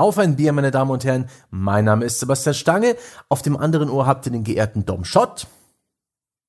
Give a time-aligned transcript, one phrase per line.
[0.00, 1.28] Auf ein Bier, meine Damen und Herren.
[1.50, 2.96] Mein Name ist Sebastian Stange.
[3.28, 5.46] Auf dem anderen Ohr habt ihr den geehrten Dom Schott.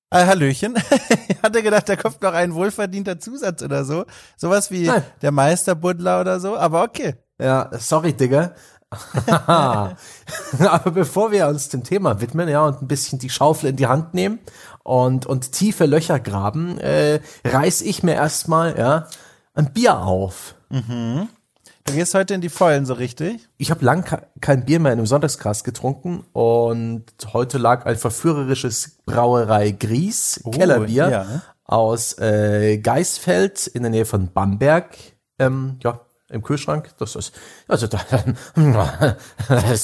[0.09, 0.75] Äh, Hallöchen.
[1.27, 4.05] ich hatte gedacht, da kommt noch ein wohlverdienter Zusatz oder so.
[4.37, 5.03] Sowas wie Nein.
[5.22, 7.15] der Meisterbuddler oder so, aber okay.
[7.41, 8.53] Ja, sorry, Digga.
[9.19, 13.87] Aber bevor wir uns dem Thema widmen, ja, und ein bisschen die Schaufel in die
[13.87, 14.40] Hand nehmen
[14.83, 19.08] und, und tiefe Löcher graben, äh, reiß ich mir erstmal, ja,
[19.54, 20.55] ein Bier auf.
[21.85, 23.49] Du gehst heute in die Vollen, so richtig?
[23.58, 27.98] Ich habe lang ke- kein Bier mehr in einem Sonntagskast getrunken und heute lag ein
[27.98, 31.41] verführerisches Brauerei Gries Kellerbier ja.
[31.66, 34.95] aus äh, Geisfeld in der Nähe von Bamberg.
[35.39, 36.91] Ähm, ja, im Kühlschrank.
[36.99, 37.34] Das ist
[37.67, 38.00] also da,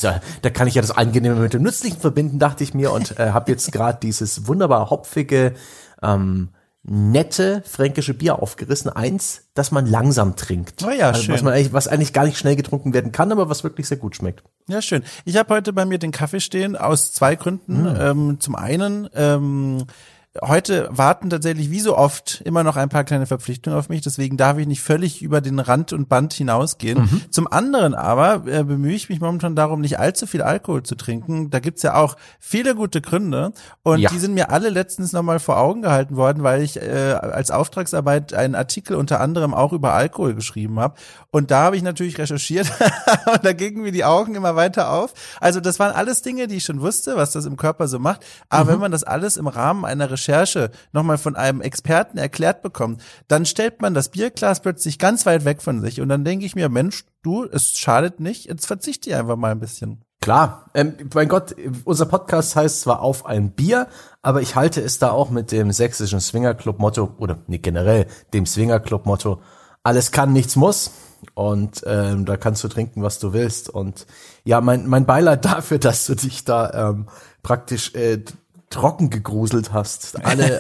[0.01, 3.19] ja- da kann ich ja das Angenehme mit dem Nützlichen verbinden, dachte ich mir und
[3.19, 5.55] äh, habe jetzt gerade dieses wunderbar hopfige
[6.03, 6.49] ähm,
[6.89, 8.89] nette fränkische Bier aufgerissen.
[8.89, 10.83] Eins, das man langsam trinkt.
[10.83, 11.33] Oh ja, also, schön.
[11.35, 13.97] Was, man eigentlich, was eigentlich gar nicht schnell getrunken werden kann, aber was wirklich sehr
[13.97, 14.43] gut schmeckt.
[14.67, 15.03] Ja, schön.
[15.25, 17.87] Ich habe heute bei mir den Kaffee stehen aus zwei Gründen.
[17.99, 19.85] Ähm, zum einen, ähm,
[20.43, 24.37] heute warten tatsächlich wie so oft immer noch ein paar kleine Verpflichtungen auf mich, deswegen
[24.37, 27.27] darf ich nicht völlig über den Rand und Band hinausgehen.
[27.31, 31.49] Zum anderen aber äh, bemühe ich mich momentan darum, nicht allzu viel Alkohol zu trinken.
[31.49, 33.51] Da gibt's ja auch viele gute Gründe
[33.83, 34.09] und Ja.
[34.09, 38.33] die sind mir alle letztens nochmal vor Augen gehalten worden, weil ich äh, als Auftragsarbeit
[38.33, 40.95] einen Artikel unter anderem auch über Alkohol geschrieben habe.
[41.31, 42.71] Und da habe ich natürlich recherchiert
[43.33, 45.13] und da gingen mir die Augen immer weiter auf.
[45.39, 48.25] Also das waren alles Dinge, die ich schon wusste, was das im Körper so macht.
[48.49, 50.26] Aber wenn man das alles im Rahmen einer Recherche
[50.91, 55.61] nochmal von einem Experten erklärt bekommt, dann stellt man das Bierglas plötzlich ganz weit weg
[55.61, 56.01] von sich.
[56.01, 59.51] Und dann denke ich mir, Mensch, du, es schadet nicht, jetzt verzichte ich einfach mal
[59.51, 60.03] ein bisschen.
[60.21, 63.87] Klar, ähm, mein Gott, unser Podcast heißt zwar auf ein Bier,
[64.21, 69.41] aber ich halte es da auch mit dem sächsischen Swingerclub-Motto, oder nee, generell dem Swingerclub-Motto,
[69.83, 70.91] alles kann, nichts muss.
[71.33, 73.69] Und ähm, da kannst du trinken, was du willst.
[73.69, 74.05] Und
[74.43, 77.07] ja, mein, mein Beileid dafür, dass du dich da ähm,
[77.43, 78.23] praktisch äh,
[78.69, 80.19] trocken gegruselt hast.
[80.25, 80.59] Alle,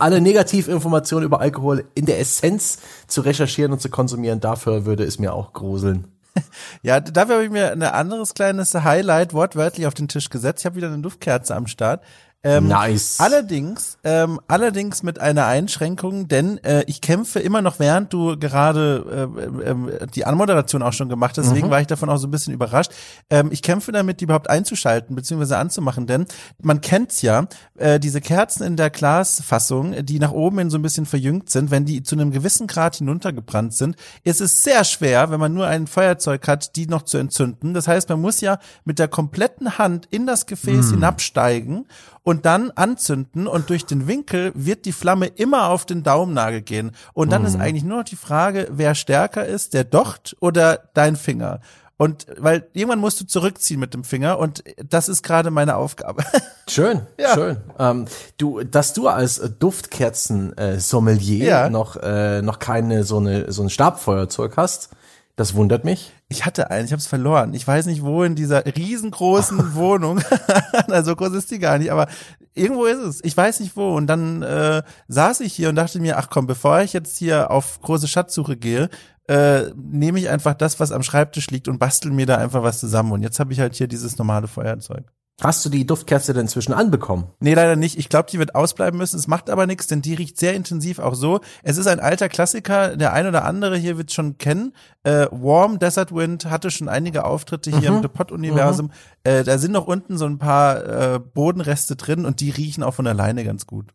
[0.00, 5.18] alle Negativinformationen über Alkohol in der Essenz zu recherchieren und zu konsumieren, dafür würde es
[5.18, 6.06] mir auch gruseln.
[6.82, 10.60] Ja, dafür habe ich mir ein anderes kleines Highlight wortwörtlich auf den Tisch gesetzt.
[10.60, 12.04] Ich habe wieder eine Duftkerze am Start.
[12.44, 13.16] Ähm, Nice.
[13.18, 19.28] Allerdings, ähm, allerdings mit einer Einschränkung, denn äh, ich kämpfe immer noch, während du gerade
[19.36, 22.30] äh, ähm, die Anmoderation auch schon gemacht hast, deswegen war ich davon auch so ein
[22.30, 22.92] bisschen überrascht.
[23.28, 25.54] Ähm, ich kämpfe damit, die überhaupt einzuschalten bzw.
[25.54, 26.26] anzumachen, denn
[26.62, 30.82] man kennt's ja, äh, diese Kerzen in der Glasfassung, die nach oben hin so ein
[30.82, 35.32] bisschen verjüngt sind, wenn die zu einem gewissen Grad hinuntergebrannt sind, ist es sehr schwer,
[35.32, 37.74] wenn man nur ein Feuerzeug hat, die noch zu entzünden.
[37.74, 41.86] Das heißt, man muss ja mit der kompletten Hand in das Gefäß hinabsteigen
[42.28, 46.90] und dann anzünden und durch den Winkel wird die Flamme immer auf den Daumennagel gehen.
[47.14, 51.16] Und dann ist eigentlich nur noch die Frage, wer stärker ist, der Docht oder dein
[51.16, 51.60] Finger.
[51.96, 56.22] Und weil irgendwann musst du zurückziehen mit dem Finger und das ist gerade meine Aufgabe.
[56.68, 57.32] Schön, Ja.
[57.32, 57.56] schön.
[57.78, 58.04] Ähm,
[58.36, 61.70] du, dass du als Duftkerzen-Sommelier Ja.
[61.70, 64.90] noch äh, noch keine so eine so ein Stabfeuerzeug hast,
[65.38, 66.12] das wundert mich.
[66.28, 67.54] Ich hatte einen, ich habe es verloren.
[67.54, 70.20] Ich weiß nicht, wo in dieser riesengroßen Wohnung.
[70.88, 72.08] Na, so groß ist die gar nicht, aber
[72.54, 73.24] irgendwo ist es.
[73.24, 73.94] Ich weiß nicht wo.
[73.94, 77.52] Und dann äh, saß ich hier und dachte mir, ach komm, bevor ich jetzt hier
[77.52, 78.90] auf große Schatzsuche gehe,
[79.28, 82.80] äh, nehme ich einfach das, was am Schreibtisch liegt und bastel mir da einfach was
[82.80, 83.12] zusammen.
[83.12, 85.04] Und jetzt habe ich halt hier dieses normale Feuerzeug.
[85.40, 87.28] Hast du die Duftkerze denn inzwischen anbekommen?
[87.38, 87.96] Nee, leider nicht.
[87.96, 89.16] Ich glaube, die wird ausbleiben müssen.
[89.16, 91.40] Es macht aber nichts, denn die riecht sehr intensiv auch so.
[91.62, 92.96] Es ist ein alter Klassiker.
[92.96, 94.72] Der ein oder andere hier wird schon kennen.
[95.04, 98.90] Äh, Warm Desert Wind hatte schon einige Auftritte hier im The Pot-Universum.
[99.22, 102.94] Äh, da sind noch unten so ein paar äh, Bodenreste drin und die riechen auch
[102.94, 103.94] von alleine ganz gut.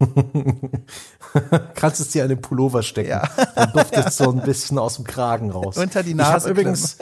[1.74, 3.10] Kannst es dir an den Pullover stecken.
[3.10, 3.28] Ja.
[3.54, 5.76] Dann duftet so ein bisschen aus dem Kragen raus.
[5.78, 6.98] Unter die Ich Nase habe übrigens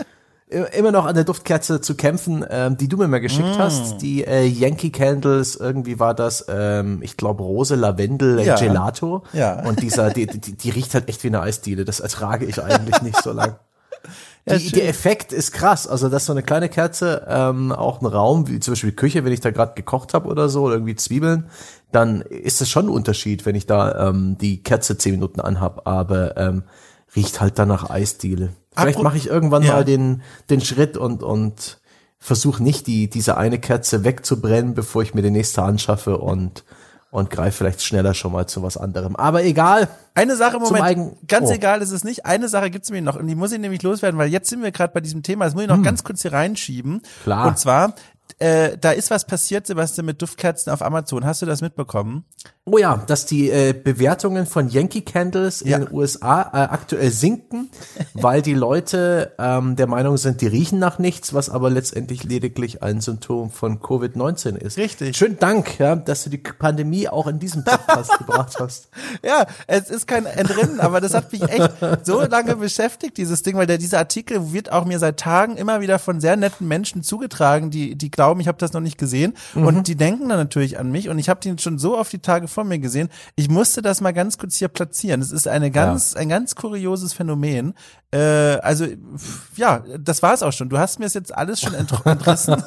[0.52, 3.58] immer noch an der Duftkerze zu kämpfen, ähm, die du mir mal geschickt Mm.
[3.58, 4.02] hast.
[4.02, 8.56] Die äh, Yankee Candles, irgendwie war das, ähm, ich glaube, Rose, Lavendel, Ja.
[8.56, 9.22] Gelato.
[9.32, 9.64] Ja.
[9.66, 11.84] Und dieser, die, die, die riecht halt echt wie eine Eisdiele.
[11.84, 13.56] Das ertrage ich eigentlich nicht so lang.
[14.44, 15.86] Ja, Die, der Effekt ist krass.
[15.86, 19.24] Also, dass so eine kleine Kerze ähm, auch ein Raum, wie zum Beispiel die Küche,
[19.24, 21.46] wenn ich da gerade gekocht habe oder so, oder irgendwie Zwiebeln,
[21.92, 25.86] dann ist das schon ein Unterschied, wenn ich da ähm, die Kerze zehn Minuten anhab,
[25.86, 26.64] aber ähm,
[27.14, 28.48] riecht halt dann nach Eisdiele.
[28.76, 29.74] Vielleicht mache ich irgendwann Ja.
[29.74, 31.78] mal den, den Schritt und, und
[32.18, 36.64] versuche nicht, die, diese eine Kerze wegzubrennen, bevor ich mir die nächste anschaffe und,
[37.10, 39.16] und greife vielleicht schneller schon mal zu was anderem.
[39.16, 39.88] Aber egal.
[40.14, 41.52] Eine Sache im Moment, Eigen- ganz Oh.
[41.52, 42.24] egal ist es nicht.
[42.26, 44.70] Eine Sache gibt's mir noch und die muss ich nämlich loswerden, weil jetzt sind wir
[44.72, 45.44] gerade bei diesem Thema.
[45.46, 47.02] Das muss ich noch ganz kurz hier reinschieben.
[47.24, 47.48] Klar.
[47.48, 47.94] Und zwar
[48.38, 51.24] äh, da ist was passiert, Sebastian, mit Duftkerzen auf Amazon.
[51.24, 52.24] Hast du das mitbekommen?
[52.64, 55.78] Oh ja, dass die äh, Bewertungen von Yankee Candles Ja.
[55.78, 57.70] in den USA äh, aktuell sinken,
[58.14, 62.80] weil die Leute ähm, der Meinung sind, die riechen nach nichts, was aber letztendlich lediglich
[62.82, 64.76] ein Symptom von Covid-19 ist.
[64.78, 65.16] Richtig.
[65.16, 68.88] Schönen Dank, ja, dass du die Pandemie auch in diesem Podcast gebracht hast.
[69.24, 71.72] Ja, es ist kein Entrinnen, aber das hat mich echt
[72.04, 75.80] so lange beschäftigt, dieses Ding, weil der, dieser Artikel wird auch mir seit Tagen immer
[75.80, 79.34] wieder von sehr netten Menschen zugetragen, die, die glauben, ich habe das noch nicht gesehen
[79.54, 82.20] und die denken dann natürlich an mich und ich habe den schon so auf die
[82.20, 83.08] Tage vor mir gesehen.
[83.34, 85.20] Ich musste das mal ganz kurz hier platzieren.
[85.20, 87.74] Es ist eine ganz, ein ganz kurioses Phänomen.
[88.12, 88.86] Äh, also
[89.56, 90.68] ja, das war es auch schon.
[90.68, 92.62] Du hast mir es jetzt alles schon entr- entrissen.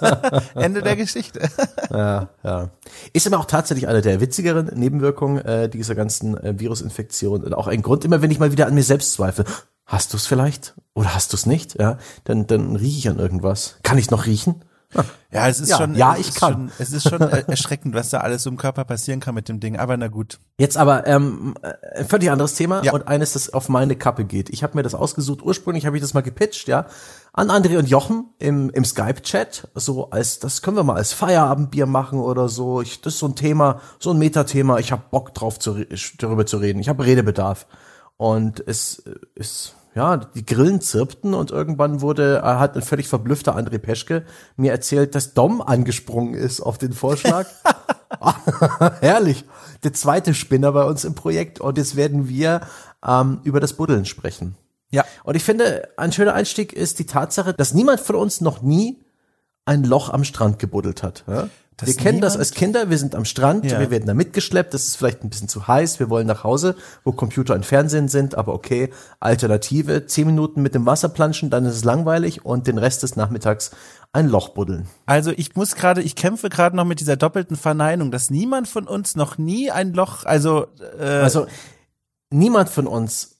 [0.55, 1.47] Ende der Geschichte.
[1.91, 2.69] Ja, ja.
[3.13, 7.43] Ist aber auch tatsächlich eine der witzigeren Nebenwirkungen äh, dieser ganzen äh, Virusinfektion.
[7.43, 9.45] Und auch ein Grund, immer wenn ich mal wieder an mir selbst zweifle.
[9.85, 10.73] Hast du es vielleicht?
[10.95, 11.79] Oder hast du es nicht?
[11.79, 13.75] Ja, dann, dann rieche ich an irgendwas.
[13.83, 14.63] Kann ich noch riechen?
[15.31, 16.53] Ja, es ist Ja, schon, ja, ich kann.
[16.53, 19.59] Schon, es ist schon er- erschreckend, was da alles im Körper passieren kann mit dem
[19.59, 19.77] Ding.
[19.77, 20.39] Aber na gut.
[20.57, 21.55] Jetzt aber ähm,
[21.95, 22.93] ein völlig anderes Thema Ja.
[22.93, 24.49] und eines, das auf meine Kappe geht.
[24.49, 25.41] Ich habe mir das ausgesucht.
[25.41, 26.85] Ursprünglich habe ich das mal gepitcht, ja,
[27.33, 29.67] an André und Jochen im, im Skype-Chat.
[29.75, 32.81] So als das können wir mal als Feierabendbier machen oder so.
[32.81, 34.77] Ich, das ist so ein Thema, so ein Metathema.
[34.79, 35.85] Ich habe Bock drauf zu,
[36.17, 36.79] darüber zu reden.
[36.79, 37.67] Ich habe Redebedarf
[38.15, 39.03] und es
[39.35, 44.25] ist ja, die Grillen zirpten und irgendwann wurde, äh, hat ein völlig verblüffter André Peschke
[44.57, 47.47] mir erzählt, dass Dom angesprungen ist auf den Vorschlag.
[48.99, 49.45] Herrlich.
[49.83, 52.61] Der zweite Spinner bei uns im Projekt und jetzt werden wir
[53.05, 54.55] ähm, über das Buddeln sprechen.
[54.91, 55.05] Ja.
[55.23, 59.03] Und ich finde, ein schöner Einstieg ist die Tatsache, dass niemand von uns noch nie
[59.65, 61.23] ein Loch am Strand gebuddelt hat.
[61.27, 61.49] Ja?
[61.77, 63.79] Dass Wir kennen das niemand- als Kinder, wir sind am Strand, Ja.
[63.81, 66.75] wir werden da mitgeschleppt, das ist vielleicht ein bisschen zu heiß, wir wollen nach Hause,
[67.03, 71.65] wo Computer und Fernsehen sind, aber okay, Alternative, zehn Minuten mit dem Wasser planschen, dann
[71.65, 73.71] ist es langweilig und den Rest des Nachmittags
[74.13, 74.87] ein Loch buddeln.
[75.05, 78.87] Also ich muss gerade, ich kämpfe gerade noch mit dieser doppelten Verneinung, dass niemand von
[78.87, 80.67] uns noch nie ein Loch, also
[80.97, 81.47] äh, Also
[82.29, 83.37] niemand von uns,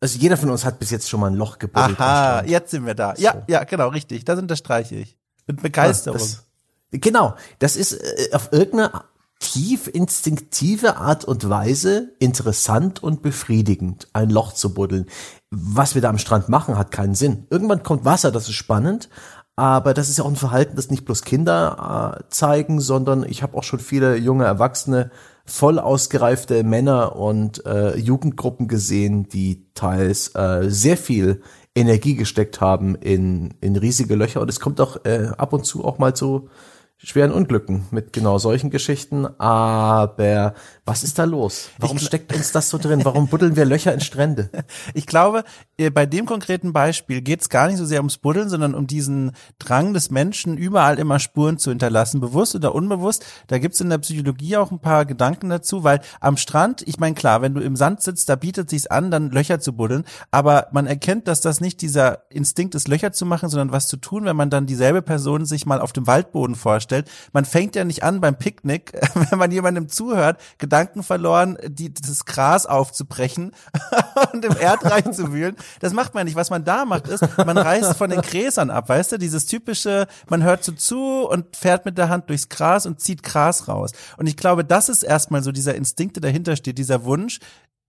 [0.00, 1.98] also jeder von uns hat bis jetzt schon mal ein Loch gebuddelt.
[1.98, 3.14] aha, jetzt sind wir da.
[3.16, 3.42] Ja, So.
[3.48, 4.24] ja, genau, richtig.
[4.24, 5.16] Das unterstreiche ich.
[5.48, 6.18] Mit Begeisterung.
[6.18, 6.45] Das,
[6.90, 9.04] genau, das ist äh, auf irgendeine
[9.38, 15.06] tief instinktive Art und Weise interessant und befriedigend, ein Loch zu buddeln.
[15.50, 17.46] Was wir da am Strand machen, hat keinen Sinn.
[17.50, 19.08] Irgendwann kommt Wasser, das ist spannend,
[19.54, 23.42] aber das ist ja auch ein Verhalten, das nicht bloß Kinder äh, zeigen, sondern ich
[23.42, 25.10] habe auch schon viele junge Erwachsene,
[25.44, 31.42] voll ausgereifte Männer und äh, Jugendgruppen gesehen, die teils äh, sehr viel
[31.74, 35.84] Energie gesteckt haben in, in riesige Löcher und es kommt auch äh, ab und zu
[35.84, 36.48] auch mal zu
[36.98, 39.26] schweren Unglücken mit genau solchen Geschichten.
[39.38, 40.54] Aber
[40.86, 41.70] was ist da los?
[41.78, 43.04] Warum steckt uns das so drin?
[43.04, 44.50] Warum buddeln wir Löcher in Strände?
[44.94, 45.44] Ich glaube,
[45.78, 48.86] äh, bei dem konkreten Beispiel geht es gar nicht so sehr ums Buddeln, sondern um
[48.86, 53.24] diesen Drang des Menschen, überall immer Spuren zu hinterlassen, bewusst oder unbewusst.
[53.48, 57.14] Da gibt's in der Psychologie auch ein paar Gedanken dazu, weil am Strand, ich meine
[57.14, 60.68] klar, wenn du im Sand sitzt, da bietet sich's an, dann Löcher zu buddeln, aber
[60.72, 64.24] man erkennt, dass das nicht dieser Instinkt ist, Löcher zu machen, sondern was zu tun,
[64.24, 67.10] wenn man dann dieselbe Person sich mal auf dem Waldboden vorstellt.
[67.32, 68.92] Man fängt ja nicht an beim Picknick,
[69.30, 73.52] wenn man jemandem zuhört, Gedanken verloren, die, das Gras aufzubrechen
[74.32, 75.56] und im Erdreich zu wühlen.
[75.80, 76.36] Das macht man nicht.
[76.36, 79.18] Was man da macht, ist, man reißt von den Gräsern ab, weißt du?
[79.18, 83.22] Dieses typische, man hört so zu und fährt mit der Hand durchs Gras und zieht
[83.22, 83.92] Gras raus.
[84.16, 87.40] Und ich glaube, das ist erstmal so dieser Instinkt, der dahinter steht, dieser Wunsch,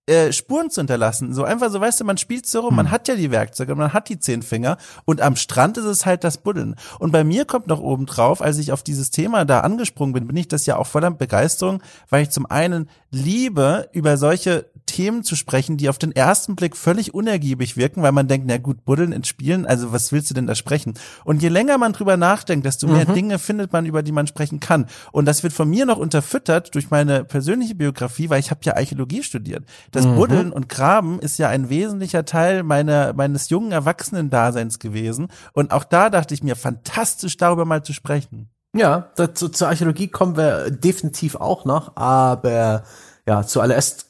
[0.08, 1.34] äh, Spuren zu hinterlassen.
[1.34, 3.94] So einfach so, weißt du, man spielt so rum, man hat ja die Werkzeuge, man
[3.94, 6.76] hat die zehn Finger und am Strand ist es halt das Buddeln.
[7.00, 10.28] Und bei mir kommt noch oben drauf, als ich auf dieses Thema da angesprungen bin,
[10.28, 15.24] bin ich das ja auch voller Begeisterung, weil ich zum einen liebe, über solche Themen
[15.24, 18.84] zu sprechen, die auf den ersten Blick völlig unergiebig wirken, weil man denkt, na gut,
[18.86, 20.96] Buddeln in Spielen, also was willst du denn da sprechen?
[21.24, 24.60] Und je länger man drüber nachdenkt, desto mehr Dinge findet man, über die man sprechen
[24.60, 24.88] kann.
[25.12, 28.76] Und das wird von mir noch unterfüttert durch meine persönliche Biografie, weil ich habe ja
[28.76, 29.66] Archäologie studiert.
[29.92, 35.28] Das Buddeln und Graben ist ja ein wesentlicher Teil meiner, meines jungen Erwachsenen-Daseins gewesen.
[35.54, 38.50] Und auch da dachte ich mir, fantastisch darüber mal zu sprechen.
[38.74, 42.84] Ja, dazu, zur Archäologie kommen wir definitiv auch noch, aber
[43.26, 44.07] ja, zuallererst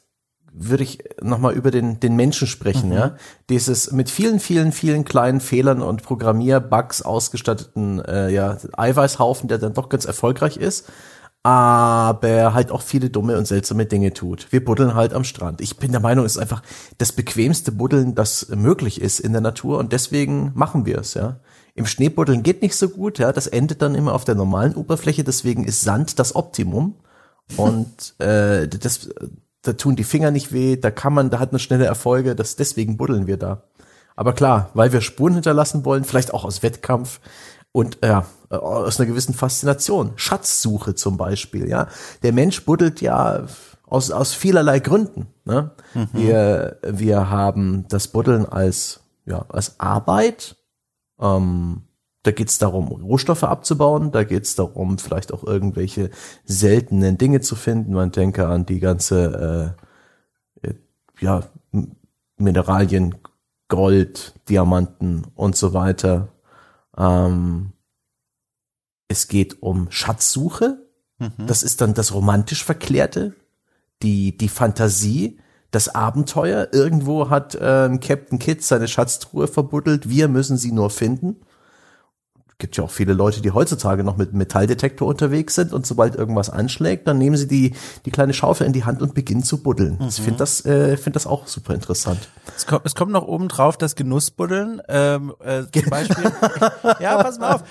[0.60, 3.16] würde ich nochmal über den, den Menschen sprechen, ja.
[3.48, 9.74] Dieses mit vielen, vielen, vielen kleinen Fehlern und Programmierbugs ausgestatteten äh, ja, Eiweißhaufen, der dann
[9.74, 10.90] doch ganz erfolgreich ist,
[11.42, 14.48] aber halt auch viele dumme und seltsame Dinge tut.
[14.50, 15.60] Wir buddeln halt am Strand.
[15.60, 16.62] Ich bin der Meinung, es ist einfach
[16.98, 21.40] das bequemste Buddeln, das möglich ist in der Natur und deswegen machen wir es, ja.
[21.74, 23.32] Im Schneebuddeln geht nicht so gut, ja.
[23.32, 26.96] Das endet dann immer auf der normalen Oberfläche, deswegen ist Sand das Optimum.
[27.56, 29.08] Und äh, das,
[29.68, 32.56] da tun die Finger nicht weh, da kann man, da hat man schnelle Erfolge, das,
[32.56, 33.62] deswegen buddeln wir da.
[34.16, 37.20] Aber klar, weil wir Spuren hinterlassen wollen, vielleicht auch aus Wettkampf
[37.70, 40.12] und ja, äh, aus einer gewissen Faszination.
[40.16, 41.88] Schatzsuche zum Beispiel, ja.
[42.22, 43.46] Der Mensch buddelt ja
[43.86, 45.26] aus, aus vielerlei Gründen.
[45.44, 45.70] Ne?
[45.94, 46.08] Mhm.
[46.12, 50.56] Wir, wir haben das Buddeln als, ja, als Arbeit.
[51.20, 51.82] Ähm,
[52.28, 56.10] da geht es darum, Rohstoffe abzubauen, da geht es darum, vielleicht auch irgendwelche
[56.44, 57.94] seltenen Dinge zu finden.
[57.94, 59.74] Man denke an die ganze
[60.62, 60.74] äh, äh
[61.20, 61.44] ja,
[62.36, 63.14] Mineralien,
[63.68, 66.28] Gold, Diamanten und so weiter.
[66.98, 67.72] Ähm,
[69.08, 70.86] es geht um Schatzsuche.
[71.18, 71.46] Mhm.
[71.46, 73.34] Das ist dann das romantisch Verklärte,
[74.02, 76.68] die, die Fantasie, das Abenteuer.
[76.72, 80.10] Irgendwo hat äh, Captain Kidd seine Schatztruhe verbuddelt.
[80.10, 81.36] Wir müssen sie nur finden
[82.58, 86.50] gibt ja auch viele Leute, die heutzutage noch mit Metalldetektor unterwegs sind und sobald irgendwas
[86.50, 87.74] anschlägt, dann nehmen sie die,
[88.04, 89.96] die kleine Schaufel in die Hand und beginnen zu buddeln.
[90.00, 90.08] Mhm.
[90.08, 92.28] Ich finde das, äh, finde das auch super interessant.
[92.56, 94.82] Es kommt, es kommt noch oben drauf das Genussbuddeln.
[94.88, 96.24] Ähm, äh, zum Beispiel.
[96.98, 97.64] ja, pass mal auf.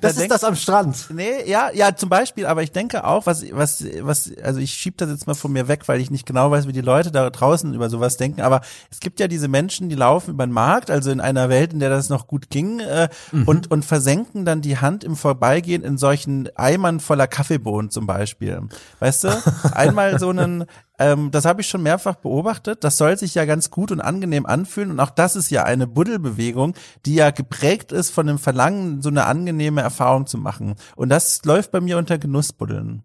[0.00, 1.08] das ist denk, das am Strand.
[1.12, 4.96] Nee, ja, ja, zum Beispiel, aber ich denke auch, was, was, was, also ich schieb
[4.96, 7.28] das jetzt mal von mir weg, weil ich nicht genau weiß, wie die Leute da
[7.28, 10.90] draußen über sowas denken, aber es gibt ja diese Menschen, die laufen über den Markt,
[10.90, 13.46] also in einer Welt, in der das noch gut ging, äh, mhm.
[13.46, 18.06] und, und versenken versenken dann die Hand im Vorbeigehen in solchen Eimern voller Kaffeebohnen zum
[18.06, 18.60] Beispiel.
[19.00, 19.28] Weißt du?
[19.72, 20.66] Einmal so einen,
[20.98, 22.84] ähm, das habe ich schon mehrfach beobachtet.
[22.84, 24.92] Das soll sich ja ganz gut und angenehm anfühlen.
[24.92, 26.74] Und auch das ist ja eine Buddelbewegung,
[27.06, 30.76] die ja geprägt ist von dem Verlangen, so eine angenehme Erfahrung zu machen.
[30.94, 33.02] Und das läuft bei mir unter Genussbuddeln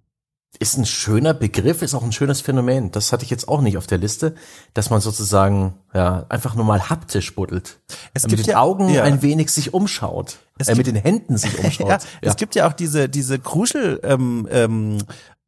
[0.57, 2.91] ist ein schöner Begriff, ist auch ein schönes Phänomen.
[2.91, 4.33] Das hatte ich jetzt auch nicht auf der Liste,
[4.73, 7.79] dass man sozusagen ja einfach nur mal haptisch buddelt.
[8.13, 9.03] Es mit den ja, Augen ja.
[9.03, 10.39] ein wenig sich umschaut.
[10.57, 11.87] Es äh, mit den Händen sich umschaut.
[11.87, 14.97] ja, ja, Es gibt ja auch diese diese Kruschel ähm, ähm,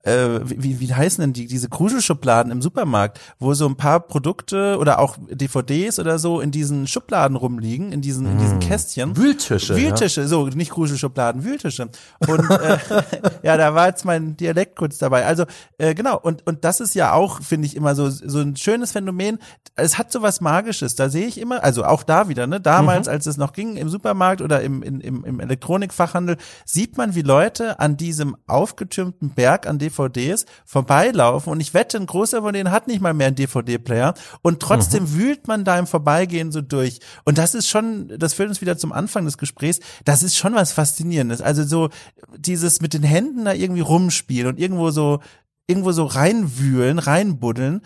[0.04, 4.78] äh, wie, wie heißen denn die, diese Kruschelschubladen im Supermarkt, wo so ein paar Produkte
[4.80, 8.62] oder auch DVDs oder so in diesen Schubladen rumliegen, in diesen, in diesen mm.
[8.62, 9.18] Kästchen.
[9.18, 9.76] Wühltische.
[9.76, 10.28] Wühltische, ja.
[10.28, 11.90] so, nicht Kruschelschubladen, Wühltische.
[12.28, 12.78] Und äh,
[13.44, 15.26] ja, da war jetzt mein Dialekt kurz dabei.
[15.26, 15.46] Also,
[15.78, 18.94] äh, genau, und, und das ist ja auch, finde ich, immer so, so ein schönes
[18.94, 19.38] Phänomen.
[19.76, 20.96] Es hat so was Magisches.
[20.96, 23.14] Da sehe ich immer, also auch da wieder, ne, damals, mhm.
[23.14, 27.80] als es noch ging, im Supermarkt oder im, im, im Elektronikfachhandel, sieht man, wie Leute
[27.80, 32.72] an diesem aufgetürmten Berg, an dem DVDs vorbeilaufen und ich wette, ein großer von denen
[32.72, 35.14] hat nicht mal mehr einen DVD-Player und trotzdem mhm.
[35.16, 37.00] wühlt man da im Vorbeigehen so durch.
[37.26, 40.56] Und das ist schon, das führt uns wieder zum Anfang des Gesprächs, das ist schon
[40.56, 41.42] was Faszinierendes.
[41.42, 41.90] Also so
[42.38, 45.20] dieses mit den Händen da irgendwie rumspielen und irgendwo so
[45.68, 47.82] irgendwo so reinwühlen, reinbuddeln,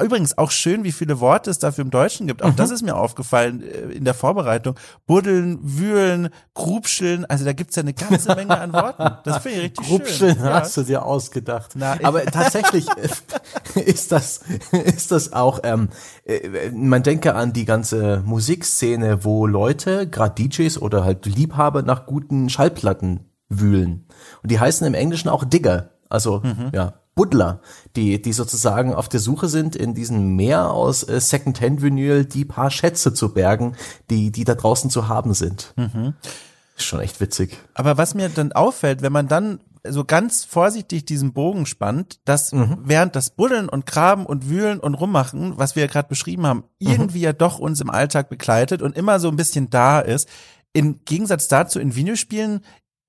[0.00, 2.42] Übrigens auch schön, wie viele Worte es dafür im Deutschen gibt.
[2.42, 2.56] Auch mhm.
[2.56, 4.76] das ist mir aufgefallen äh, in der Vorbereitung.
[5.06, 7.24] Buddeln, wühlen, grubscheln.
[7.24, 9.18] Also da gibt's ja eine ganze Menge an Worten.
[9.24, 10.44] Das finde ich richtig grubscheln schön.
[10.44, 10.82] hast ja.
[10.82, 11.72] du dir ausgedacht.
[11.74, 12.86] Na, Aber tatsächlich
[13.74, 14.40] ist das,
[14.72, 15.88] ist das auch, ähm,
[16.24, 22.06] äh, man denke an die ganze Musikszene, wo Leute, gerade DJs oder halt Liebhaber nach
[22.06, 24.06] guten Schallplatten wühlen.
[24.42, 25.90] Und die heißen im Englischen auch Digger.
[26.08, 26.70] Also, mhm.
[26.72, 27.60] ja, Buddler,
[27.96, 32.70] die, die sozusagen auf der Suche sind, in diesem Meer aus äh, Second-Hand-Vinyl die paar
[32.70, 33.76] Schätze zu bergen,
[34.08, 35.74] die, die da draußen zu haben sind.
[35.76, 36.14] Mhm.
[36.76, 37.58] Ist schon echt witzig.
[37.74, 42.52] Aber was mir dann auffällt, wenn man dann so ganz vorsichtig diesen Bogen spannt, dass
[42.52, 42.78] mhm.
[42.84, 46.64] während das Buddeln und Graben und Wühlen und Rummachen, was wir ja gerade beschrieben haben,
[46.80, 46.90] mhm.
[46.90, 50.28] irgendwie ja doch uns im Alltag begleitet und immer so ein bisschen da ist,
[50.72, 52.60] im Gegensatz dazu in Videospielen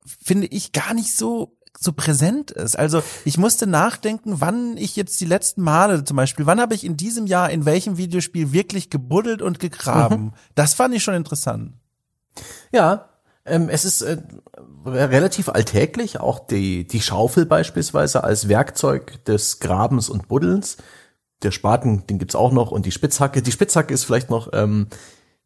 [0.05, 2.77] finde ich gar nicht so so präsent ist.
[2.77, 6.85] Also ich musste nachdenken, wann ich jetzt die letzten Male zum Beispiel, wann habe ich
[6.85, 10.21] in diesem Jahr in welchem Videospiel wirklich gebuddelt und gegraben.
[10.21, 10.33] Mhm.
[10.55, 11.73] Das fand ich schon interessant.
[12.71, 13.09] Ja,
[13.45, 14.17] ähm, es ist äh,
[14.85, 20.77] relativ alltäglich, auch die, die Schaufel beispielsweise als Werkzeug des Grabens und Buddelns.
[21.41, 23.41] Der Spaten, den gibt's auch noch und die Spitzhacke.
[23.41, 24.87] Die Spitzhacke ist vielleicht noch ähm,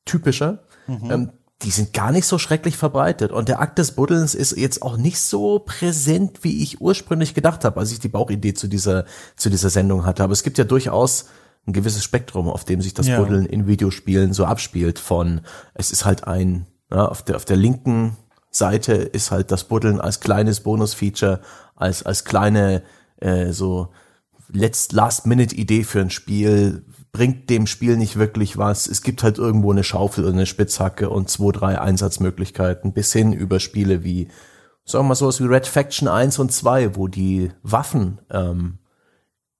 [0.04, 0.64] typischer.
[0.88, 1.12] Mhm.
[1.12, 3.32] Ähm, die sind gar nicht so schrecklich verbreitet.
[3.32, 7.64] Und der Akt des Buddelns ist jetzt auch nicht so präsent, wie ich ursprünglich gedacht
[7.64, 9.06] habe, als ich die Bauchidee zu dieser,
[9.38, 10.24] zu dieser Sendung hatte.
[10.24, 11.26] Aber es gibt ja durchaus
[11.66, 13.20] ein gewisses Spektrum, auf dem sich das ja.
[13.20, 15.00] Buddeln in Videospielen so abspielt.
[15.00, 15.42] Von,
[15.74, 18.18] es ist halt ein, ja, auf der, auf der linken
[18.52, 21.42] Seite ist halt das Buddeln als kleines Bonusfeature,
[21.76, 22.84] als, als kleine,
[23.18, 23.90] äh, so,
[24.50, 26.86] letzt Last-Minute-Idee für ein Spiel,
[27.16, 28.88] bringt dem Spiel nicht wirklich was.
[28.88, 33.32] Es gibt halt irgendwo eine Schaufel oder eine Spitzhacke und zwei, drei Einsatzmöglichkeiten bis hin
[33.32, 34.28] über Spiele wie,
[34.84, 38.80] sagen wir mal sowas wie Red Faction 1 und 2, wo die Waffen ähm,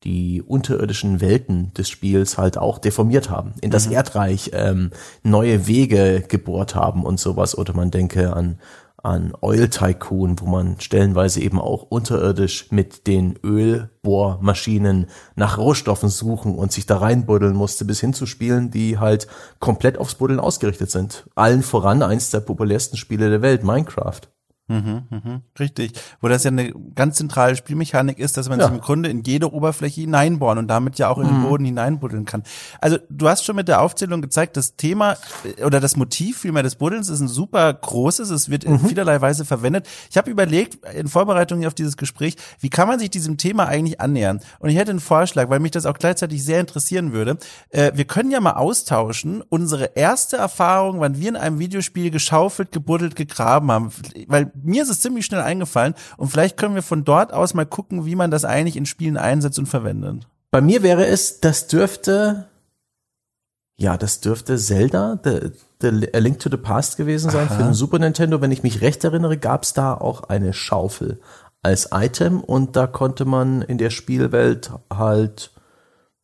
[0.04, 3.94] die unterirdischen Welten des Spiels halt auch deformiert haben, in das mhm.
[3.94, 4.90] Erdreich ähm,
[5.24, 7.58] neue Wege gebohrt haben und sowas.
[7.58, 8.60] Oder man denke an
[9.06, 16.56] an Oil Tycoon, wo man stellenweise eben auch unterirdisch mit den Ölbohrmaschinen nach Rohstoffen suchen
[16.56, 19.28] und sich da reinbuddeln musste, bis hin zu Spielen, die halt
[19.60, 21.30] komplett aufs Buddeln ausgerichtet sind.
[21.36, 24.22] Allen voran eins der populärsten Spiele der Welt, Minecraft.
[24.68, 25.92] Mhm, mhm, richtig.
[26.22, 28.66] Wo das ja eine ganz zentrale Spielmechanik ist, dass man ja.
[28.66, 31.44] sich im Grunde in jede Oberfläche hineinbohren und damit ja auch in den mhm.
[31.44, 32.42] Boden hineinbuddeln kann.
[32.82, 36.64] Also du hast schon mit der Aufzählung gezeigt, das Thema äh, oder das Motiv vielmehr
[36.64, 38.88] des Buddelns ist ein super großes, es wird in mhm.
[38.88, 39.88] vielerlei Weise verwendet.
[40.10, 44.02] Ich habe überlegt, in Vorbereitung auf dieses Gespräch, wie kann man sich diesem Thema eigentlich
[44.02, 44.40] annähern?
[44.58, 47.38] Und ich hätte einen Vorschlag, weil mich das auch gleichzeitig sehr interessieren würde.
[47.70, 52.72] Äh, wir können ja mal austauschen, unsere erste Erfahrung, wann wir in einem Videospiel geschaufelt,
[52.72, 53.92] gebuddelt, gegraben haben.
[54.28, 57.66] Weil mir ist es ziemlich schnell eingefallen und vielleicht können wir von dort aus mal
[57.66, 60.28] gucken, wie man das eigentlich in Spielen einsetzt und verwendet.
[60.52, 62.48] Bei mir wäre es, das dürfte,
[63.78, 67.56] ja, das dürfte Zelda, The, the A Link to the Past gewesen sein Aha.
[67.56, 68.40] für den Super Nintendo.
[68.42, 71.20] Wenn ich mich recht erinnere, gab es da auch eine Schaufel
[71.62, 75.52] als Item und da konnte man in der Spielwelt halt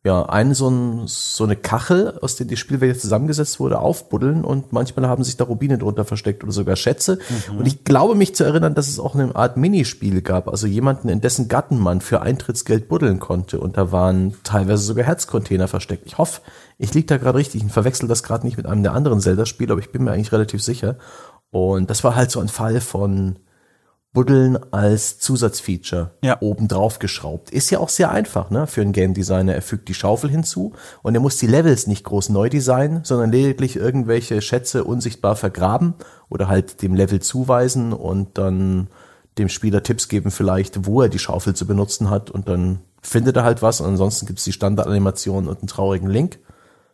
[0.04, 4.72] ja, eine so, ein, so eine Kachel, aus der die Spielwelt zusammengesetzt wurde, aufbuddeln und
[4.72, 7.20] manchmal haben sich da Rubine drunter versteckt oder sogar Schätze.
[7.48, 7.58] Mhm.
[7.58, 11.08] Und ich glaube mich zu erinnern, dass es auch eine Art Minispiel gab, also jemanden,
[11.08, 16.02] in dessen Gatten man für Eintrittsgeld buddeln konnte und da waren teilweise sogar Herzcontainer versteckt.
[16.06, 16.40] Ich hoffe,
[16.78, 19.70] ich liege da gerade richtig und verwechsel das gerade nicht mit einem der anderen Zelda-Spiele,
[19.70, 20.96] aber ich bin mir eigentlich relativ sicher.
[21.50, 23.36] Und das war halt so ein Fall von
[24.12, 26.36] Buddeln als Zusatzfeature ja.
[26.40, 27.50] oben drauf geschraubt.
[27.50, 28.66] Ist ja auch sehr einfach, ne?
[28.66, 29.54] Für einen Game Designer.
[29.54, 33.32] Er fügt die Schaufel hinzu und er muss die Levels nicht groß neu designen, sondern
[33.32, 35.94] lediglich irgendwelche Schätze unsichtbar vergraben
[36.28, 38.88] oder halt dem Level zuweisen und dann
[39.38, 43.36] dem Spieler Tipps geben vielleicht, wo er die Schaufel zu benutzen hat und dann findet
[43.36, 46.38] er halt was und ansonsten gibt's die Standardanimation und einen traurigen Link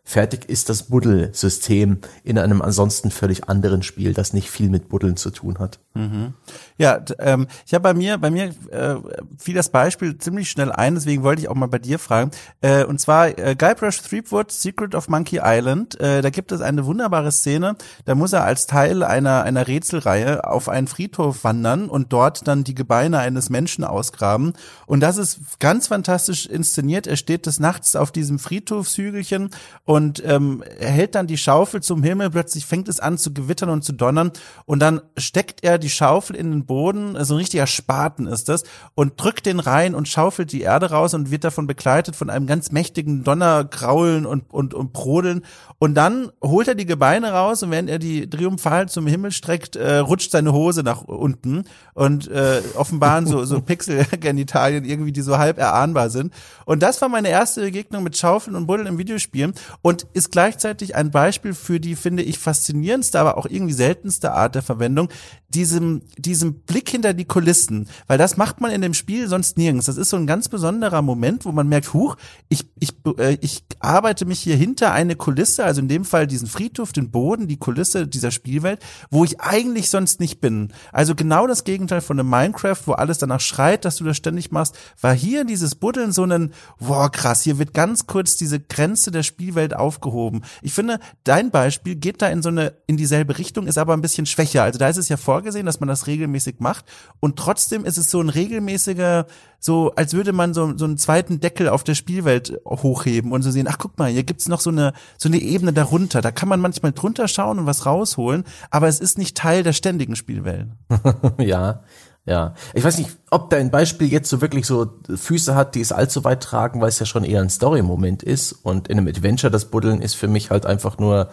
[0.08, 5.18] fertig ist das Buddel-System in einem ansonsten völlig anderen Spiel, das nicht viel mit Buddeln
[5.18, 5.80] zu tun hat.
[5.92, 6.32] Mhm.
[6.78, 8.94] Ja, ähm, ich habe bei mir, bei mir äh,
[9.36, 12.30] fiel das Beispiel ziemlich schnell ein, deswegen wollte ich auch mal bei dir fragen.
[12.62, 16.00] Äh, und zwar äh, Guybrush Threepwood, Secret of Monkey Island.
[16.00, 20.44] Äh, da gibt es eine wunderbare Szene, da muss er als Teil einer, einer Rätselreihe
[20.44, 24.54] auf einen Friedhof wandern und dort dann die Gebeine eines Menschen ausgraben.
[24.86, 27.06] Und das ist ganz fantastisch inszeniert.
[27.06, 29.50] Er steht des Nachts auf diesem Friedhofshügelchen
[29.84, 33.34] und und ähm, er hält dann die Schaufel zum Himmel, plötzlich fängt es an zu
[33.34, 34.30] gewittern und zu donnern.
[34.64, 38.48] Und dann steckt er die Schaufel in den Boden, so also ein richtiger Spaten ist
[38.48, 38.62] das,
[38.94, 42.46] und drückt den rein und schaufelt die Erde raus und wird davon begleitet von einem
[42.46, 45.44] ganz mächtigen Donnergraulen und, und, und Brodeln.
[45.80, 49.74] Und dann holt er die Gebeine raus und während er die triumphal zum Himmel streckt,
[49.74, 55.38] äh, rutscht seine Hose nach unten und äh, offenbaren so, so Pixelgenitalien irgendwie, die so
[55.38, 56.32] halb erahnbar sind.
[56.66, 60.94] Und das war meine erste Begegnung mit Schaufeln und Buddeln im Videospiel und ist gleichzeitig
[60.96, 65.08] ein Beispiel für die, finde ich, faszinierendste, aber auch irgendwie seltenste Art der Verwendung,
[65.48, 69.86] diesem, diesem Blick hinter die Kulissen, weil das macht man in dem Spiel sonst nirgends.
[69.86, 72.16] Das ist so ein ganz besonderer Moment, wo man merkt, huch,
[72.48, 76.48] ich, ich, äh, ich arbeite mich hier hinter eine Kulisse, also in dem Fall diesen
[76.48, 80.72] Friedhof, den Boden, die Kulisse dieser Spielwelt, wo ich eigentlich sonst nicht bin.
[80.92, 84.50] Also genau das Gegenteil von einem Minecraft, wo alles danach schreit, dass du das ständig
[84.50, 89.10] machst, war hier dieses Buddeln so ein, boah, krass, hier wird ganz kurz diese Grenze
[89.10, 90.42] der Spielwelt aufgehoben.
[90.62, 94.00] Ich finde, dein Beispiel geht da in so eine, in dieselbe Richtung, ist aber ein
[94.00, 94.62] bisschen schwächer.
[94.62, 96.84] Also da ist es ja vorgesehen, dass man das regelmäßig macht
[97.20, 99.26] und trotzdem ist es so ein regelmäßiger,
[99.60, 103.50] so als würde man so, so einen zweiten Deckel auf der Spielwelt hochheben und so
[103.50, 106.20] sehen, ach guck mal, hier gibt's noch so eine, so eine Ebene darunter.
[106.20, 109.72] Da kann man manchmal drunter schauen und was rausholen, aber es ist nicht Teil der
[109.72, 110.68] ständigen Spielwelt.
[111.38, 111.82] ja,
[112.28, 115.92] ja, ich weiß nicht, ob dein Beispiel jetzt so wirklich so Füße hat, die es
[115.92, 118.52] allzu weit tragen, weil es ja schon eher ein Story-Moment ist.
[118.52, 121.30] Und in einem Adventure das Buddeln ist für mich halt einfach nur,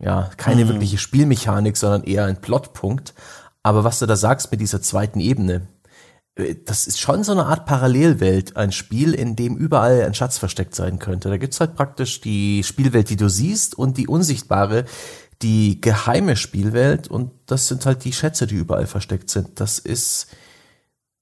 [0.00, 0.70] ja, keine mhm.
[0.70, 3.14] wirkliche Spielmechanik, sondern eher ein Plotpunkt.
[3.62, 5.68] Aber was du da sagst mit dieser zweiten Ebene,
[6.34, 10.36] äh, das ist schon so eine Art Parallelwelt, ein Spiel, in dem überall ein Schatz
[10.36, 11.28] versteckt sein könnte.
[11.28, 14.84] Da gibt's halt praktisch die Spielwelt, die du siehst und die unsichtbare,
[15.42, 19.60] die geheime Spielwelt und das sind halt die Schätze, die überall versteckt sind.
[19.60, 20.28] Das ist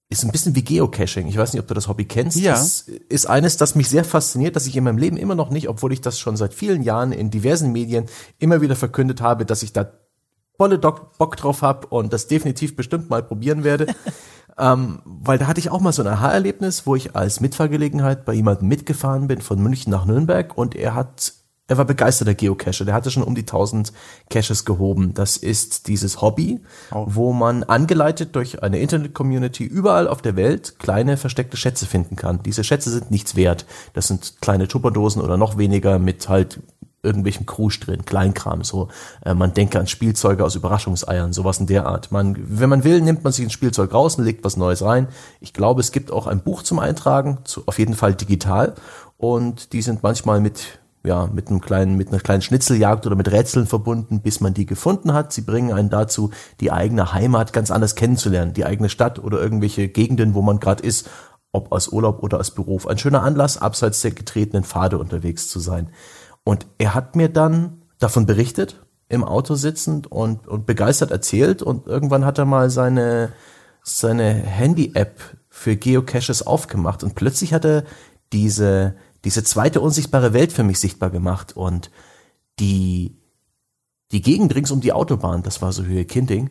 [0.08, 1.26] ist ein bisschen wie Geocaching.
[1.26, 2.38] Ich weiß nicht, ob du das Hobby kennst.
[2.38, 2.52] Ja.
[2.52, 5.68] Das ist eines, das mich sehr fasziniert, dass ich in meinem Leben immer noch nicht,
[5.68, 8.06] obwohl ich das schon seit vielen Jahren in diversen Medien
[8.38, 9.92] immer wieder verkündet habe, dass ich da
[10.56, 13.86] volle Bock drauf habe und das definitiv bestimmt mal probieren werde.
[14.58, 18.32] ähm, weil da hatte ich auch mal so ein Aha-Erlebnis, wo ich als Mitfahrgelegenheit bei
[18.32, 21.32] jemandem mitgefahren bin von München nach Nürnberg und er hat
[21.68, 22.84] er war begeisterter Geocacher.
[22.84, 23.92] Der hatte schon um die 1000
[24.30, 25.14] Caches gehoben.
[25.14, 26.60] Das ist dieses Hobby,
[26.92, 27.06] oh.
[27.08, 32.42] wo man angeleitet durch eine Internet-Community überall auf der Welt kleine versteckte Schätze finden kann.
[32.44, 33.66] Diese Schätze sind nichts wert.
[33.94, 36.60] Das sind kleine Tupperdosen oder noch weniger mit halt
[37.02, 38.88] irgendwelchen Krusch drin, Kleinkram, so.
[39.24, 42.10] Äh, man denke an Spielzeuge aus Überraschungseiern, sowas in der Art.
[42.10, 45.08] Man, wenn man will, nimmt man sich ein Spielzeug raus und legt was Neues rein.
[45.40, 48.74] Ich glaube, es gibt auch ein Buch zum Eintragen, zu, auf jeden Fall digital.
[49.18, 53.30] Und die sind manchmal mit ja, mit einem kleinen, mit einer kleinen Schnitzeljagd oder mit
[53.30, 55.32] Rätseln verbunden, bis man die gefunden hat.
[55.32, 59.88] Sie bringen einen dazu, die eigene Heimat ganz anders kennenzulernen, die eigene Stadt oder irgendwelche
[59.88, 61.08] Gegenden, wo man gerade ist,
[61.52, 62.86] ob aus Urlaub oder aus Beruf.
[62.86, 65.90] Ein schöner Anlass, abseits der getretenen Pfade unterwegs zu sein.
[66.44, 71.86] Und er hat mir dann davon berichtet, im Auto sitzend und, und begeistert erzählt und
[71.86, 73.32] irgendwann hat er mal seine,
[73.82, 77.84] seine Handy-App für Geocaches aufgemacht und plötzlich hat er
[78.32, 81.90] diese, diese zweite unsichtbare Welt für mich sichtbar gemacht und
[82.60, 83.18] die,
[84.12, 86.50] die Gegend rings um die Autobahn, das war so Höhe Kinding,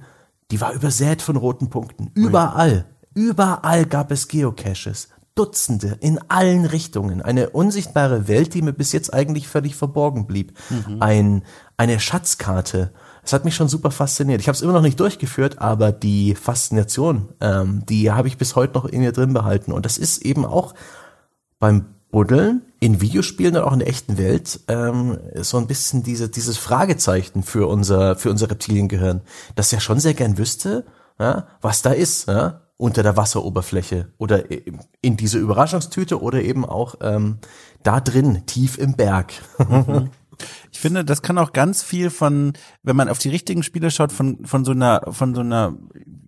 [0.52, 2.12] die war übersät von roten Punkten.
[2.16, 5.08] Überall, überall gab es Geocaches.
[5.36, 7.22] Dutzende in allen Richtungen.
[7.22, 10.54] Eine unsichtbare Welt, die mir bis jetzt eigentlich völlig verborgen blieb.
[10.70, 11.02] Mhm.
[11.02, 11.44] Ein,
[11.78, 12.92] eine Schatzkarte.
[13.24, 14.42] Es hat mich schon super fasziniert.
[14.42, 18.56] Ich habe es immer noch nicht durchgeführt, aber die Faszination, ähm, die habe ich bis
[18.56, 19.72] heute noch in mir drin behalten.
[19.72, 20.74] Und das ist eben auch
[21.60, 26.30] beim Buddeln in Videospielen und auch in der echten Welt ähm, so ein bisschen diese,
[26.30, 29.20] dieses Fragezeichen für unser, für unser Reptiliengehirn,
[29.56, 30.86] das ja schon sehr gern wüsste,
[31.20, 34.46] ja, was da ist, ja, unter der Wasseroberfläche oder
[35.02, 37.40] in diese Überraschungstüte oder eben auch ähm,
[37.84, 39.34] da drin, tief im Berg.
[39.60, 40.10] Mhm.
[40.70, 42.52] Ich finde, das kann auch ganz viel von,
[42.84, 45.78] wenn man auf die richtigen Spiele schaut, von, von so einer, von so einer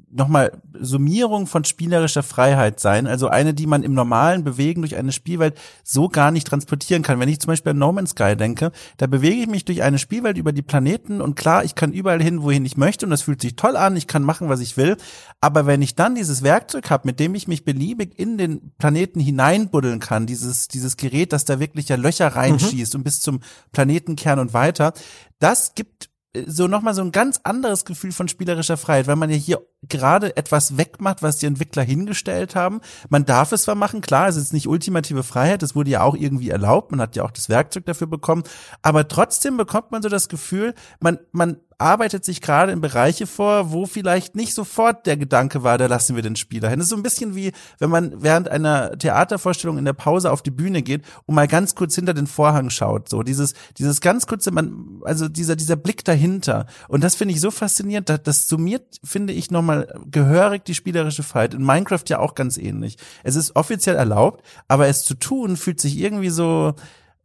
[0.10, 5.12] nochmal Summierung von spielerischer Freiheit sein, also eine, die man im normalen Bewegen durch eine
[5.12, 7.20] Spielwelt so gar nicht transportieren kann.
[7.20, 10.00] Wenn ich zum Beispiel an No Man's Sky denke, da bewege ich mich durch eine
[10.00, 13.24] Spielwelt über die Planeten und klar, ich kann überall hin, wohin ich möchte und das
[13.24, 14.98] fühlt sich toll an, ich kann machen, was ich will,
[15.41, 19.20] aber wenn ich dann dieses Werkzeug habe, mit dem ich mich beliebig in den Planeten
[19.20, 23.00] hineinbuddeln kann, dieses, dieses Gerät, das da wirklich ja Löcher reinschießt mhm.
[23.00, 23.41] und bis zum
[23.74, 24.93] Planetenkern und weiter,
[25.39, 26.10] das gibt
[26.45, 30.36] so nochmal so ein ganz anderes Gefühl von spielerischer Freiheit, weil man ja hier gerade
[30.38, 32.82] etwas wegmacht, was die Entwickler hingestellt haben.
[33.10, 36.15] Man darf es zwar machen, klar, es ist nicht ultimative Freiheit, es wurde ja auch
[36.15, 38.43] irgendwie erlaubt, man hat ja auch das Werkzeug dafür bekommen,
[38.82, 43.72] aber trotzdem bekommt man so das Gefühl, man, man arbeitet sich gerade in Bereiche vor,
[43.72, 46.80] wo vielleicht nicht sofort der Gedanke war, da lassen wir den Spieler hin.
[46.80, 50.42] Das ist so ein bisschen wie, wenn man während einer Theatervorstellung in der Pause auf
[50.42, 53.10] die Bühne geht und mal ganz kurz hinter den Vorhang schaut.
[53.10, 56.66] So dieses, dieses ganz kurze, man, also dieser, dieser Blick dahinter.
[56.88, 58.10] Und das finde ich so faszinierend.
[58.10, 61.54] Das, das summiert, finde ich, nochmal gehörig die spielerische Freiheit.
[61.54, 62.98] In Minecraft ja auch ganz ähnlich.
[63.24, 66.74] Es ist offiziell erlaubt, aber es zu tun fühlt sich irgendwie so,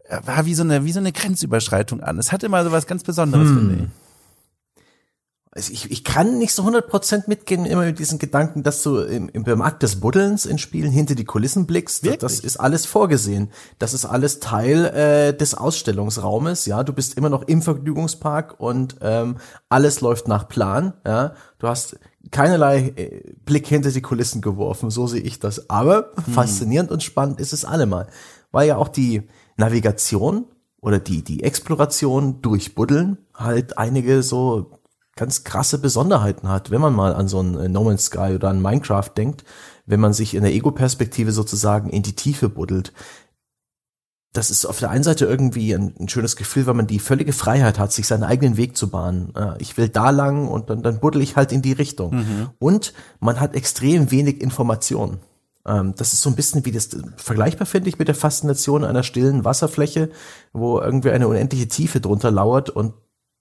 [0.05, 2.19] äh, wie so eine, wie so eine Grenzüberschreitung an.
[2.19, 3.57] Es hat immer so was ganz Besonderes, hm.
[3.57, 4.02] finde ich.
[5.55, 9.29] Also ich, ich kann nicht so 100% mitgehen immer mit diesen Gedanken, dass du im,
[9.29, 12.05] im Akt des Buddelns in Spielen hinter die Kulissen blickst.
[12.05, 12.21] Wirklich?
[12.21, 13.51] Das ist alles vorgesehen.
[13.79, 16.65] Das ist alles Teil äh, des Ausstellungsraumes.
[16.65, 19.37] Ja, du bist immer noch im Vergnügungspark und ähm,
[19.69, 20.95] alles läuft nach Plan.
[21.05, 21.99] Ja, du hast
[22.31, 24.89] keinerlei äh, Blick hinter die Kulissen geworfen.
[24.89, 25.69] So sehe ich das.
[25.69, 26.33] Aber hm.
[26.33, 28.07] faszinierend und spannend ist es allemal,
[28.53, 30.47] weil ja auch die Navigation
[30.81, 34.79] oder die die Exploration durch Buddeln halt einige so
[35.23, 38.49] ganz krasse Besonderheiten hat, wenn man mal an so ein äh, No Man's Sky oder
[38.49, 39.45] an Minecraft denkt,
[39.87, 42.93] wenn man sich in der Ego-Perspektive sozusagen in die Tiefe buddelt.
[44.33, 47.33] Das ist auf der einen Seite irgendwie ein, ein, schönes Gefühl, weil man die völlige
[47.33, 49.33] Freiheit hat, sich seinen eigenen Weg zu bahnen.
[49.59, 52.17] Ich will da lang und dann, dann buddel ich halt in die Richtung.
[52.17, 52.49] Mhm.
[52.59, 55.19] Und man hat extrem wenig Informationen.
[55.67, 59.03] Ähm, das ist so ein bisschen wie das vergleichbar finde ich mit der Faszination einer
[59.03, 60.11] stillen Wasserfläche,
[60.53, 62.95] wo irgendwie eine unendliche Tiefe drunter lauert und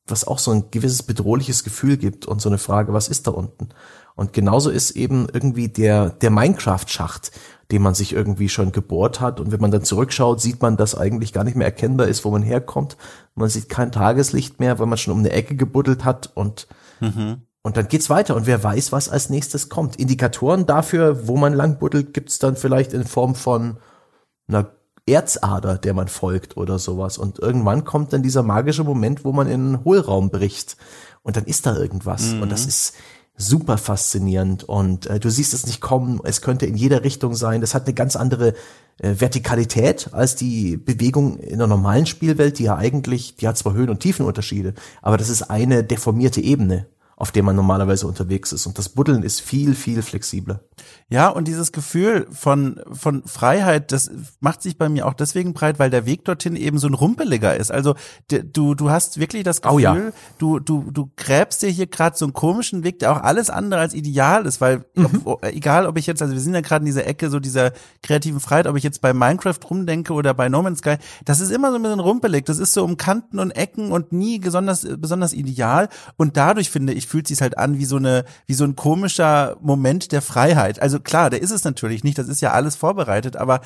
[0.08, 3.32] was auch so ein gewisses bedrohliches Gefühl gibt und so eine Frage, was ist da
[3.32, 3.70] unten?
[4.16, 7.32] Und genauso ist eben irgendwie der, der Minecraft-Schacht,
[7.72, 9.40] den man sich irgendwie schon gebohrt hat.
[9.40, 12.32] Und wenn man dann zurückschaut, sieht man, dass eigentlich gar nicht mehr erkennbar ist, wo
[12.32, 12.98] man herkommt.
[13.36, 16.68] Man sieht kein Tageslicht mehr, weil man schon um eine Ecke gebuddelt hat und,
[17.00, 17.44] mhm.
[17.62, 18.36] und dann geht's weiter.
[18.36, 19.96] Und wer weiß, was als nächstes kommt.
[19.96, 23.78] Indikatoren dafür, wo man lang buddelt, gibt's dann vielleicht in Form von
[24.48, 24.70] einer
[25.06, 27.18] Erzader, der man folgt oder sowas.
[27.18, 30.78] Und irgendwann kommt dann dieser magische Moment, wo man in einen Hohlraum bricht.
[31.24, 32.34] Und dann ist da irgendwas.
[32.34, 32.44] Mhm.
[32.44, 32.94] Und das ist
[33.36, 34.64] super faszinierend.
[34.64, 36.20] Und äh, du siehst es nicht kommen.
[36.24, 37.62] Es könnte in jeder Richtung sein.
[37.62, 38.54] Das hat eine ganz andere
[39.00, 43.74] äh, Vertikalität als die Bewegung in der normalen Spielwelt, die ja eigentlich, die hat zwar
[43.74, 46.86] Höhen- und Tiefenunterschiede, aber das ist eine deformierte Ebene
[47.22, 48.66] auf dem man normalerweise unterwegs ist.
[48.66, 50.62] Und das Buddeln ist viel, viel flexibler.
[51.08, 55.78] Ja, und dieses Gefühl von, von Freiheit, das macht sich bei mir auch deswegen breit,
[55.78, 57.72] weil der Weg dorthin eben so ein rumpeliger ist.
[57.72, 57.94] Also
[58.30, 59.98] du, du hast wirklich das Gefühl, oh ja.
[60.40, 63.82] du, du, du gräbst dir hier gerade so einen komischen Weg, der auch alles andere
[63.82, 65.22] als ideal ist, weil mhm.
[65.26, 67.74] ob, egal ob ich jetzt, also wir sind ja gerade in dieser Ecke so dieser
[68.02, 71.52] kreativen Freiheit, ob ich jetzt bei Minecraft rumdenke oder bei No Man's Sky, das ist
[71.52, 72.46] immer so ein bisschen rumpelig.
[72.48, 75.88] Das ist so um Kanten und Ecken und nie besonders, besonders ideal.
[76.18, 79.58] Und dadurch finde ich, fühlt sich halt an wie so eine, wie so ein komischer
[79.60, 80.82] Moment der Freiheit.
[80.82, 83.60] Also klar, der ist es natürlich nicht, das ist ja alles vorbereitet, aber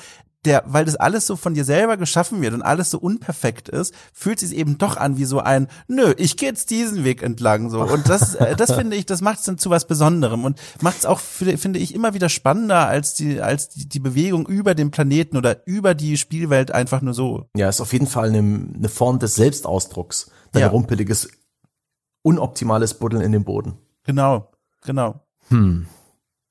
[0.44, 3.94] der, weil das alles so von dir selber geschaffen wird und alles so unperfekt ist,
[4.12, 7.70] fühlt sich eben doch an wie so ein, nö, ich gehe jetzt diesen Weg entlang
[7.70, 7.82] so.
[7.82, 10.98] Und das, äh, das finde ich, das macht es dann zu was Besonderem und macht
[10.98, 14.90] es auch, finde ich, immer wieder spannender als die, als die, die Bewegung über den
[14.90, 17.46] Planeten oder über die Spielwelt einfach nur so.
[17.56, 20.30] Ja, ist auf jeden Fall eine, eine Form des Selbstausdrucks.
[20.52, 20.68] Dein ja.
[20.68, 21.28] rumpeliges,
[22.26, 23.78] unoptimales Buddeln in den Boden.
[24.02, 24.50] Genau,
[24.84, 25.20] genau.
[25.48, 25.86] Hm.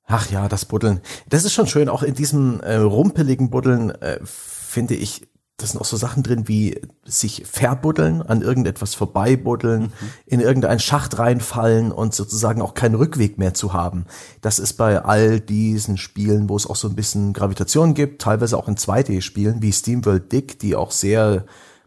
[0.07, 1.01] Ach ja, das Buddeln.
[1.27, 1.89] Das ist schon schön.
[1.89, 6.47] Auch in diesem äh, rumpeligen Buddeln äh, finde ich, das sind auch so Sachen drin
[6.47, 9.89] wie sich verbuddeln, an irgendetwas vorbeibuddeln, mhm.
[10.25, 14.05] in irgendeinen Schacht reinfallen und sozusagen auch keinen Rückweg mehr zu haben.
[14.39, 18.57] Das ist bei all diesen Spielen, wo es auch so ein bisschen Gravitation gibt, teilweise
[18.57, 21.45] auch in 2D-Spielen wie SteamWorld Dick, die auch sehr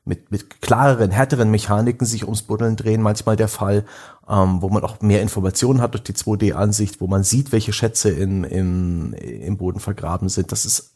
[0.09, 3.85] mit, mit klareren, härteren Mechaniken sich ums Buddeln drehen, manchmal der Fall,
[4.29, 8.11] ähm, wo man auch mehr Informationen hat durch die 2D-Ansicht, wo man sieht, welche Schätze
[8.11, 10.51] in, im, im Boden vergraben sind.
[10.51, 10.95] Das ist,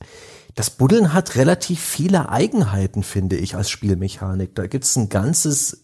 [0.54, 4.54] das Buddeln hat relativ viele Eigenheiten, finde ich, als Spielmechanik.
[4.54, 5.82] Da gibt's ein ganzes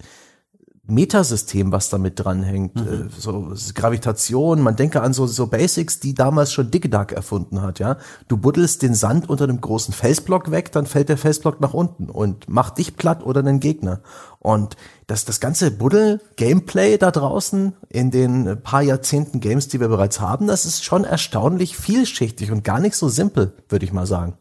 [0.88, 3.08] Metasystem, was damit dranhängt, mhm.
[3.08, 7.78] Äh, so Gravitation, man denke an so, so Basics, die damals schon Duck erfunden hat,
[7.78, 7.98] ja.
[8.26, 12.08] Du buddelst den Sand unter einem großen Felsblock weg, dann fällt der Felsblock nach unten
[12.08, 14.00] und macht dich platt oder einen Gegner.
[14.38, 20.20] Und das, das ganze Buddel-Gameplay da draußen in den paar Jahrzehnten Games, die wir bereits
[20.20, 24.38] haben, das ist schon erstaunlich vielschichtig und gar nicht so simpel, würde ich mal sagen.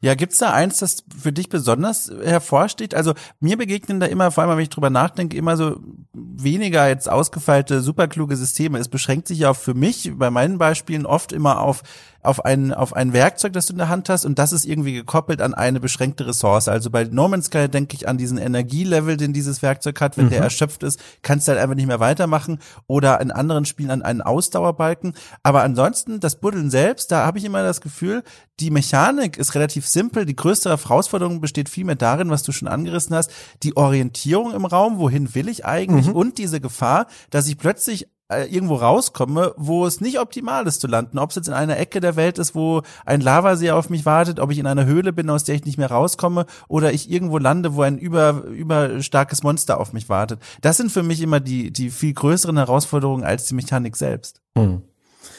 [0.00, 2.94] Ja, gibt's da eins, das für dich besonders hervorsteht?
[2.94, 5.80] Also mir begegnen da immer, vor allem wenn ich drüber nachdenke, immer so
[6.12, 8.78] weniger jetzt ausgefeilte, superkluge Systeme.
[8.78, 11.82] Es beschränkt sich ja auch für mich bei meinen Beispielen oft immer auf
[12.22, 14.92] auf ein, auf ein Werkzeug, das du in der Hand hast und das ist irgendwie
[14.92, 16.68] gekoppelt an eine beschränkte Ressource.
[16.68, 20.16] Also bei No Man's Sky denke ich an diesen Energielevel, den dieses Werkzeug hat.
[20.16, 20.30] Wenn mhm.
[20.30, 24.02] der erschöpft ist, kannst du halt einfach nicht mehr weitermachen oder in anderen Spielen an
[24.02, 25.14] einen Ausdauerbalken.
[25.42, 28.24] Aber ansonsten, das Buddeln selbst, da habe ich immer das Gefühl,
[28.60, 30.26] die Mechanik ist relativ simpel.
[30.26, 33.30] Die größte Herausforderung besteht vielmehr darin, was du schon angerissen hast,
[33.62, 36.14] die Orientierung im Raum, wohin will ich eigentlich mhm.
[36.14, 41.18] und diese Gefahr, dass ich plötzlich irgendwo rauskomme, wo es nicht optimal ist zu landen.
[41.18, 44.38] Ob es jetzt in einer Ecke der Welt ist, wo ein Lavasee auf mich wartet,
[44.38, 47.38] ob ich in einer Höhle bin, aus der ich nicht mehr rauskomme, oder ich irgendwo
[47.38, 50.40] lande, wo ein über, über starkes Monster auf mich wartet.
[50.60, 54.42] Das sind für mich immer die, die viel größeren Herausforderungen als die Mechanik selbst.
[54.56, 54.82] Hm.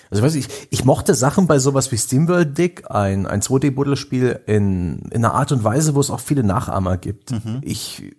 [0.10, 5.04] Also weiß ich, ich mochte Sachen bei sowas wie SteamWorld Dick, ein, ein 2D-Buddelspiel in,
[5.12, 7.30] in einer Art und Weise, wo es auch viele Nachahmer gibt.
[7.30, 7.60] Mhm.
[7.62, 8.15] Ich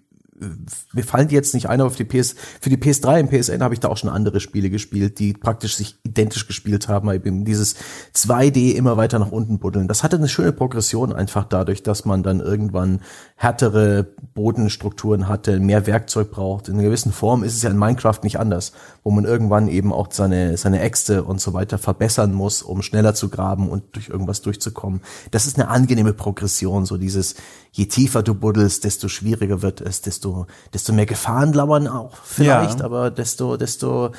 [0.92, 3.62] mir fallen die jetzt nicht ein, aber für die PS, für die PS3 im PSN
[3.62, 7.44] habe ich da auch schon andere Spiele gespielt, die praktisch sich identisch gespielt haben, eben
[7.44, 7.76] dieses
[8.14, 9.88] 2D immer weiter nach unten buddeln.
[9.88, 13.00] Das hatte eine schöne Progression einfach dadurch, dass man dann irgendwann
[13.36, 16.68] härtere Bodenstrukturen hatte, mehr Werkzeug braucht.
[16.68, 18.72] In einer gewissen Form ist es ja in Minecraft nicht anders,
[19.02, 23.14] wo man irgendwann eben auch seine, seine Äxte und so weiter verbessern muss, um schneller
[23.14, 25.00] zu graben und durch irgendwas durchzukommen.
[25.30, 27.34] Das ist eine angenehme Progression, so dieses,
[27.72, 32.80] je tiefer du buddelst, desto schwieriger wird es, desto, desto mehr Gefahren lauern auch vielleicht,
[32.80, 32.84] ja.
[32.84, 34.10] aber desto, desto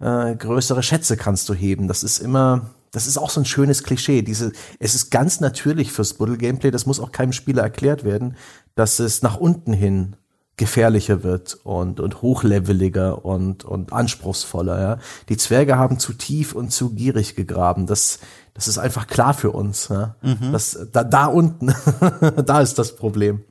[0.00, 1.88] äh, größere Schätze kannst du heben.
[1.88, 4.22] Das ist immer, das ist auch so ein schönes Klischee.
[4.22, 8.36] Diese, es ist ganz natürlich fürs Buddel-Gameplay, das muss auch keinem Spieler erklärt werden,
[8.74, 10.16] dass es nach unten hin
[10.60, 14.80] gefährlicher wird und, und hochleveliger und, und anspruchsvoller.
[14.80, 14.98] Ja.
[15.30, 17.86] Die Zwerge haben zu tief und zu gierig gegraben.
[17.86, 18.20] Das,
[18.52, 19.88] das ist einfach klar für uns.
[19.88, 20.16] Ja.
[20.20, 20.52] Mhm.
[20.52, 21.74] Das, da, da unten,
[22.44, 23.42] da ist das Problem.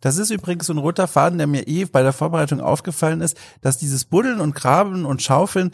[0.00, 3.36] Das ist übrigens so ein roter Faden, der mir eh bei der Vorbereitung aufgefallen ist,
[3.60, 5.70] dass dieses Buddeln und Graben und Schaufeln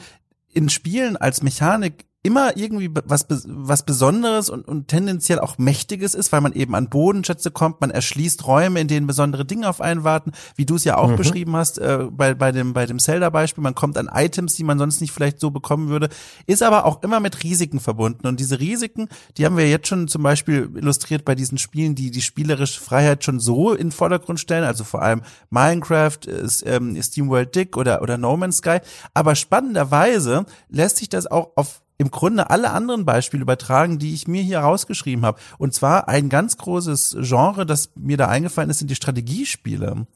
[0.53, 6.33] in Spielen als Mechanik immer irgendwie was, was Besonderes und, und tendenziell auch Mächtiges ist,
[6.33, 10.05] weil man eben an Bodenschätze kommt, man erschließt Räume, in denen besondere Dinge auf einen
[10.05, 11.17] warten, wie du es ja auch mhm.
[11.17, 14.79] beschrieben hast, äh, bei, bei dem, bei dem Zelda-Beispiel, man kommt an Items, die man
[14.79, 16.11] sonst nicht vielleicht so bekommen würde,
[16.47, 18.27] ist aber auch immer mit Risiken verbunden.
[18.27, 22.11] Und diese Risiken, die haben wir jetzt schon zum Beispiel illustriert bei diesen Spielen, die
[22.11, 27.01] die spielerische Freiheit schon so in den Vordergrund stellen, also vor allem Minecraft, ist, ähm,
[27.01, 28.81] SteamWorld Dick oder, oder No Man's Sky.
[29.15, 34.27] Aber spannenderweise lässt sich das auch auf im Grunde alle anderen Beispiele übertragen, die ich
[34.27, 35.39] mir hier rausgeschrieben habe.
[35.59, 40.07] Und zwar ein ganz großes Genre, das mir da eingefallen ist, sind die Strategiespiele.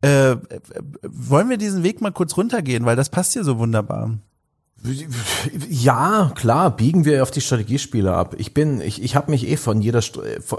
[0.00, 0.36] Äh,
[1.02, 4.16] wollen wir diesen Weg mal kurz runtergehen, weil das passt hier so wunderbar.
[5.68, 8.34] Ja, klar, biegen wir auf die Strategiespiele ab.
[8.38, 10.00] Ich bin, ich, ich habe mich eh von jeder,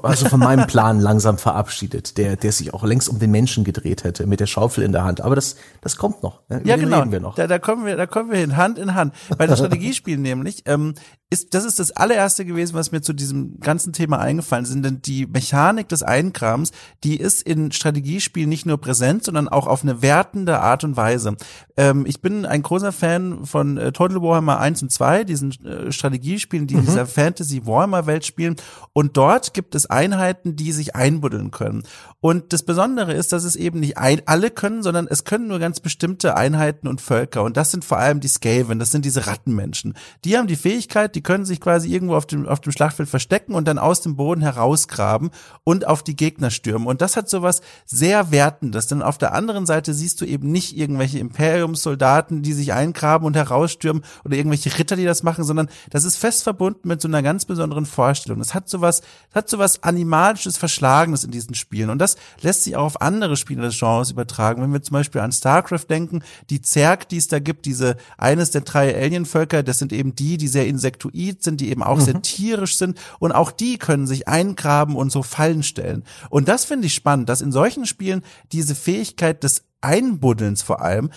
[0.04, 4.04] also von meinem Plan langsam verabschiedet, der, der sich auch längst um den Menschen gedreht
[4.04, 5.22] hätte, mit der Schaufel in der Hand.
[5.22, 6.42] Aber das, das kommt noch.
[6.50, 6.62] Ne?
[6.66, 7.10] Ja, genau.
[7.12, 7.36] Wir noch.
[7.36, 9.14] Da, da kommen wir, da kommen wir hin, Hand in Hand.
[9.38, 10.94] Bei den Strategiespielen nämlich, ähm,
[11.30, 15.02] ist, das ist das allererste gewesen, was mir zu diesem ganzen Thema eingefallen sind, denn
[15.02, 16.72] die Mechanik des Einkrams,
[17.04, 21.36] die ist in Strategiespielen nicht nur präsent, sondern auch auf eine wertende Art und Weise.
[21.76, 25.52] Ähm, ich bin ein großer Fan von äh, Total Total Warhammer 1 und 2, diesen
[25.66, 28.56] äh, Strategiespielen, die in dieser Fantasy Warhammer Welt spielen.
[28.94, 31.84] Und dort gibt es Einheiten, die sich einbuddeln können.
[32.20, 35.60] Und das Besondere ist, dass es eben nicht ein, alle können, sondern es können nur
[35.60, 37.44] ganz bestimmte Einheiten und Völker.
[37.44, 39.94] Und das sind vor allem die Skaven, das sind diese Rattenmenschen.
[40.26, 43.54] Die haben die Fähigkeit, die können sich quasi irgendwo auf dem, auf dem Schlachtfeld verstecken
[43.54, 45.30] und dann aus dem Boden herausgraben
[45.64, 46.88] und auf die Gegner stürmen.
[46.88, 48.88] Und das hat sowas sehr Wertendes.
[48.88, 53.36] Denn auf der anderen Seite siehst du eben nicht irgendwelche Imperiumssoldaten, die sich eingraben und
[53.36, 57.22] herausstürmen oder irgendwelche Ritter, die das machen, sondern das ist fest verbunden mit so einer
[57.22, 58.42] ganz besonderen Vorstellung.
[58.42, 61.90] Es hat sowas, es hat sowas animalisches, verschlagenes in diesen Spielen.
[61.90, 64.62] Und das lässt sich auch auf andere Spiele des Genres übertragen.
[64.62, 68.52] Wenn wir zum Beispiel an StarCraft denken, die Zerg, die es da gibt, diese eines
[68.52, 72.02] der drei Alienvölker, das sind eben die, die sehr insektoid sind, die eben auch mhm.
[72.02, 76.04] sehr tierisch sind und auch die können sich eingraben und so Fallen stellen.
[76.30, 81.12] Und das finde ich spannend, dass in solchen Spielen diese Fähigkeit des Einbuddelns vor allem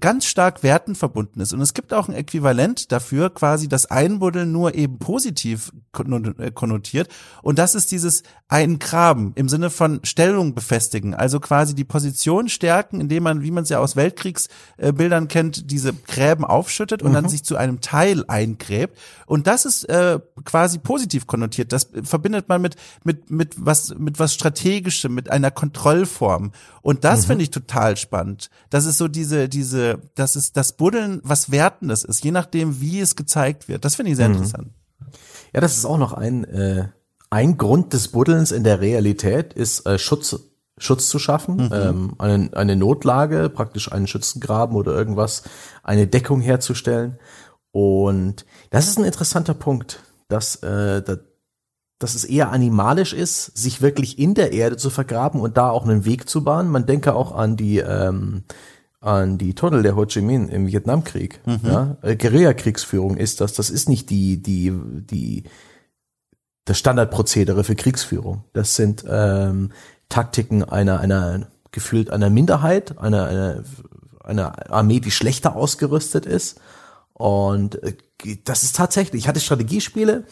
[0.00, 1.52] ganz stark Werten verbunden ist.
[1.52, 5.72] Und es gibt auch ein Äquivalent dafür, quasi das Einbuddeln nur eben positiv
[6.38, 7.08] äh, konnotiert.
[7.42, 11.14] Und das ist dieses Eingraben im Sinne von Stellung befestigen.
[11.14, 15.92] Also quasi die Position stärken, indem man, wie man es ja aus Weltkriegsbildern kennt, diese
[15.92, 17.14] Gräben aufschüttet und mhm.
[17.14, 18.98] dann sich zu einem Teil eingräbt.
[19.26, 21.72] Und das ist äh, quasi positiv konnotiert.
[21.72, 26.52] Das verbindet man mit, mit, mit was, mit was Strategischem, mit einer Kontrollform.
[26.80, 27.26] Und das mhm.
[27.26, 28.50] finde ich total spannend.
[28.70, 32.80] Das ist so diese, diese diese, das ist das Buddeln, was Wertendes ist, je nachdem,
[32.80, 33.84] wie es gezeigt wird.
[33.84, 34.36] Das finde ich sehr mhm.
[34.36, 34.70] interessant.
[35.52, 36.88] Ja, das ist auch noch ein, äh,
[37.30, 40.38] ein Grund des Buddelns in der Realität, ist äh, Schutz,
[40.78, 41.70] Schutz zu schaffen, mhm.
[41.72, 45.42] ähm, eine, eine Notlage, praktisch einen Schützengraben oder irgendwas,
[45.82, 47.18] eine Deckung herzustellen.
[47.72, 51.18] Und das ist ein interessanter Punkt, dass, äh, dass,
[51.98, 55.84] dass es eher animalisch ist, sich wirklich in der Erde zu vergraben und da auch
[55.84, 56.70] einen Weg zu bahnen.
[56.70, 58.44] Man denke auch an die ähm,
[59.04, 61.40] an die Tunnel der Ho Chi Minh im Vietnamkrieg.
[61.46, 61.60] Mhm.
[61.62, 61.96] Ja?
[62.02, 63.52] Äh, Guerillakriegsführung ist das.
[63.52, 65.44] Das ist nicht die, die, die,
[66.64, 68.44] das Standardprozedere für Kriegsführung.
[68.54, 69.72] Das sind ähm,
[70.08, 73.64] Taktiken einer, einer gefühlt einer Minderheit, einer, einer,
[74.22, 76.60] einer Armee, die schlechter ausgerüstet ist.
[77.12, 77.94] Und äh,
[78.44, 80.24] das ist tatsächlich, ich hatte Strategiespiele,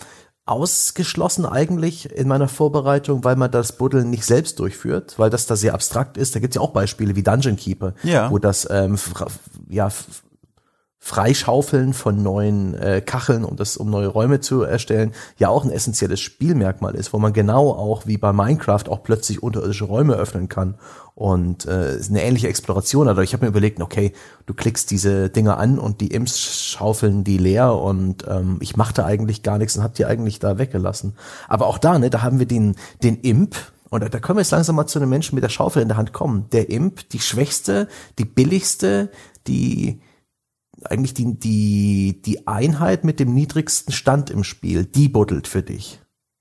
[0.45, 5.55] ausgeschlossen eigentlich in meiner Vorbereitung, weil man das Buddeln nicht selbst durchführt, weil das da
[5.55, 6.35] sehr abstrakt ist.
[6.35, 8.31] Da gibt's ja auch Beispiele wie Dungeon Keeper, ja.
[8.31, 8.99] wo das ähm,
[9.69, 9.89] ja
[11.05, 15.73] Freischaufeln von neuen äh, Kacheln, um das, um neue Räume zu erstellen, ja auch ein
[15.73, 20.49] essentielles Spielmerkmal ist, wo man genau auch wie bei Minecraft auch plötzlich unterirdische Räume öffnen
[20.49, 20.77] kann
[21.17, 23.09] und äh, eine ähnliche Exploration.
[23.09, 24.13] Also ich habe mir überlegt, okay,
[24.47, 29.05] du klickst diese Dinger an und die Imps schaufeln die leer und ähm, ich machte
[29.05, 31.17] eigentlich gar nichts und hab die eigentlich da weggelassen.
[31.49, 33.57] Aber auch da, ne, da haben wir den den Imp,
[33.91, 35.97] und da können wir jetzt langsam mal zu einem Menschen mit der Schaufel in der
[35.97, 36.47] Hand kommen.
[36.53, 37.89] Der Imp, die schwächste,
[38.19, 39.11] die billigste,
[39.49, 40.01] die
[40.91, 46.01] eigentlich die, die, die Einheit mit dem niedrigsten Stand im Spiel, die buddelt für dich.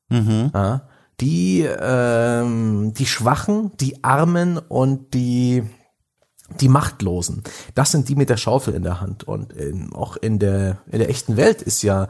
[0.10, 0.52] Mhm.
[0.54, 0.88] Ja,
[1.20, 5.64] die, ähm, die Schwachen, die Armen und die,
[6.60, 7.44] die Machtlosen.
[7.76, 9.24] Das sind die mit der Schaufel in der Hand.
[9.24, 12.08] Und in, auch in der, in der echten Welt ist ja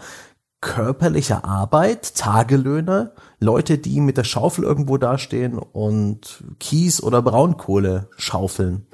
[0.61, 8.85] körperliche Arbeit, Tagelöhner, Leute, die mit der Schaufel irgendwo dastehen und Kies oder Braunkohle schaufeln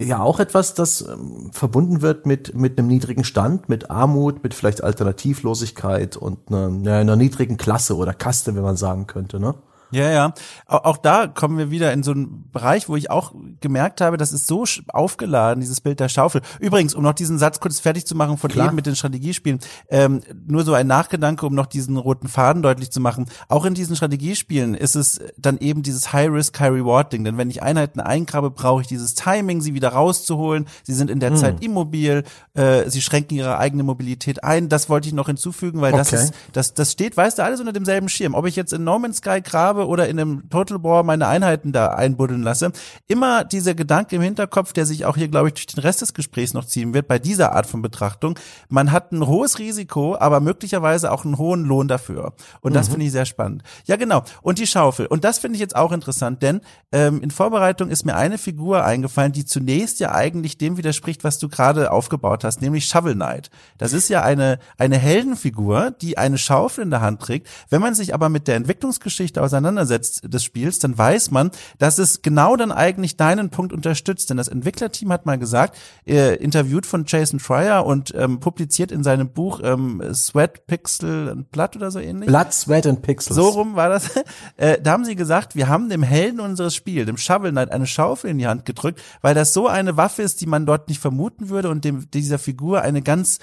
[0.00, 4.54] ja auch etwas, das ähm, verbunden wird mit, mit einem niedrigen Stand, mit Armut, mit
[4.54, 9.54] vielleicht Alternativlosigkeit und einer, einer niedrigen Klasse oder Kaste, wenn man sagen könnte, ne?
[9.90, 10.34] Ja, ja.
[10.66, 14.32] Auch da kommen wir wieder in so einen Bereich, wo ich auch gemerkt habe, das
[14.32, 16.42] ist so aufgeladen, dieses Bild der Schaufel.
[16.60, 18.66] Übrigens, um noch diesen Satz kurz fertig zu machen von Klar.
[18.66, 22.90] eben mit den Strategiespielen, ähm, nur so ein Nachgedanke, um noch diesen roten Faden deutlich
[22.90, 23.26] zu machen.
[23.48, 27.24] Auch in diesen Strategiespielen ist es dann eben dieses High-Risk, High-Reward-Ding.
[27.24, 30.66] Denn wenn ich Einheiten eingrabe, brauche ich dieses Timing, sie wieder rauszuholen.
[30.82, 31.36] Sie sind in der mhm.
[31.36, 32.24] Zeit immobil,
[32.54, 34.68] äh, sie schränken ihre eigene Mobilität ein.
[34.68, 35.98] Das wollte ich noch hinzufügen, weil okay.
[35.98, 38.34] das ist, das, das steht, weißt du, alles unter demselben Schirm.
[38.34, 41.26] Ob ich jetzt in No Man's Sky grabe, habe oder in einem Total War meine
[41.26, 42.72] Einheiten da einbuddeln lasse.
[43.06, 46.14] Immer dieser Gedanke im Hinterkopf, der sich auch hier, glaube ich, durch den Rest des
[46.14, 48.38] Gesprächs noch ziehen wird, bei dieser Art von Betrachtung.
[48.68, 52.34] Man hat ein hohes Risiko, aber möglicherweise auch einen hohen Lohn dafür.
[52.60, 52.92] Und das mhm.
[52.92, 53.62] finde ich sehr spannend.
[53.86, 54.22] Ja, genau.
[54.42, 55.06] Und die Schaufel.
[55.06, 56.60] Und das finde ich jetzt auch interessant, denn
[56.92, 61.38] ähm, in Vorbereitung ist mir eine Figur eingefallen, die zunächst ja eigentlich dem widerspricht, was
[61.38, 63.50] du gerade aufgebaut hast, nämlich Shovel Knight.
[63.78, 67.48] Das ist ja eine, eine Heldenfigur, die eine Schaufel in der Hand trägt.
[67.70, 71.98] Wenn man sich aber mit der Entwicklungsgeschichte auseinandersetzt, auseinandersetzt des Spiels, dann weiß man, dass
[71.98, 74.30] es genau dann eigentlich deinen Punkt unterstützt.
[74.30, 79.02] Denn das Entwicklerteam hat mal gesagt, äh, interviewt von Jason Fryer und ähm, publiziert in
[79.02, 82.28] seinem Buch ähm, Sweat, Pixel und Blood oder so ähnlich.
[82.28, 83.36] Blood, Sweat and Pixels.
[83.36, 84.10] So rum war das.
[84.56, 87.86] Äh, da haben sie gesagt, wir haben dem Helden unseres Spiels, dem Shovel Knight, eine
[87.86, 91.00] Schaufel in die Hand gedrückt, weil das so eine Waffe ist, die man dort nicht
[91.00, 93.38] vermuten würde und dem, dieser Figur eine ganz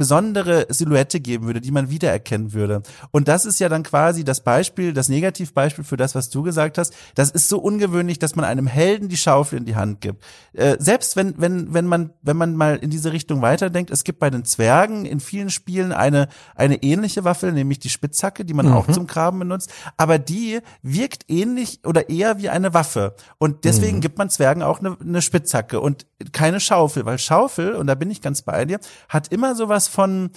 [0.00, 2.82] besondere Silhouette geben würde, die man wiedererkennen würde.
[3.10, 6.78] Und das ist ja dann quasi das Beispiel, das Negativbeispiel für das, was du gesagt
[6.78, 6.94] hast.
[7.14, 10.24] Das ist so ungewöhnlich, dass man einem Helden die Schaufel in die Hand gibt.
[10.54, 14.20] Äh, selbst wenn, wenn, wenn man, wenn man mal in diese Richtung weiterdenkt, es gibt
[14.20, 18.68] bei den Zwergen in vielen Spielen eine, eine ähnliche Waffe, nämlich die Spitzhacke, die man
[18.68, 18.72] mhm.
[18.72, 19.70] auch zum Graben benutzt.
[19.98, 23.14] Aber die wirkt ähnlich oder eher wie eine Waffe.
[23.36, 24.00] Und deswegen mhm.
[24.00, 28.10] gibt man Zwergen auch eine, eine Spitzhacke und keine Schaufel, weil Schaufel, und da bin
[28.10, 28.80] ich ganz bei dir,
[29.10, 30.30] hat immer sowas von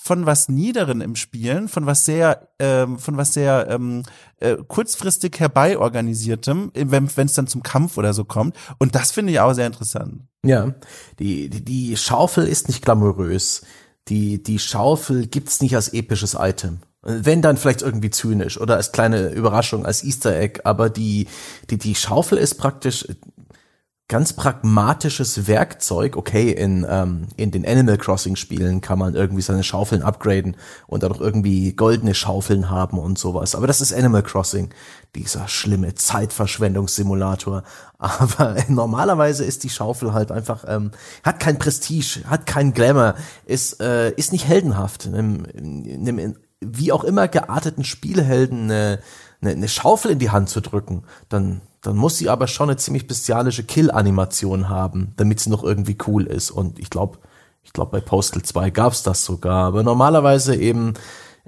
[0.00, 4.04] von was Niederen im Spielen, von was sehr, ähm, von was sehr ähm,
[4.38, 8.56] äh, kurzfristig herbeiorganisiertem, wenn es dann zum Kampf oder so kommt.
[8.78, 10.22] Und das finde ich auch sehr interessant.
[10.44, 10.72] Ja,
[11.18, 13.62] die, die, die Schaufel ist nicht glamourös.
[14.06, 16.78] Die, die Schaufel gibt's nicht als episches Item.
[17.02, 21.26] Wenn dann vielleicht irgendwie zynisch oder als kleine Überraschung, als Easter Egg, aber die,
[21.70, 23.04] die, die Schaufel ist praktisch,
[24.08, 26.16] ganz pragmatisches Werkzeug.
[26.16, 30.56] Okay, in, ähm, in den Animal Crossing Spielen kann man irgendwie seine Schaufeln upgraden
[30.86, 33.54] und dann auch irgendwie goldene Schaufeln haben und sowas.
[33.54, 34.70] Aber das ist Animal Crossing,
[35.14, 37.64] dieser schlimme Zeitverschwendungssimulator.
[37.98, 40.90] Aber normalerweise ist die Schaufel halt einfach, ähm,
[41.22, 45.04] hat kein Prestige, hat kein Glamour, ist, äh, ist nicht heldenhaft.
[45.04, 49.00] In, in, in, wie auch immer gearteten Spielhelden eine,
[49.42, 52.76] eine, eine Schaufel in die Hand zu drücken, dann dann muss sie aber schon eine
[52.76, 56.50] ziemlich bestialische Kill-Animation haben, damit sie noch irgendwie cool ist.
[56.50, 57.18] Und ich glaube,
[57.62, 59.66] ich glaube, bei Postal 2 gab's das sogar.
[59.66, 60.94] Aber normalerweise eben,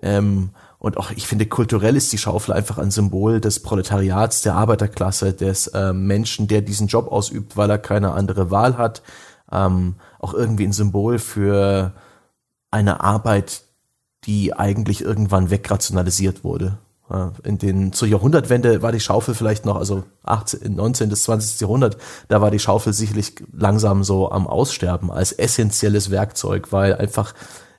[0.02, 4.54] ähm, und auch ich finde, kulturell ist die Schaufel einfach ein Symbol des Proletariats, der
[4.54, 9.02] Arbeiterklasse, des äh, Menschen, der diesen Job ausübt, weil er keine andere Wahl hat.
[9.50, 11.92] Ähm, auch irgendwie ein Symbol für
[12.70, 13.62] eine Arbeit,
[14.24, 16.78] die eigentlich irgendwann wegrationalisiert wurde.
[17.42, 21.08] In den, zur Jahrhundertwende war die Schaufel vielleicht noch, also 18, 19.
[21.08, 21.60] bis 20.
[21.60, 21.96] Jahrhundert,
[22.28, 27.34] da war die Schaufel sicherlich langsam so am Aussterben als essentielles Werkzeug, weil einfach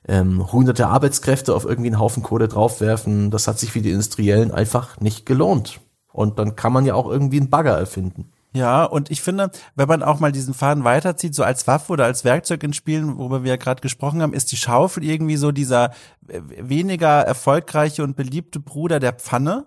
[0.06, 4.50] ähm, hunderte Arbeitskräfte auf irgendwie einen Haufen Kohle draufwerfen, das hat sich für die Industriellen
[4.50, 5.80] einfach nicht gelohnt.
[6.12, 8.31] Und dann kann man ja auch irgendwie einen Bagger erfinden.
[8.54, 12.04] Ja, und ich finde, wenn man auch mal diesen Faden weiterzieht, so als Waffe oder
[12.04, 15.52] als Werkzeug in Spielen, worüber wir ja gerade gesprochen haben, ist die Schaufel irgendwie so
[15.52, 15.92] dieser
[16.28, 19.66] äh, weniger erfolgreiche und beliebte Bruder der Pfanne.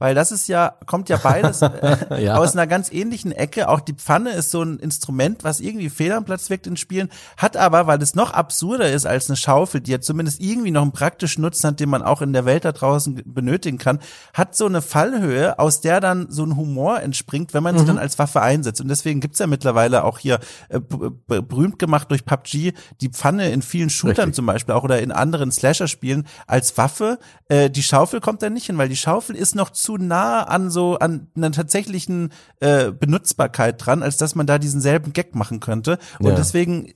[0.00, 2.36] Weil das ist ja, kommt ja beides äh, ja.
[2.36, 3.68] aus einer ganz ähnlichen Ecke.
[3.68, 7.10] Auch die Pfanne ist so ein Instrument, was irgendwie fehl am Platz wirkt in Spielen,
[7.36, 10.80] hat aber, weil es noch absurder ist als eine Schaufel, die ja zumindest irgendwie noch
[10.80, 13.98] einen praktischen Nutzen hat, den man auch in der Welt da draußen benötigen kann,
[14.32, 17.80] hat so eine Fallhöhe, aus der dann so ein Humor entspringt, wenn man mhm.
[17.80, 18.80] sie dann als Waffe einsetzt.
[18.80, 20.40] Und deswegen gibt's ja mittlerweile auch hier
[20.70, 22.72] äh, berühmt gemacht durch PUBG
[23.02, 24.36] die Pfanne in vielen Shootern Richtig.
[24.36, 27.18] zum Beispiel auch oder in anderen Slasher-Spielen als Waffe.
[27.48, 30.44] Äh, die Schaufel kommt da nicht hin, weil die Schaufel ist noch zu zu nah
[30.44, 32.30] an so an einer tatsächlichen
[32.60, 35.98] äh, Benutzbarkeit dran, als dass man da diesen selben Gag machen könnte.
[36.20, 36.34] Und ja.
[36.36, 36.92] deswegen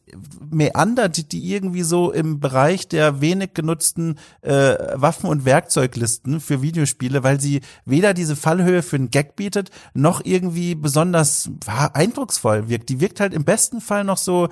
[0.49, 7.25] meandert die irgendwie so im Bereich der wenig genutzten äh, Waffen- und Werkzeuglisten für Videospiele,
[7.25, 11.51] weil sie weder diese Fallhöhe für einen Gag bietet, noch irgendwie besonders
[11.95, 12.89] eindrucksvoll wirkt.
[12.91, 14.49] Die wirkt halt im besten Fall noch so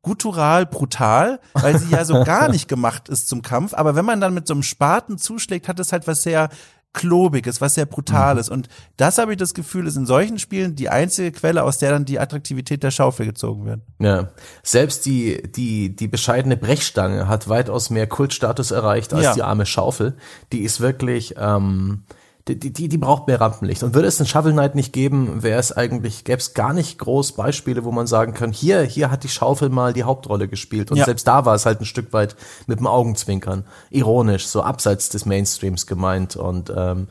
[0.00, 3.74] guttural brutal, weil sie ja so gar nicht gemacht ist zum Kampf.
[3.74, 6.48] Aber wenn man dann mit so einem Spaten zuschlägt, hat es halt was sehr
[6.92, 8.48] klobiges, was sehr brutales.
[8.48, 8.54] Mhm.
[8.54, 11.90] Und das habe ich das Gefühl, ist in solchen Spielen die einzige Quelle, aus der
[11.90, 13.80] dann die Attraktivität der Schaufel gezogen wird.
[13.98, 14.30] Ja.
[14.62, 19.34] Selbst die, die, die bescheidene Brechstange hat weitaus mehr Kultstatus erreicht als ja.
[19.34, 20.16] die arme Schaufel.
[20.52, 22.04] Die ist wirklich, ähm,
[22.48, 23.82] die, die, die braucht mehr Rampenlicht.
[23.84, 26.98] Und würde es den Shovel Knight nicht geben, wäre es eigentlich, gäbe es gar nicht
[26.98, 30.90] groß Beispiele, wo man sagen kann, hier, hier hat die Schaufel mal die Hauptrolle gespielt.
[30.90, 31.04] Und ja.
[31.04, 32.34] selbst da war es halt ein Stück weit
[32.66, 33.64] mit dem Augenzwinkern.
[33.90, 36.34] Ironisch, so abseits des Mainstreams gemeint.
[36.34, 37.06] Und ähm,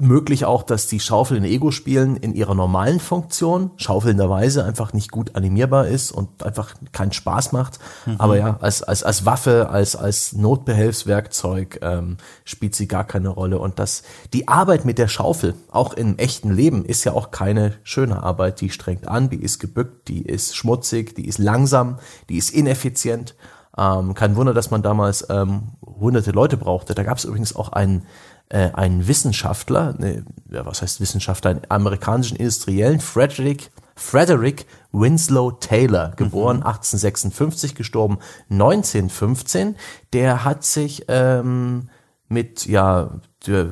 [0.00, 5.36] möglich auch, dass die Schaufel in Ego-Spielen in ihrer normalen Funktion schaufelnderweise einfach nicht gut
[5.36, 7.78] animierbar ist und einfach keinen Spaß macht.
[8.06, 8.16] Mhm.
[8.18, 13.58] Aber ja, als, als, als Waffe, als, als Notbehelfswerkzeug ähm, spielt sie gar keine Rolle.
[13.58, 17.74] Und das, die Arbeit mit der Schaufel, auch im echten Leben, ist ja auch keine
[17.82, 18.60] schöne Arbeit.
[18.60, 23.34] Die strengt an, die ist gebückt, die ist schmutzig, die ist langsam, die ist ineffizient.
[23.76, 26.94] Ähm, kein Wunder, dass man damals ähm, hunderte Leute brauchte.
[26.94, 28.02] Da gab es übrigens auch einen
[28.48, 36.12] äh, einen Wissenschaftler, ne, ja, was heißt Wissenschaftler, einen amerikanischen Industriellen, Frederick, Frederick Winslow Taylor,
[36.16, 36.66] geboren mhm.
[36.66, 38.18] 1856, gestorben
[38.50, 39.76] 1915,
[40.12, 41.88] der hat sich ähm,
[42.28, 43.10] mit ja
[43.46, 43.68] der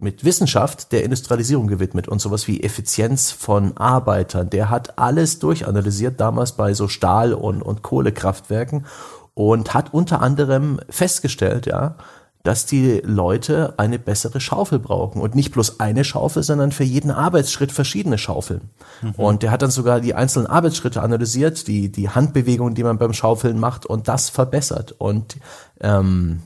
[0.00, 4.48] mit Wissenschaft der Industrialisierung gewidmet und sowas wie Effizienz von Arbeitern.
[4.48, 8.86] Der hat alles durchanalysiert damals bei so Stahl- und, und Kohlekraftwerken
[9.34, 11.96] und hat unter anderem festgestellt, ja,
[12.42, 17.10] dass die Leute eine bessere Schaufel brauchen und nicht bloß eine Schaufel, sondern für jeden
[17.10, 18.70] Arbeitsschritt verschiedene Schaufeln.
[19.02, 19.10] Mhm.
[19.16, 23.12] Und der hat dann sogar die einzelnen Arbeitsschritte analysiert, die die Handbewegungen, die man beim
[23.12, 24.92] Schaufeln macht und das verbessert.
[24.92, 25.36] Und
[25.80, 26.42] ähm,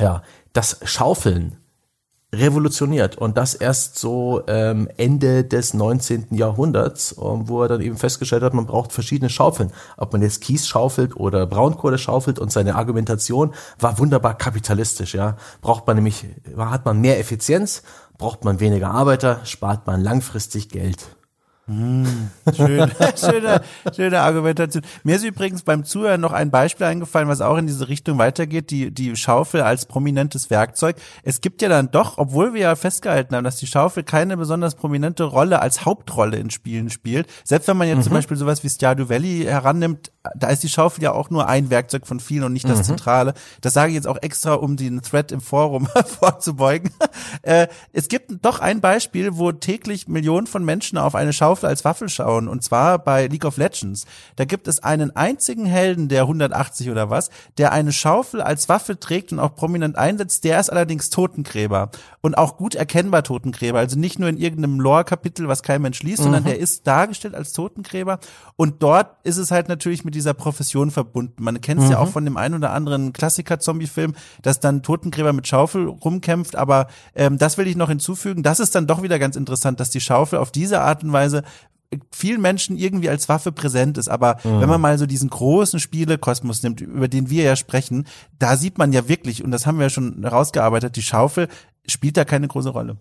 [0.00, 1.58] ja, das Schaufeln
[2.34, 6.28] revolutioniert und das erst so ähm, Ende des 19.
[6.30, 9.70] Jahrhunderts, ähm, wo er dann eben festgestellt hat, man braucht verschiedene Schaufeln.
[9.98, 15.36] Ob man jetzt Kies schaufelt oder Braunkohle schaufelt und seine Argumentation war wunderbar kapitalistisch, ja.
[15.60, 16.24] Braucht man nämlich,
[16.56, 17.82] hat man mehr Effizienz,
[18.16, 21.16] braucht man weniger Arbeiter, spart man langfristig Geld.
[21.68, 22.08] Mmh,
[22.56, 23.62] schön, schöne,
[23.94, 24.82] schöne Argumentation.
[25.04, 28.70] Mir ist übrigens beim Zuhören noch ein Beispiel eingefallen, was auch in diese Richtung weitergeht,
[28.70, 30.96] die, die Schaufel als prominentes Werkzeug.
[31.22, 34.74] Es gibt ja dann doch, obwohl wir ja festgehalten haben, dass die Schaufel keine besonders
[34.74, 37.28] prominente Rolle als Hauptrolle in Spielen spielt.
[37.44, 38.02] Selbst wenn man jetzt mhm.
[38.02, 41.70] zum Beispiel sowas wie Stardew Valley herannimmt, da ist die Schaufel ja auch nur ein
[41.70, 42.84] Werkzeug von vielen und nicht das mhm.
[42.84, 43.34] Zentrale.
[43.60, 46.90] Das sage ich jetzt auch extra, um den Thread im Forum vorzubeugen.
[47.42, 51.68] Äh, es gibt doch ein Beispiel, wo täglich Millionen von Menschen auf eine Schaufel Schaufel
[51.68, 54.06] als Waffe schauen und zwar bei League of Legends.
[54.36, 57.28] Da gibt es einen einzigen Helden, der 180 oder was,
[57.58, 60.44] der eine Schaufel als Waffe trägt und auch prominent einsetzt.
[60.44, 61.90] Der ist allerdings Totengräber
[62.22, 63.80] und auch gut erkennbar Totengräber.
[63.80, 66.24] Also nicht nur in irgendeinem Lore-Kapitel, was kein Mensch liest, mhm.
[66.24, 68.18] sondern der ist dargestellt als Totengräber.
[68.56, 71.42] Und dort ist es halt natürlich mit dieser Profession verbunden.
[71.42, 71.92] Man kennt es mhm.
[71.92, 76.56] ja auch von dem einen oder anderen Klassiker-Zombie-Film, dass dann Totengräber mit Schaufel rumkämpft.
[76.56, 78.42] Aber ähm, das will ich noch hinzufügen.
[78.42, 81.41] Das ist dann doch wieder ganz interessant, dass die Schaufel auf diese Art und Weise
[82.10, 84.08] vielen Menschen irgendwie als Waffe präsent ist.
[84.08, 84.60] Aber mhm.
[84.60, 88.06] wenn man mal so diesen großen Spiele-Kosmos nimmt, über den wir ja sprechen,
[88.38, 91.48] da sieht man ja wirklich, und das haben wir ja schon herausgearbeitet, die Schaufel
[91.86, 92.96] spielt da keine große Rolle.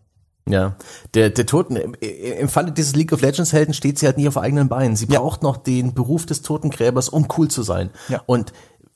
[0.49, 0.75] Ja,
[1.13, 4.37] der, der Toten, im Falle dieses League of Legends Helden steht sie halt nie auf
[4.37, 4.95] eigenen Beinen.
[4.95, 5.19] Sie ja.
[5.19, 7.91] braucht noch den Beruf des Totengräbers, um cool zu sein.
[8.09, 8.21] Ja.
[8.25, 8.51] Und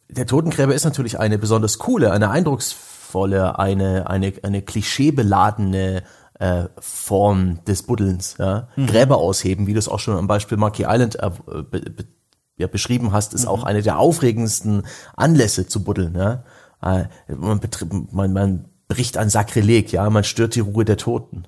[0.09, 6.03] der Totengräber ist natürlich eine besonders coole, eine eindrucksvolle, eine, eine, eine klischeebeladene
[6.39, 8.35] äh, Form des Buddelns.
[8.39, 8.67] Ja?
[8.75, 8.87] Mhm.
[8.87, 12.05] Gräber ausheben, wie du es auch schon am Beispiel Monkey Island äh, be, be,
[12.57, 13.49] ja, beschrieben hast, ist mhm.
[13.49, 14.83] auch eine der aufregendsten
[15.15, 16.15] Anlässe zu buddeln.
[16.15, 16.43] Ja?
[16.81, 17.05] Äh,
[17.35, 17.59] man,
[18.11, 21.47] man, man bricht ein Sakrileg, ja, man stört die Ruhe der Toten.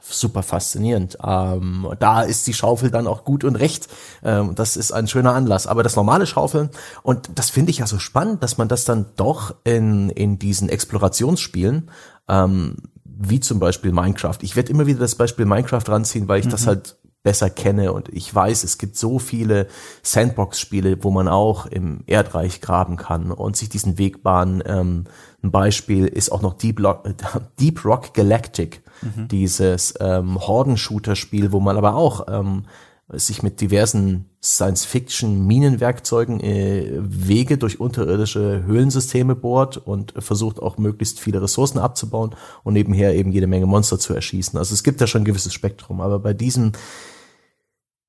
[0.00, 1.18] Super faszinierend.
[1.22, 3.88] Ähm, da ist die Schaufel dann auch gut und recht.
[4.22, 5.66] Ähm, das ist ein schöner Anlass.
[5.66, 6.70] Aber das normale Schaufeln,
[7.02, 10.70] und das finde ich ja so spannend, dass man das dann doch in, in diesen
[10.70, 11.90] Explorationsspielen
[12.28, 12.76] ähm,
[13.20, 14.38] wie zum Beispiel Minecraft.
[14.40, 16.50] Ich werde immer wieder das Beispiel Minecraft ranziehen, weil ich mhm.
[16.50, 19.66] das halt besser kenne und ich weiß, es gibt so viele
[20.02, 24.62] Sandbox-Spiele, wo man auch im Erdreich graben kann und sich diesen Weg bahnen.
[24.64, 25.04] Ähm,
[25.42, 27.04] ein Beispiel ist auch noch Deep, Rock,
[27.60, 29.28] Deep Rock Galactic, mhm.
[29.28, 32.64] dieses ähm, Horden-Shooter-Spiel, wo man aber auch ähm,
[33.12, 41.42] sich mit diversen Science-Fiction-Minenwerkzeugen äh, Wege durch unterirdische Höhlensysteme bohrt und versucht auch möglichst viele
[41.42, 44.58] Ressourcen abzubauen und nebenher eben jede Menge Monster zu erschießen.
[44.58, 46.72] Also es gibt da schon ein gewisses Spektrum, aber bei diesem,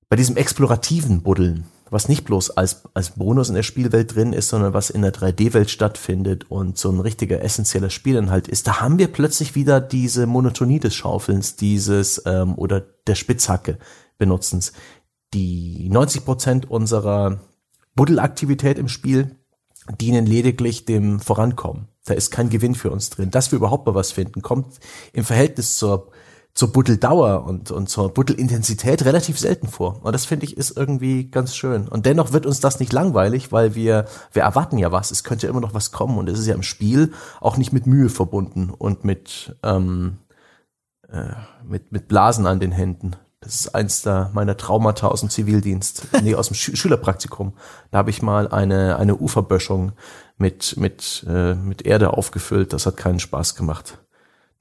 [0.07, 4.47] bei diesem explorativen Buddeln, was nicht bloß als, als Bonus in der Spielwelt drin ist,
[4.47, 8.97] sondern was in der 3D-Welt stattfindet und so ein richtiger essentieller Spielinhalt ist, da haben
[8.97, 13.77] wir plötzlich wieder diese Monotonie des Schaufelns, dieses ähm, oder der Spitzhacke
[14.21, 14.71] benutzens.
[15.33, 17.41] Die 90 Prozent unserer
[17.95, 19.35] Buddelaktivität im Spiel
[19.99, 21.87] dienen lediglich dem Vorankommen.
[22.05, 23.31] Da ist kein Gewinn für uns drin.
[23.31, 24.79] Dass wir überhaupt mal was finden, kommt
[25.11, 26.11] im Verhältnis zur
[26.53, 30.01] zur Buddeldauer und, und zur Buddelintensität relativ selten vor.
[30.03, 31.87] Und das finde ich ist irgendwie ganz schön.
[31.87, 35.11] Und dennoch wird uns das nicht langweilig, weil wir, wir erwarten ja was.
[35.11, 36.17] Es könnte immer noch was kommen.
[36.17, 40.17] Und es ist ja im Spiel auch nicht mit Mühe verbunden und mit, ähm,
[41.07, 43.15] äh, mit, mit Blasen an den Händen.
[43.43, 47.53] Das ist eins der meiner Traumata aus dem Zivildienst, nee, aus dem Schü Schülerpraktikum.
[47.89, 49.93] Da habe ich mal eine, eine Uferböschung
[50.37, 52.71] mit, mit, äh, mit Erde aufgefüllt.
[52.71, 53.97] Das hat keinen Spaß gemacht.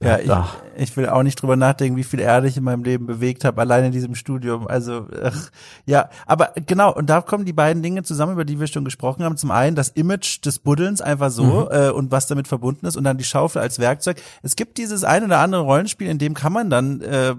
[0.01, 3.05] Ja, ich, ich will auch nicht drüber nachdenken, wie viel Erde ich in meinem Leben
[3.05, 4.67] bewegt habe, allein in diesem Studium.
[4.67, 5.51] Also ach,
[5.85, 9.23] ja, aber genau, und da kommen die beiden Dinge zusammen, über die wir schon gesprochen
[9.23, 9.37] haben.
[9.37, 11.67] Zum einen das Image des Buddelns einfach so mhm.
[11.69, 14.19] äh, und was damit verbunden ist und dann die Schaufel als Werkzeug.
[14.41, 17.35] Es gibt dieses ein oder andere Rollenspiel, in dem kann man dann äh,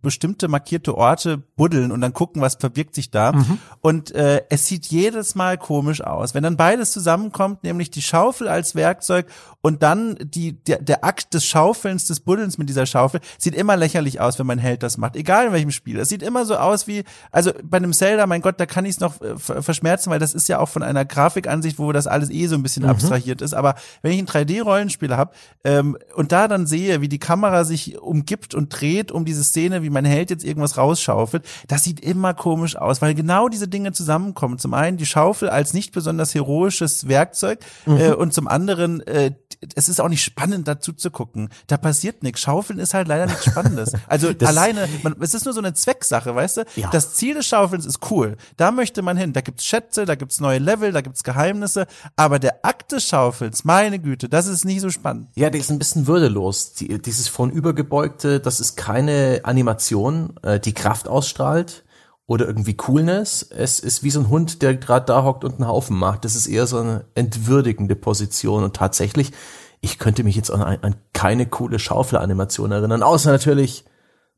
[0.00, 3.32] bestimmte markierte Orte buddeln und dann gucken, was verbirgt sich da.
[3.32, 3.58] Mhm.
[3.80, 6.34] Und äh, es sieht jedes Mal komisch aus.
[6.34, 9.26] Wenn dann beides zusammenkommt, nämlich die Schaufel als Werkzeug
[9.60, 13.54] und dann die, der, der Akt des Schaufel Schaufelns, des Buddelns mit dieser Schaufel sieht
[13.54, 15.98] immer lächerlich aus, wenn mein Held das macht, egal in welchem Spiel.
[15.98, 18.92] Es sieht immer so aus wie, also bei einem Zelda, mein Gott, da kann ich
[18.92, 22.30] es noch äh, verschmerzen, weil das ist ja auch von einer Grafikansicht, wo das alles
[22.30, 22.90] eh so ein bisschen mhm.
[22.90, 23.54] abstrahiert ist.
[23.54, 25.32] Aber wenn ich ein 3D-Rollenspiel habe
[25.64, 29.82] ähm, und da dann sehe, wie die Kamera sich umgibt und dreht um diese Szene,
[29.82, 33.92] wie mein Held jetzt irgendwas rausschaufelt, das sieht immer komisch aus, weil genau diese Dinge
[33.92, 34.58] zusammenkommen.
[34.58, 37.96] Zum einen die Schaufel als nicht besonders heroisches Werkzeug mhm.
[37.96, 39.32] äh, und zum anderen äh,
[39.74, 41.50] es ist auch nicht spannend dazu zu gucken.
[41.66, 42.40] Da passiert nichts.
[42.40, 43.92] Schaufeln ist halt leider nichts Spannendes.
[44.06, 46.64] Also das, alleine, man, es ist nur so eine Zwecksache, weißt du?
[46.76, 46.88] Ja.
[46.90, 48.36] Das Ziel des Schaufelns ist cool.
[48.56, 49.32] Da möchte man hin.
[49.32, 51.86] Da gibt's Schätze, da gibt's neue Level, da gibt's Geheimnisse.
[52.16, 55.28] Aber der Akt des Schaufels, meine Güte, das ist nicht so spannend.
[55.34, 56.72] Ja, der ist ein bisschen würdelos.
[56.72, 61.84] Die, dieses von übergebeugte, das ist keine Animation, äh, die Kraft ausstrahlt
[62.30, 63.42] oder irgendwie Coolness.
[63.42, 66.24] Es ist wie so ein Hund, der gerade da hockt und einen Haufen macht.
[66.24, 69.32] Das ist eher so eine entwürdigende Position und tatsächlich,
[69.80, 73.84] ich könnte mich jetzt an, an keine coole Schaufelanimation erinnern, außer natürlich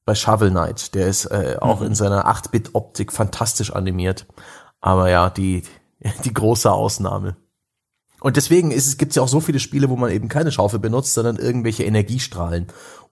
[0.07, 0.95] bei Shovel Knight.
[0.95, 1.89] Der ist äh, auch mhm.
[1.89, 4.25] in seiner 8-Bit-Optik fantastisch animiert.
[4.81, 5.63] Aber ja, die,
[6.25, 7.37] die große Ausnahme.
[8.21, 10.51] Und deswegen ist es, gibt es ja auch so viele Spiele, wo man eben keine
[10.51, 12.69] Schaufel benutzt, sondern irgendwelche Energiestrahlen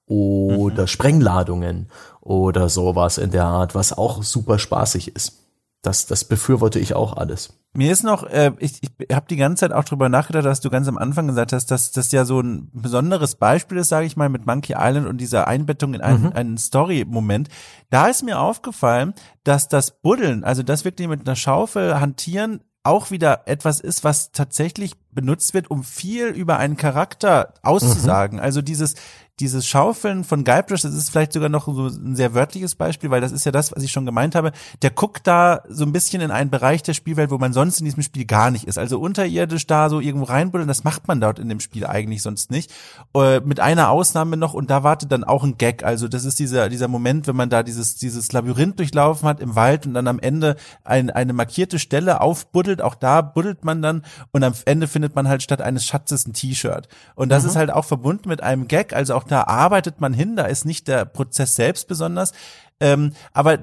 [0.07, 0.89] oder mhm.
[0.89, 1.91] Sprengladungen
[2.21, 5.41] oder sowas in der Art, was auch super spaßig ist.
[5.83, 7.55] Das, das befürworte ich auch alles.
[7.73, 10.69] Mir ist noch, äh, ich, ich habe die ganze Zeit auch drüber nachgedacht, dass du
[10.69, 14.17] ganz am Anfang gesagt hast, dass das ja so ein besonderes Beispiel ist, sage ich
[14.17, 16.33] mal, mit Monkey Island und dieser Einbettung in einen, mhm.
[16.33, 17.49] einen Story-Moment.
[17.89, 19.15] Da ist mir aufgefallen,
[19.45, 24.33] dass das Buddeln, also das wirklich mit einer Schaufel hantieren, auch wieder etwas ist, was
[24.33, 28.39] tatsächlich benutzt wird, um viel über einen Charakter auszusagen.
[28.39, 28.45] Mhm.
[28.45, 28.95] Also dieses,
[29.41, 33.21] dieses Schaufeln von Guybrush, das ist vielleicht sogar noch so ein sehr wörtliches Beispiel, weil
[33.21, 34.53] das ist ja das, was ich schon gemeint habe.
[34.83, 37.87] Der guckt da so ein bisschen in einen Bereich der Spielwelt, wo man sonst in
[37.87, 38.79] diesem Spiel gar nicht ist.
[38.79, 42.51] Also unterirdisch da so irgendwo reinbuddeln, das macht man dort in dem Spiel eigentlich sonst
[42.51, 42.71] nicht.
[43.15, 45.85] Äh, mit einer Ausnahme noch und da wartet dann auch ein Gag.
[45.85, 49.57] Also das ist dieser, dieser Moment, wenn man da dieses, dieses Labyrinth durchlaufen hat im
[49.57, 52.83] Wald und dann am Ende ein, eine markierte Stelle aufbuddelt.
[52.83, 56.35] Auch da buddelt man dann und am Ende findet man halt statt eines Schatzes ein
[56.35, 56.89] T-Shirt.
[57.15, 57.49] Und das mhm.
[57.51, 58.93] ist halt auch verbunden mit einem Gag.
[58.93, 62.33] Also auch da arbeitet man hin, da ist nicht der Prozess selbst besonders.
[62.81, 63.59] Ähm, aber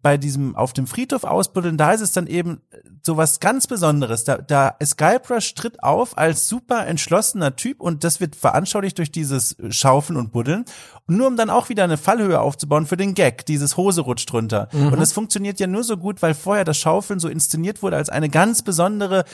[0.00, 2.60] bei diesem auf dem Friedhof ausbuddeln, da ist es dann eben
[3.02, 4.24] so was ganz Besonderes.
[4.24, 9.56] Da, da Skyprush tritt auf als super entschlossener Typ und das wird veranschaulicht durch dieses
[9.68, 10.64] Schaufeln und Buddeln.
[11.06, 14.32] Und nur um dann auch wieder eine Fallhöhe aufzubauen für den Gag, dieses Hose rutscht
[14.32, 14.68] runter.
[14.72, 14.92] Mhm.
[14.94, 18.08] Und das funktioniert ja nur so gut, weil vorher das Schaufeln so inszeniert wurde als
[18.08, 19.24] eine ganz besondere,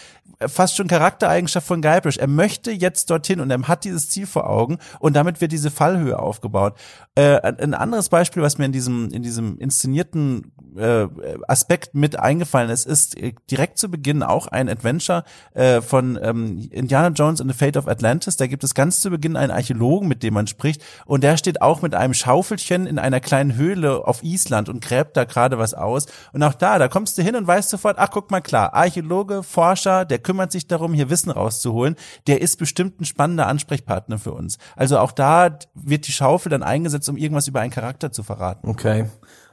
[0.48, 2.16] fast schon Charaktereigenschaft von Guybrush.
[2.16, 5.70] Er möchte jetzt dorthin und er hat dieses Ziel vor Augen und damit wird diese
[5.70, 6.74] Fallhöhe aufgebaut.
[7.14, 11.08] Äh, ein anderes Beispiel, was mir in diesem in diesem inszenierten äh,
[11.48, 16.68] Aspekt mit eingefallen ist, ist äh, direkt zu Beginn auch ein Adventure äh, von ähm,
[16.70, 18.36] Indiana Jones and the Fate of Atlantis.
[18.36, 21.62] Da gibt es ganz zu Beginn einen Archäologen, mit dem man spricht, und der steht
[21.62, 25.74] auch mit einem Schaufelchen in einer kleinen Höhle auf Island und gräbt da gerade was
[25.74, 26.06] aus.
[26.32, 29.42] Und auch da, da kommst du hin und weißt sofort, ach guck mal klar, Archäologe,
[29.42, 31.96] Forscher, der kümmert sich darum, hier Wissen rauszuholen,
[32.26, 34.58] der ist bestimmt ein spannender Ansprechpartner für uns.
[34.76, 38.68] Also auch da wird die Schaufel dann eingesetzt, um irgendwas über einen Charakter zu verraten.
[38.68, 38.99] Okay.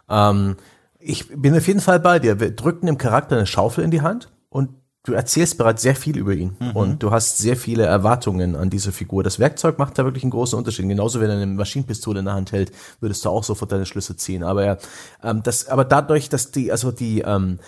[0.10, 0.58] Ähm,
[1.00, 2.40] ich bin auf jeden Fall bei dir.
[2.40, 4.70] Wir drücken dem Charakter eine Schaufel in die Hand und
[5.04, 6.72] du erzählst bereits sehr viel über ihn mhm.
[6.72, 9.24] und du hast sehr viele Erwartungen an diese Figur.
[9.24, 10.88] Das Werkzeug macht da wirklich einen großen Unterschied.
[10.88, 14.18] Genauso wenn er eine Maschinenpistole in der Hand hält, würdest du auch sofort deine Schlüsse
[14.18, 14.44] ziehen.
[14.44, 14.78] Aber ja,
[15.24, 17.60] ähm, das, aber dadurch, dass die, also die, ähm,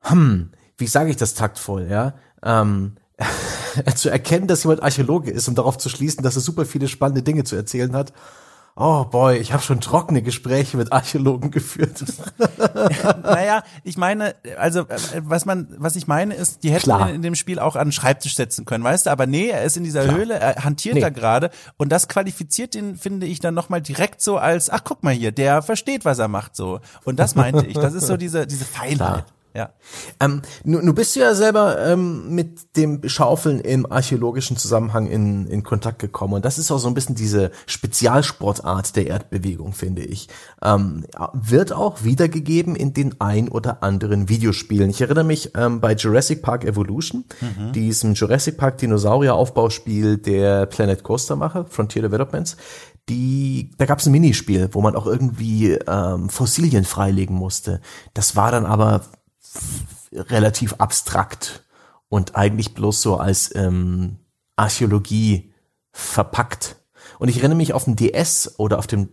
[0.00, 2.96] hm, wie sage ich das taktvoll, ja, ähm,
[3.96, 7.22] zu erkennen, dass jemand Archäologe ist und darauf zu schließen, dass er super viele spannende
[7.22, 8.12] Dinge zu erzählen hat,
[8.76, 12.04] oh boy, ich habe schon trockene Gespräche mit Archäologen geführt.
[13.22, 17.22] naja, ich meine, also äh, was man, was ich meine ist, die hätten ihn in
[17.22, 19.10] dem Spiel auch an den Schreibtisch setzen können, weißt du?
[19.10, 20.16] Aber nee, er ist in dieser Klar.
[20.16, 21.00] Höhle, er hantiert nee.
[21.00, 25.02] da gerade und das qualifiziert ihn, finde ich, dann nochmal direkt so als, ach guck
[25.02, 26.80] mal hier, der versteht, was er macht so.
[27.04, 27.74] Und das meinte ich.
[27.74, 28.96] Das ist so diese diese Feinheit.
[28.96, 29.26] Klar.
[29.54, 29.70] Ja.
[30.18, 35.46] Ähm, nu, nu bist du ja selber ähm, mit dem Schaufeln im archäologischen Zusammenhang in,
[35.46, 36.34] in Kontakt gekommen.
[36.34, 40.28] Und das ist auch so ein bisschen diese Spezialsportart der Erdbewegung, finde ich.
[40.60, 44.90] Ähm, wird auch wiedergegeben in den ein oder anderen Videospielen.
[44.90, 47.72] Ich erinnere mich ähm, bei Jurassic Park Evolution, mhm.
[47.72, 52.56] diesem Jurassic Park Dinosaurier-Aufbauspiel der Planet Coaster Macher, Frontier Developments
[53.08, 57.82] die, da gab es ein Minispiel, wo man auch irgendwie ähm, Fossilien freilegen musste.
[58.14, 59.02] Das war dann aber
[60.12, 61.64] relativ abstrakt
[62.08, 64.18] und eigentlich bloß so als ähm,
[64.56, 65.52] Archäologie
[65.92, 66.76] verpackt.
[67.18, 69.08] Und ich erinnere mich auf dem DS oder auf dem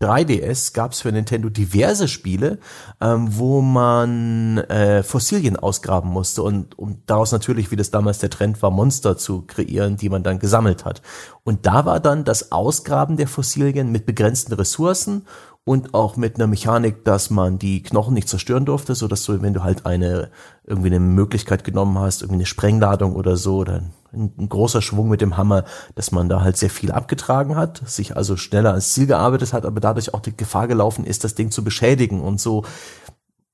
[0.00, 2.58] 3DS gab es für Nintendo diverse Spiele,
[3.00, 8.30] ähm, wo man äh, Fossilien ausgraben musste und um daraus natürlich, wie das damals der
[8.30, 11.02] Trend war, Monster zu kreieren, die man dann gesammelt hat.
[11.42, 15.26] Und da war dann das Ausgraben der Fossilien mit begrenzten Ressourcen
[15.68, 19.42] und auch mit einer Mechanik, dass man die Knochen nicht zerstören durfte, so dass du,
[19.42, 20.30] wenn du halt eine
[20.64, 25.10] irgendwie eine Möglichkeit genommen hast, irgendwie eine Sprengladung oder so oder ein, ein, großer Schwung
[25.10, 25.64] mit dem Hammer,
[25.94, 29.66] dass man da halt sehr viel abgetragen hat, sich also schneller ans Ziel gearbeitet hat,
[29.66, 32.22] aber dadurch auch die Gefahr gelaufen ist, das Ding zu beschädigen.
[32.22, 32.64] Und so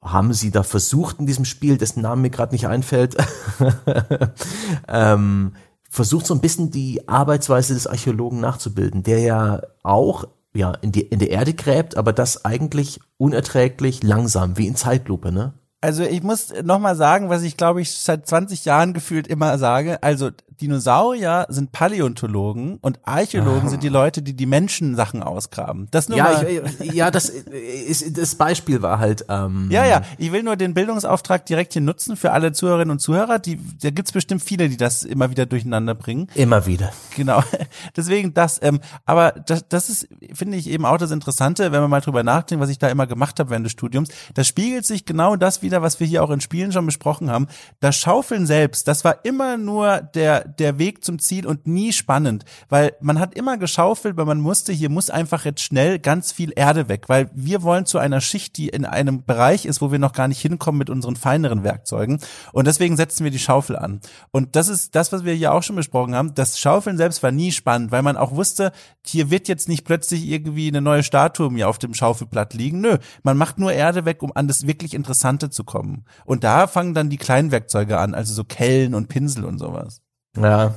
[0.00, 3.16] haben sie da versucht in diesem Spiel, dessen Namen mir gerade nicht einfällt,
[4.88, 5.54] ähm,
[5.90, 11.02] versucht so ein bisschen die Arbeitsweise des Archäologen nachzubilden, der ja auch ja, in, die,
[11.02, 15.55] in der Erde gräbt, aber das eigentlich unerträglich langsam, wie in Zeitlupe, ne?
[15.80, 20.02] Also ich muss nochmal sagen, was ich glaube ich seit 20 Jahren gefühlt immer sage.
[20.02, 20.30] Also
[20.61, 23.70] Dinosaurier sind Paläontologen und Archäologen ah.
[23.70, 25.88] sind die Leute, die die Menschensachen ausgraben.
[25.90, 26.46] Das nur ja, mal.
[26.80, 29.26] Ich, ja, das ist das Beispiel war halt.
[29.28, 30.02] Ähm, ja, ja.
[30.18, 33.38] Ich will nur den Bildungsauftrag direkt hier nutzen für alle Zuhörerinnen und Zuhörer.
[33.38, 36.28] Die, da gibt's bestimmt viele, die das immer wieder durcheinander bringen.
[36.34, 36.92] Immer wieder.
[37.16, 37.42] Genau.
[37.96, 38.61] Deswegen das.
[38.62, 42.22] Ähm, aber das, das ist, finde ich eben auch das Interessante, wenn man mal drüber
[42.22, 44.09] nachdenkt, was ich da immer gemacht habe während des Studiums.
[44.34, 47.48] Das spiegelt sich genau das wieder, was wir hier auch in Spielen schon besprochen haben.
[47.80, 52.45] Das Schaufeln selbst, das war immer nur der der, Weg zum Ziel und nie spannend,
[52.68, 56.53] weil man hat immer geschaufelt, weil man musste, hier muss einfach jetzt schnell ganz viel
[56.57, 59.99] Erde weg, weil wir wollen zu einer Schicht, die in einem Bereich ist, wo wir
[59.99, 62.18] noch gar nicht hinkommen mit unseren feineren Werkzeugen
[62.53, 64.01] und deswegen setzen wir die Schaufel an.
[64.32, 66.34] Und das ist das, was wir hier auch schon besprochen haben.
[66.34, 68.72] Das Schaufeln selbst war nie spannend, weil man auch wusste,
[69.07, 72.80] hier wird jetzt nicht plötzlich irgendwie eine neue Statue mir auf dem Schaufelblatt liegen.
[72.80, 76.05] Nö, man macht nur Erde weg, um an das wirklich Interessante zu kommen.
[76.24, 80.03] Und da fangen dann die kleinen Werkzeuge an, also so Kellen und Pinsel und sowas.
[80.37, 80.74] Ja.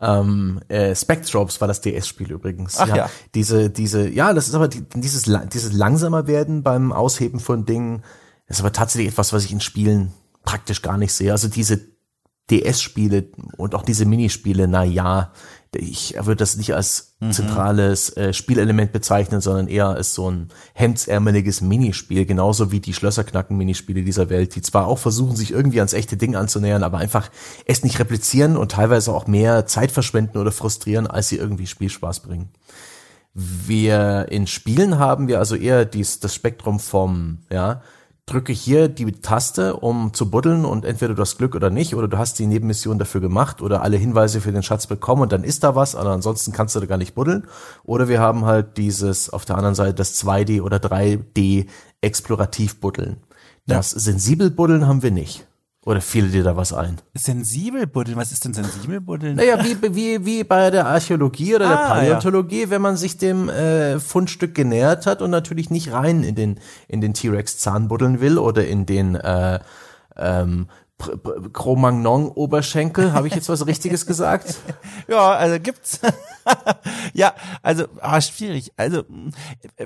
[0.00, 2.78] Ähm, äh, Spectropes war das DS-Spiel übrigens.
[2.78, 2.96] Ach ja.
[2.96, 3.10] ja.
[3.34, 8.02] Diese, diese, ja, das ist aber die, dieses, dieses langsamer werden beim Ausheben von Dingen,
[8.46, 10.12] ist aber tatsächlich etwas, was ich in Spielen
[10.44, 11.32] praktisch gar nicht sehe.
[11.32, 11.80] Also diese
[12.50, 15.32] DS-Spiele und auch diese Minispiele, na ja,
[15.74, 17.32] ich würde das nicht als mhm.
[17.32, 24.02] zentrales äh, Spielelement bezeichnen, sondern eher als so ein hemdsärmeliges Minispiel, genauso wie die Schlösserknacken-Minispiele
[24.02, 27.30] dieser Welt, die zwar auch versuchen, sich irgendwie ans echte Ding anzunähern, aber einfach
[27.64, 32.20] es nicht replizieren und teilweise auch mehr Zeit verschwenden oder frustrieren, als sie irgendwie Spielspaß
[32.20, 32.50] bringen.
[33.34, 37.82] Wir in Spielen haben wir also eher dies, das Spektrum vom, ja,
[38.26, 42.08] drücke hier die Taste, um zu buddeln und entweder du hast Glück oder nicht oder
[42.08, 45.44] du hast die Nebenmission dafür gemacht oder alle Hinweise für den Schatz bekommen und dann
[45.44, 47.46] ist da was, aber ansonsten kannst du da gar nicht buddeln.
[47.84, 51.68] Oder wir haben halt dieses auf der anderen Seite das 2D oder 3D
[52.00, 53.18] explorativ buddeln.
[53.66, 54.00] Das ja.
[54.00, 55.45] sensibel buddeln haben wir nicht.
[55.86, 56.98] Oder fiel dir da was ein?
[57.14, 58.16] Sensibel buddeln?
[58.16, 59.36] Was ist denn sensibel buddeln?
[59.36, 62.70] Naja, wie, wie, wie bei der Archäologie oder der ah, Paläontologie, ja.
[62.70, 66.58] wenn man sich dem äh, Fundstück genähert hat und natürlich nicht rein in den,
[66.88, 69.60] in den T-Rex-Zahn buddeln will oder in den äh,
[70.16, 70.66] ähm,
[70.98, 73.12] Cro-Magnon-Oberschenkel.
[73.12, 74.56] Habe ich jetzt was Richtiges gesagt?
[75.08, 76.00] ja, also gibt's.
[77.12, 78.72] ja, also ah, schwierig.
[78.76, 79.04] Also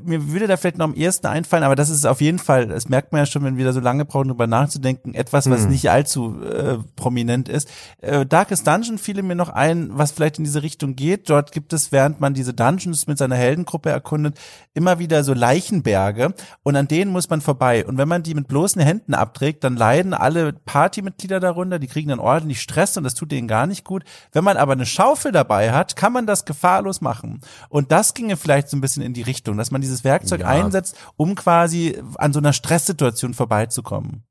[0.02, 2.88] mir würde da vielleicht noch am ersten einfallen, aber das ist auf jeden Fall, das
[2.88, 5.70] merkt man ja schon, wenn wir da so lange brauchen, darüber nachzudenken, etwas, was hm.
[5.70, 7.68] nicht allzu äh, prominent ist.
[7.98, 11.28] Äh, Darkest Dungeon fiel mir noch ein, was vielleicht in diese Richtung geht.
[11.28, 14.38] Dort gibt es, während man diese Dungeons mit seiner Heldengruppe erkundet,
[14.74, 17.84] immer wieder so Leichenberge und an denen muss man vorbei.
[17.84, 20.52] Und wenn man die mit bloßen Händen abträgt, dann leiden alle
[21.00, 24.04] Partymitglieder darunter, die kriegen dann ordentlich Stress und das tut denen gar nicht gut.
[24.32, 27.40] Wenn man aber eine Schaufel dabei hat, kann man das gefahrlos machen.
[27.68, 30.48] Und das ginge vielleicht so ein bisschen in die Richtung, dass man dieses Werkzeug ja.
[30.48, 34.24] einsetzt, um quasi an so einer Stresssituation vorbeizukommen.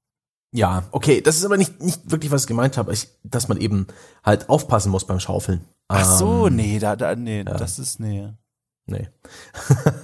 [0.52, 3.60] Ja, okay, das ist aber nicht, nicht wirklich, was ich gemeint habe, ich, dass man
[3.60, 3.88] eben
[4.24, 5.62] halt aufpassen muss beim Schaufeln.
[5.88, 7.44] Ach so, ähm, nee, da, da, nee, ja.
[7.44, 8.30] das ist, nee.
[8.90, 9.08] Nee.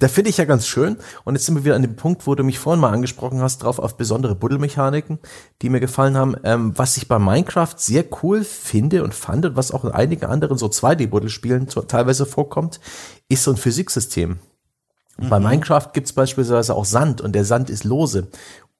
[0.00, 0.98] da finde ich ja ganz schön.
[1.24, 3.62] Und jetzt sind wir wieder an dem Punkt, wo du mich vorhin mal angesprochen hast,
[3.62, 5.18] drauf auf besondere Buddelmechaniken,
[5.62, 6.36] die mir gefallen haben.
[6.44, 10.26] Ähm, was ich bei Minecraft sehr cool finde und fand und was auch in einigen
[10.26, 12.80] anderen so 2D-Buddelspielen teilweise vorkommt,
[13.28, 14.38] ist so ein Physiksystem.
[15.16, 15.28] Mhm.
[15.30, 18.28] Bei Minecraft gibt's beispielsweise auch Sand und der Sand ist lose.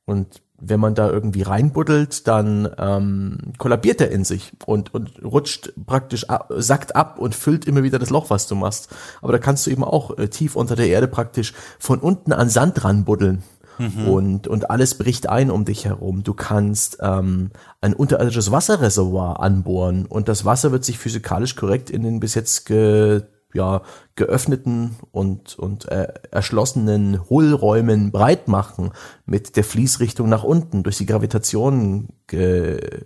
[0.04, 5.72] Und wenn man da irgendwie reinbuddelt, dann ähm, kollabiert er in sich und, und rutscht
[5.86, 8.88] praktisch, ab, sackt ab und füllt immer wieder das Loch, was du machst.
[9.22, 12.48] Aber da kannst du eben auch äh, tief unter der Erde praktisch von unten an
[12.48, 13.42] Sand ranbuddeln.
[13.78, 14.08] Mhm.
[14.08, 16.24] Und, und alles bricht ein um dich herum.
[16.24, 17.50] Du kannst ähm,
[17.80, 22.66] ein unterirdisches Wasserreservoir anbohren und das Wasser wird sich physikalisch korrekt in den bis jetzt
[22.66, 23.22] ge
[23.54, 23.82] ja,
[24.14, 28.90] geöffneten und, und äh, erschlossenen Hohlräumen breit machen,
[29.24, 33.04] mit der Fließrichtung nach unten durch die Gravitation ge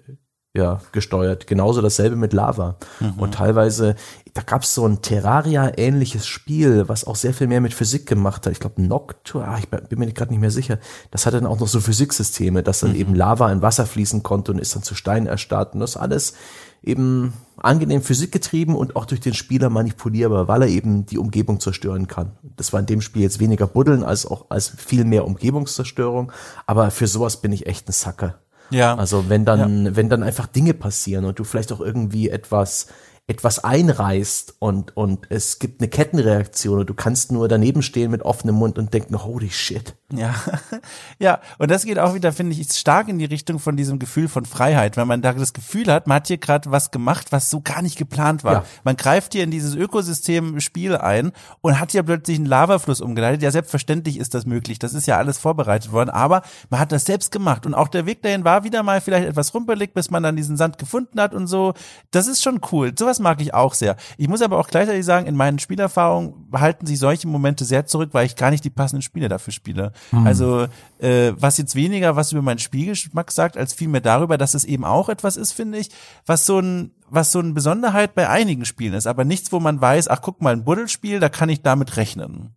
[0.55, 1.47] ja, gesteuert.
[1.47, 2.77] Genauso dasselbe mit Lava.
[3.01, 3.15] Mhm.
[3.17, 3.95] Und teilweise,
[4.35, 8.45] da gab es so ein Terraria-ähnliches Spiel, was auch sehr viel mehr mit Physik gemacht
[8.45, 8.53] hat.
[8.53, 10.79] Ich glaube, Noctua, ah, ich bin mir gerade nicht mehr sicher.
[11.11, 12.97] Das hatte dann auch noch so Physiksysteme, dass dann mhm.
[12.97, 15.73] eben Lava in Wasser fließen konnte und ist dann zu Stein erstarrt.
[15.73, 16.35] Und das alles
[16.83, 22.09] eben angenehm physikgetrieben und auch durch den Spieler manipulierbar, weil er eben die Umgebung zerstören
[22.09, 22.33] kann.
[22.43, 26.31] Das war in dem Spiel jetzt weniger Buddeln als auch als viel mehr Umgebungszerstörung.
[26.67, 28.39] Aber für sowas bin ich echt ein Sacker.
[28.73, 28.97] Ja.
[28.97, 29.97] Also wenn dann, ja.
[29.97, 32.89] wenn dann einfach Dinge passieren und du vielleicht auch irgendwie etwas
[33.29, 38.23] etwas einreißt und, und es gibt eine Kettenreaktion und du kannst nur daneben stehen mit
[38.23, 39.95] offenem Mund und denken, holy shit.
[40.19, 40.35] Ja,
[41.19, 44.29] ja, und das geht auch wieder, finde ich, stark in die Richtung von diesem Gefühl
[44.29, 47.51] von Freiheit, weil man da das Gefühl hat, man hat hier gerade was gemacht, was
[47.51, 48.53] so gar nicht geplant war.
[48.53, 48.65] Ja.
[48.85, 53.43] Man greift hier in dieses Ökosystem Spiel ein und hat hier plötzlich einen Lavafluss umgeleitet.
[53.43, 54.79] Ja, selbstverständlich ist das möglich.
[54.79, 58.07] Das ist ja alles vorbereitet worden, aber man hat das selbst gemacht und auch der
[58.07, 61.35] Weg dahin war wieder mal vielleicht etwas rumpelig, bis man dann diesen Sand gefunden hat
[61.35, 61.75] und so.
[62.11, 62.93] Das ist schon cool.
[62.99, 63.97] Sowas mag ich auch sehr.
[64.17, 68.11] Ich muss aber auch gleichzeitig sagen, in meinen Spielerfahrungen halten sich solche Momente sehr zurück,
[68.13, 69.93] weil ich gar nicht die passenden Spiele dafür spiele.
[70.11, 70.27] Mhm.
[70.27, 70.67] Also
[70.99, 74.85] äh, was jetzt weniger was über meinen Spielgeschmack sagt, als vielmehr darüber, dass es eben
[74.85, 75.91] auch etwas ist, finde ich,
[76.27, 79.81] was so ein was so eine Besonderheit bei einigen Spielen ist, aber nichts, wo man
[79.81, 82.55] weiß, ach guck mal, ein Buddelspiel, da kann ich damit rechnen.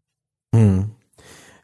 [0.54, 0.92] Mhm.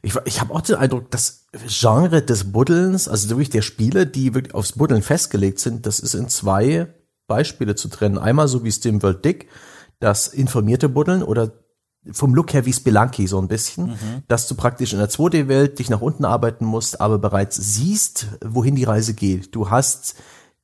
[0.02, 4.34] Ich, ich habe auch den Eindruck, das Genre des Buddelns, also wirklich der Spiele, die
[4.34, 6.88] wirklich aufs Buddeln festgelegt sind, das ist in zwei
[7.28, 8.18] Beispiele zu trennen.
[8.18, 9.48] Einmal so wie SteamWorld Dick,
[10.00, 11.52] das informierte Buddeln oder
[12.12, 14.24] vom Look her wie Spelunky so ein bisschen, mhm.
[14.28, 18.76] dass du praktisch in der 2D-Welt dich nach unten arbeiten musst, aber bereits siehst, wohin
[18.76, 19.56] die Reise geht.
[19.56, 20.16] Du hast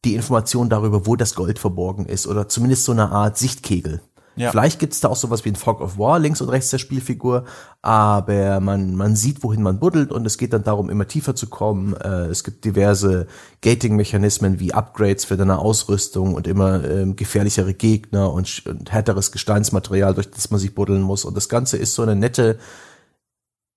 [0.05, 4.01] die Information darüber, wo das Gold verborgen ist oder zumindest so eine Art Sichtkegel.
[4.37, 4.51] Ja.
[4.51, 7.45] Vielleicht gibt's da auch sowas wie ein Fog of War links und rechts der Spielfigur,
[7.81, 11.47] aber man, man sieht, wohin man buddelt und es geht dann darum, immer tiefer zu
[11.47, 11.95] kommen.
[11.95, 13.27] Äh, es gibt diverse
[13.61, 20.13] Gating-Mechanismen wie Upgrades für deine Ausrüstung und immer ähm, gefährlichere Gegner und, und härteres Gesteinsmaterial,
[20.13, 21.25] durch das man sich buddeln muss.
[21.25, 22.59] Und das Ganze ist so eine nette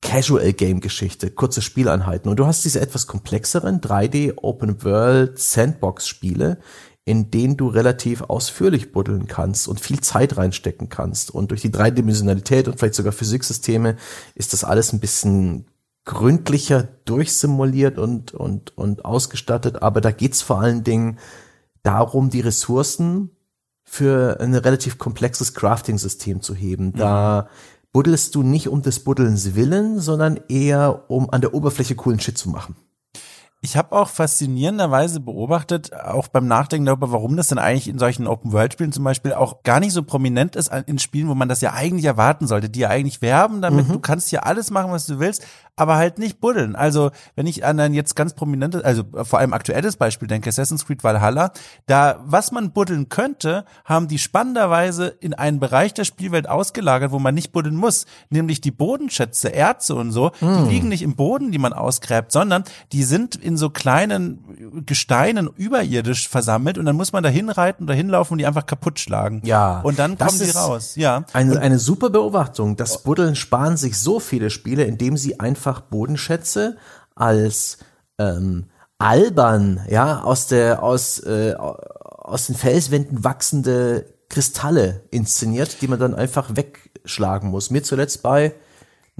[0.03, 2.31] Casual Game Geschichte, kurze Spieleinheiten.
[2.31, 6.59] Und du hast diese etwas komplexeren 3D Open World Sandbox Spiele,
[7.11, 11.33] in denen du relativ ausführlich buddeln kannst und viel Zeit reinstecken kannst.
[11.33, 13.97] Und durch die Dreidimensionalität und vielleicht sogar Physiksysteme
[14.37, 15.67] ist das alles ein bisschen
[16.05, 19.83] gründlicher durchsimuliert und, und, und ausgestattet.
[19.83, 21.19] Aber da geht's vor allen Dingen
[21.83, 23.31] darum, die Ressourcen
[23.83, 26.93] für ein relativ komplexes Crafting-System zu heben.
[26.93, 27.87] Da mhm.
[27.91, 32.39] buddelst du nicht um des Buddelns willen, sondern eher um an der Oberfläche coolen Shit
[32.39, 32.77] zu machen.
[33.63, 38.27] Ich habe auch faszinierenderweise beobachtet, auch beim Nachdenken darüber, warum das denn eigentlich in solchen
[38.27, 41.75] Open-World-Spielen zum Beispiel auch gar nicht so prominent ist in Spielen, wo man das ja
[41.75, 43.93] eigentlich erwarten sollte, die ja eigentlich werben damit, mhm.
[43.93, 45.45] du kannst hier alles machen, was du willst,
[45.77, 46.77] aber halt nicht buddeln.
[46.77, 50.87] Also, wenn ich an ein jetzt ganz prominentes, also vor allem aktuelles Beispiel denke, Assassin's
[50.87, 51.53] Creed Valhalla,
[51.87, 57.19] da, was man buddeln könnte, haben die spannenderweise in einen Bereich der Spielwelt ausgelagert, wo
[57.19, 60.65] man nicht buddeln muss, nämlich die Bodenschätze, Erze und so, mm.
[60.65, 65.49] die liegen nicht im Boden, die man ausgräbt, sondern die sind in so kleinen Gesteinen
[65.57, 69.43] überirdisch versammelt und dann muss man da hinreiten oder hinlaufen und die einfach kaputt schlagen.
[69.45, 69.81] Ja.
[69.81, 70.97] Und dann kommen die raus.
[70.97, 71.25] Ja.
[71.33, 72.77] Eine, eine super Beobachtung.
[72.77, 76.77] Das Buddeln sparen sich so viele Spiele, indem sie einfach einfach Bodenschätze
[77.15, 77.79] als
[78.19, 78.67] ähm,
[78.99, 86.15] albern, ja, aus der, aus, äh, aus den Felswänden wachsende Kristalle inszeniert, die man dann
[86.15, 87.71] einfach wegschlagen muss.
[87.71, 88.55] Mir zuletzt bei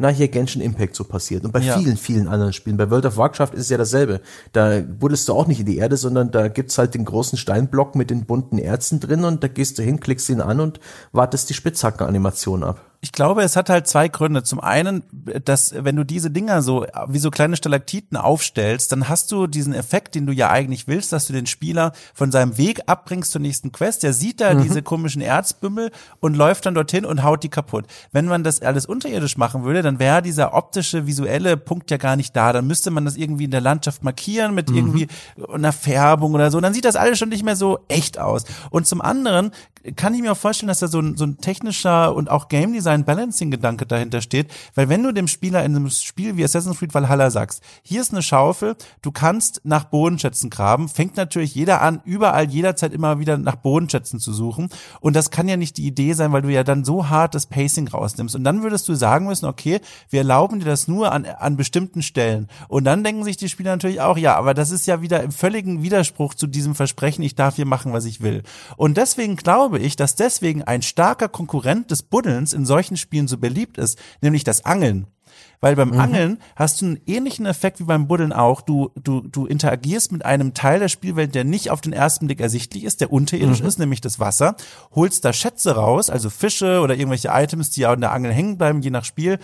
[0.01, 1.45] na, hier Genshin Impact so passiert.
[1.45, 1.79] Und bei ja.
[1.79, 2.77] vielen, vielen anderen Spielen.
[2.77, 4.21] Bei World of Warcraft ist es ja dasselbe.
[4.53, 7.95] Da buddelst du auch nicht in die Erde, sondern da gibt's halt den großen Steinblock
[7.95, 10.81] mit den bunten Erzen drin und da gehst du hin, klickst ihn an und
[11.13, 12.90] wartest die Spitzhackenanimation ab.
[13.03, 14.43] Ich glaube, es hat halt zwei Gründe.
[14.43, 15.03] Zum einen,
[15.47, 19.73] dass wenn du diese Dinger so wie so kleine Stalaktiten aufstellst, dann hast du diesen
[19.73, 23.41] Effekt, den du ja eigentlich willst, dass du den Spieler von seinem Weg abbringst zur
[23.41, 24.03] nächsten Quest.
[24.03, 24.65] Der sieht da mhm.
[24.65, 27.87] diese komischen Erzbümmel und läuft dann dorthin und haut die kaputt.
[28.13, 32.17] Wenn man das alles unterirdisch machen würde, dann wäre dieser optische, visuelle Punkt ja gar
[32.17, 32.53] nicht da.
[32.53, 34.77] Dann müsste man das irgendwie in der Landschaft markieren mit mhm.
[34.77, 35.09] irgendwie
[35.51, 36.61] einer Färbung oder so.
[36.61, 38.45] Dann sieht das alles schon nicht mehr so echt aus.
[38.69, 39.53] Und zum anderen
[39.97, 42.75] kann ich mir auch vorstellen, dass da so ein, so ein technischer und auch Game
[42.75, 46.79] Design Balancing Gedanke dahinter steht, weil wenn du dem Spieler in einem Spiel wie Assassin's
[46.79, 51.81] Creed Valhalla sagst, hier ist eine Schaufel, du kannst nach Bodenschätzen graben, fängt natürlich jeder
[51.83, 54.69] an, überall jederzeit immer wieder nach Bodenschätzen zu suchen.
[55.01, 57.47] Und das kann ja nicht die Idee sein, weil du ja dann so hart das
[57.47, 58.35] Pacing rausnimmst.
[58.35, 62.03] Und dann würdest du sagen müssen, okay, wir erlauben dir das nur an, an bestimmten
[62.03, 62.49] Stellen.
[62.69, 65.33] Und dann denken sich die Spieler natürlich auch, ja, aber das ist ja wieder im
[65.33, 68.43] völligen Widerspruch zu diesem Versprechen, ich darf hier machen, was ich will.
[68.77, 73.29] Und deswegen glaube ich, dass deswegen ein starker Konkurrent des Buddelns in solchen solchen Spielen
[73.29, 75.07] so beliebt ist, nämlich das Angeln.
[75.61, 76.01] Weil beim mhm.
[76.01, 78.63] Angeln hast du einen ähnlichen Effekt wie beim Buddeln auch.
[78.63, 82.41] Du, du, du interagierst mit einem Teil der Spielwelt, der nicht auf den ersten Blick
[82.41, 83.67] ersichtlich ist, der unterirdisch mhm.
[83.67, 84.57] ist, nämlich das Wasser,
[84.95, 88.81] holst da Schätze raus, also Fische oder irgendwelche Items, die an der Angel hängen bleiben,
[88.81, 89.39] je nach Spiel,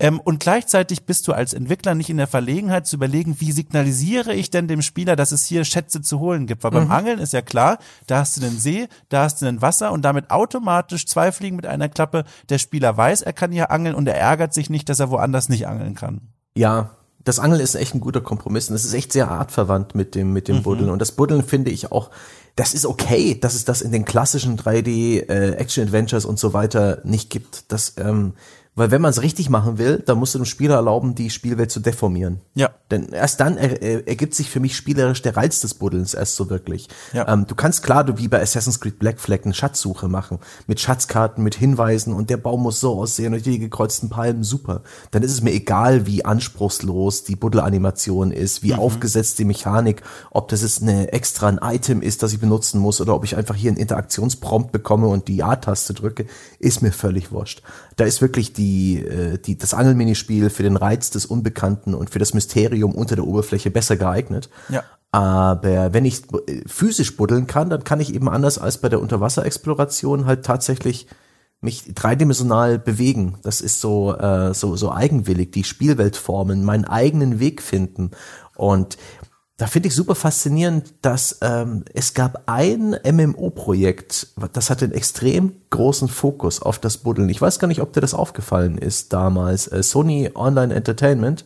[0.00, 4.34] ähm, und gleichzeitig bist du als Entwickler nicht in der Verlegenheit zu überlegen, wie signalisiere
[4.34, 6.64] ich denn dem Spieler, dass es hier Schätze zu holen gibt.
[6.64, 6.76] Weil mhm.
[6.76, 9.92] beim Angeln ist ja klar, da hast du den See, da hast du den Wasser
[9.92, 12.24] und damit automatisch zwei Fliegen mit einer Klappe.
[12.48, 15.50] Der Spieler weiß, er kann hier angeln und er ärgert sich nicht, dass er woanders
[15.50, 16.22] nicht angeln kann.
[16.56, 16.90] Ja,
[17.22, 20.32] das Angeln ist echt ein guter Kompromiss und es ist echt sehr artverwandt mit dem
[20.32, 20.62] mit dem mhm.
[20.62, 22.10] Buddeln und das Buddeln finde ich auch
[22.56, 26.52] das ist okay, dass es das in den klassischen 3D äh, Action Adventures und so
[26.52, 27.70] weiter nicht gibt.
[27.72, 28.34] Das ähm,
[28.80, 31.70] weil wenn man es richtig machen will, dann musst du dem Spieler erlauben, die Spielwelt
[31.70, 32.40] zu deformieren.
[32.54, 32.70] Ja.
[32.90, 36.34] Denn erst dann er, er, ergibt sich für mich spielerisch der Reiz des Buddelns erst
[36.34, 36.88] so wirklich.
[37.12, 37.28] Ja.
[37.28, 40.38] Ähm, du kannst klar, du wie bei Assassin's Creed Black Flag eine Schatzsuche machen.
[40.66, 44.80] Mit Schatzkarten, mit Hinweisen und der Baum muss so aussehen und die gekreuzten Palmen, super.
[45.10, 48.78] Dann ist es mir egal, wie anspruchslos die Buddelanimation ist, wie mhm.
[48.78, 50.00] aufgesetzt die Mechanik,
[50.30, 53.36] ob das jetzt eine extra ein Item ist, das ich benutzen muss oder ob ich
[53.36, 56.24] einfach hier einen Interaktionsprompt bekomme und die Ja-Taste drücke,
[56.58, 57.62] ist mir völlig wurscht.
[58.00, 62.18] Da ist wirklich die, äh, die, das Angelminispiel für den Reiz des Unbekannten und für
[62.18, 64.48] das Mysterium unter der Oberfläche besser geeignet.
[64.70, 64.84] Ja.
[65.12, 66.22] Aber wenn ich
[66.66, 71.08] physisch buddeln kann, dann kann ich eben anders als bei der Unterwasserexploration halt tatsächlich
[71.60, 73.36] mich dreidimensional bewegen.
[73.42, 78.12] Das ist so, äh, so, so eigenwillig, die Spielwelt formen, meinen eigenen Weg finden.
[78.56, 78.96] Und
[79.60, 85.52] da finde ich super faszinierend, dass ähm, es gab ein MMO-Projekt, das hatte einen extrem
[85.68, 87.28] großen Fokus auf das Buddeln.
[87.28, 89.68] Ich weiß gar nicht, ob dir das aufgefallen ist damals.
[89.68, 91.44] Äh, Sony Online Entertainment,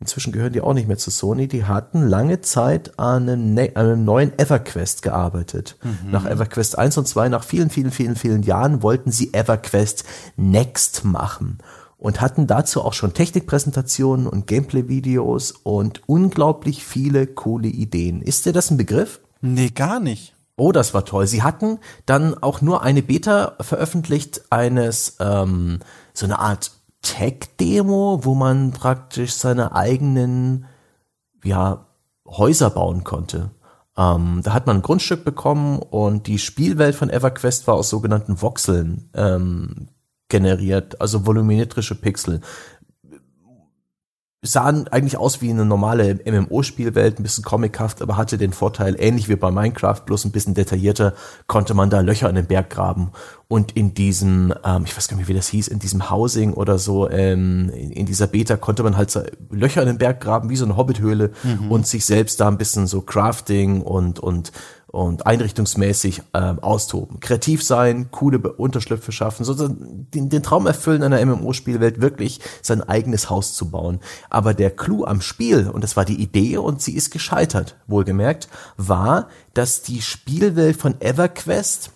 [0.00, 3.72] inzwischen gehören die auch nicht mehr zu Sony, die hatten lange Zeit an einem, ne
[3.74, 5.76] einem neuen EverQuest gearbeitet.
[5.82, 6.12] Mhm.
[6.12, 10.04] Nach EverQuest 1 und 2, nach vielen, vielen, vielen, vielen Jahren wollten sie EverQuest
[10.38, 11.58] Next machen
[12.00, 18.22] und hatten dazu auch schon Technikpräsentationen und Gameplay-Videos und unglaublich viele coole Ideen.
[18.22, 19.20] Ist dir das ein Begriff?
[19.42, 20.34] Nee, gar nicht.
[20.56, 21.26] Oh, das war toll.
[21.26, 25.80] Sie hatten dann auch nur eine Beta veröffentlicht eines, ähm,
[26.14, 26.72] so eine Art
[27.02, 30.66] Tech-Demo, wo man praktisch seine eigenen,
[31.44, 31.86] ja,
[32.26, 33.50] Häuser bauen konnte.
[33.96, 38.40] Ähm, da hat man ein Grundstück bekommen und die Spielwelt von EverQuest war aus sogenannten
[38.40, 39.88] Voxeln ähm,
[40.30, 42.40] generiert, also volumetrische Pixel.
[44.42, 49.28] Sahen eigentlich aus wie eine normale MMO-Spielwelt, ein bisschen comichaft, aber hatte den Vorteil, ähnlich
[49.28, 51.12] wie bei Minecraft, bloß ein bisschen detaillierter,
[51.46, 53.10] konnte man da Löcher in den Berg graben.
[53.48, 56.78] Und in diesem, ähm, ich weiß gar nicht, wie das hieß, in diesem Housing oder
[56.78, 59.20] so, ähm, in, in, dieser Beta konnte man halt so
[59.50, 61.70] Löcher in den Berg graben, wie so eine Hobbithöhle mhm.
[61.70, 64.52] und sich selbst da ein bisschen so Crafting und, und
[64.90, 67.20] und einrichtungsmäßig ähm, austoben.
[67.20, 73.30] Kreativ sein, coole Unterschlüpfe schaffen, so den, den Traum erfüllen einer MMO-Spielwelt, wirklich sein eigenes
[73.30, 74.00] Haus zu bauen.
[74.28, 78.48] Aber der Clou am Spiel, und das war die Idee und sie ist gescheitert, wohlgemerkt,
[78.76, 81.92] war, dass die Spielwelt von EverQuest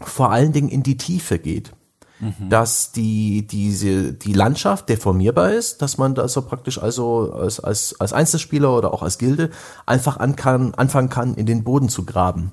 [0.00, 1.72] vor allen Dingen in die Tiefe geht
[2.20, 2.48] mhm.
[2.48, 7.98] dass die, diese, die Landschaft deformierbar ist, dass man da so praktisch also als, als,
[7.98, 9.50] als Einzelspieler oder auch als Gilde
[9.86, 12.52] einfach an kann, anfangen kann, in den Boden zu graben.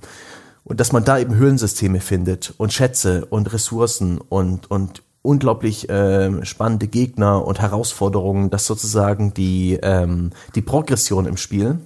[0.64, 6.46] Und dass man da eben Höhlensysteme findet und Schätze und Ressourcen und, und unglaublich äh,
[6.46, 11.80] spannende Gegner und Herausforderungen, dass sozusagen die, ähm, die Progression im Spiel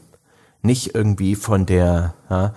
[0.63, 2.53] nicht irgendwie von der ja,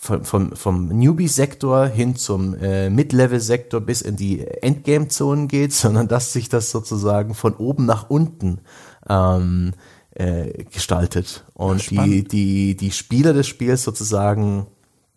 [0.00, 6.32] vom, vom, vom Newbie-Sektor hin zum äh, Mid-Level-Sektor bis in die Endgame-Zonen geht, sondern dass
[6.32, 8.60] sich das sozusagen von oben nach unten
[9.08, 9.72] ähm,
[10.14, 11.44] äh, gestaltet.
[11.54, 14.66] Und die, die, die Spieler des Spiels sozusagen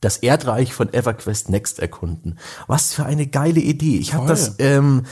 [0.01, 2.39] das Erdreich von EverQuest Next erkunden.
[2.65, 3.97] Was für eine geile Idee.
[3.97, 5.03] Ich habe das, ähm,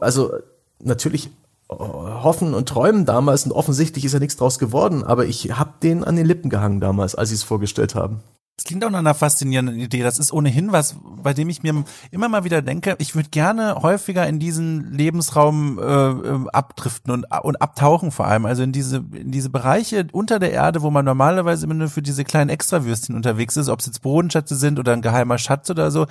[0.00, 0.32] also
[0.80, 1.30] natürlich
[1.70, 5.72] äh, hoffen und träumen damals und offensichtlich ist ja nichts draus geworden, aber ich habe
[5.82, 8.20] den an den Lippen gehangen damals, als sie es vorgestellt haben.
[8.68, 10.02] Klingt auch nach einer faszinierenden Idee.
[10.02, 13.76] Das ist ohnehin was, bei dem ich mir immer mal wieder denke, ich würde gerne
[13.76, 18.44] häufiger in diesen Lebensraum äh, äh, abdriften und, und abtauchen vor allem.
[18.44, 22.02] Also in diese, in diese Bereiche unter der Erde, wo man normalerweise immer nur für
[22.02, 25.90] diese kleinen Extrawürstchen unterwegs ist, ob es jetzt Bodenschätze sind oder ein geheimer Schatz oder
[25.90, 26.04] so.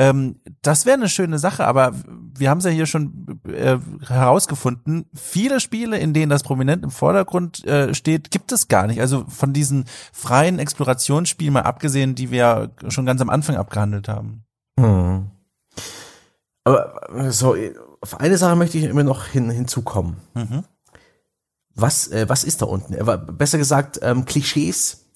[0.00, 1.92] Ähm, das wäre eine schöne Sache, aber
[2.36, 5.06] wir haben es ja hier schon äh, herausgefunden.
[5.12, 9.00] Viele Spiele, in denen das prominent im Vordergrund äh, steht, gibt es gar nicht.
[9.00, 14.44] Also von diesen freien Explorationsspielen mal abgesehen, die wir schon ganz am Anfang abgehandelt haben.
[14.78, 15.30] Hm.
[16.62, 17.56] Aber so,
[18.00, 20.18] auf eine Sache möchte ich immer noch hin, hinzukommen.
[20.34, 20.64] Mhm.
[21.74, 22.96] Was, äh, was ist da unten?
[23.36, 25.07] Besser gesagt, ähm, Klischees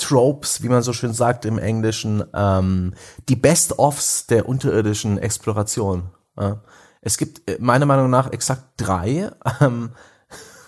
[0.00, 2.94] Tropes, wie man so schön sagt im Englischen, ähm,
[3.28, 6.10] die Best-ofs der unterirdischen Exploration.
[6.38, 6.62] Ja.
[7.00, 9.30] Es gibt äh, meiner Meinung nach exakt drei,
[9.60, 9.90] ähm,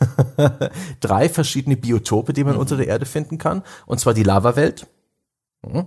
[1.00, 2.60] drei verschiedene Biotope, die man mhm.
[2.60, 3.62] unter der Erde finden kann.
[3.86, 4.86] Und zwar die Lavawelt.
[5.66, 5.86] Mhm.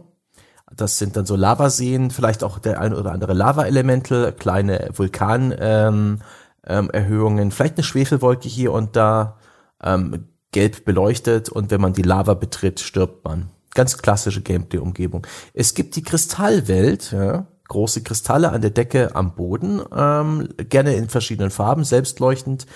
[0.75, 6.19] Das sind dann so Lavaseen, vielleicht auch der ein oder andere Lava-Elemental, kleine Vulkanerhöhungen,
[6.67, 9.37] ähm, ähm, vielleicht eine Schwefelwolke hier und da,
[9.81, 13.49] ähm, gelb beleuchtet und wenn man die Lava betritt, stirbt man.
[13.73, 15.27] Ganz klassische Gameplay-Umgebung.
[15.53, 21.09] Es gibt die Kristallwelt, ja, große Kristalle an der Decke, am Boden, ähm, gerne in
[21.09, 22.67] verschiedenen Farben, selbstleuchtend,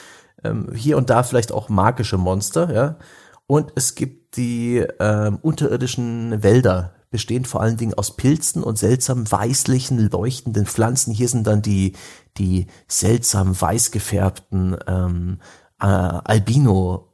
[0.43, 2.97] ähm, hier und da vielleicht auch magische Monster, ja.
[3.47, 9.31] Und es gibt die ähm, unterirdischen Wälder, bestehend vor allen Dingen aus Pilzen und seltsam
[9.31, 11.13] weißlichen, leuchtenden Pflanzen.
[11.13, 11.93] Hier sind dann die,
[12.37, 15.39] die seltsam weiß gefärbten ähm,
[15.81, 17.08] äh, Albino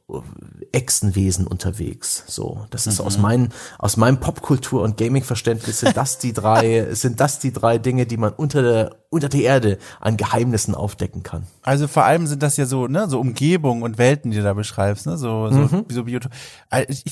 [0.70, 2.22] Echsenwesen unterwegs.
[2.28, 3.06] So, das ist mhm.
[3.06, 7.52] aus meinen aus meinem Popkultur und Gaming Verständnis sind das die drei sind das die
[7.52, 11.46] drei Dinge, die man unter der unter der Erde an Geheimnissen aufdecken kann.
[11.62, 14.54] Also vor allem sind das ja so, ne, so Umgebungen und Welten, die du da
[14.54, 15.84] beschreibst, ne, so, so, mhm.
[15.88, 16.32] so Biotop.
[16.70, 17.04] Also ich,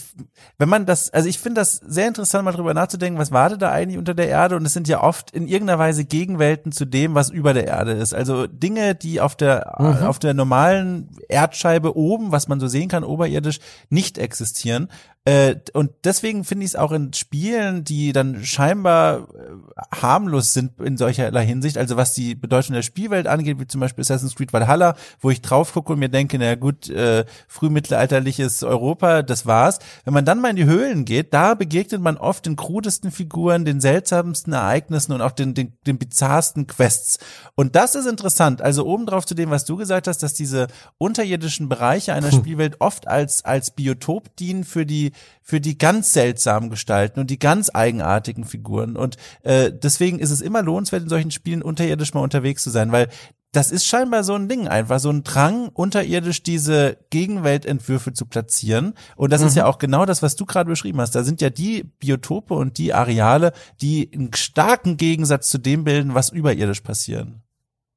[0.58, 3.70] wenn man das, also ich finde das sehr interessant, mal drüber nachzudenken, was wartet da
[3.70, 4.56] eigentlich unter der Erde?
[4.56, 7.92] Und es sind ja oft in irgendeiner Weise Gegenwelten zu dem, was über der Erde
[7.92, 8.14] ist.
[8.14, 10.06] Also Dinge, die auf der, mhm.
[10.06, 14.88] auf der normalen Erdscheibe oben, was man so sehen kann, oberirdisch, nicht existieren.
[15.26, 20.78] Äh, und deswegen finde ich es auch in Spielen, die dann scheinbar äh, harmlos sind
[20.80, 24.52] in solcherlei Hinsicht, also was die Bedeutung der Spielwelt angeht, wie zum Beispiel Assassin's Creed
[24.52, 29.78] Valhalla, wo ich drauf gucke und mir denke, na gut, äh, frühmittelalterliches Europa, das war's.
[30.04, 33.64] Wenn man dann mal in die Höhlen geht, da begegnet man oft den krudesten Figuren,
[33.64, 37.18] den seltsamsten Ereignissen und auch den, den, den bizarrsten Quests.
[37.54, 38.60] Und das ist interessant.
[38.60, 40.66] Also obendrauf zu dem, was du gesagt hast, dass diese
[40.98, 42.40] unterirdischen Bereiche einer hm.
[42.40, 47.38] Spielwelt oft als, als Biotop dienen für die für die ganz seltsamen Gestalten und die
[47.38, 48.96] ganz eigenartigen Figuren.
[48.96, 52.92] Und äh, deswegen ist es immer lohnenswert, in solchen Spielen unterirdisch mal unterwegs zu sein,
[52.92, 53.08] weil
[53.54, 58.94] das ist scheinbar so ein Ding einfach, so ein Drang, unterirdisch diese Gegenweltentwürfe zu platzieren.
[59.16, 59.46] Und das mhm.
[59.46, 61.14] ist ja auch genau das, was du gerade beschrieben hast.
[61.14, 66.14] Da sind ja die Biotope und die Areale, die einen starken Gegensatz zu dem bilden,
[66.14, 67.42] was überirdisch passieren.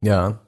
[0.01, 0.39] Ja.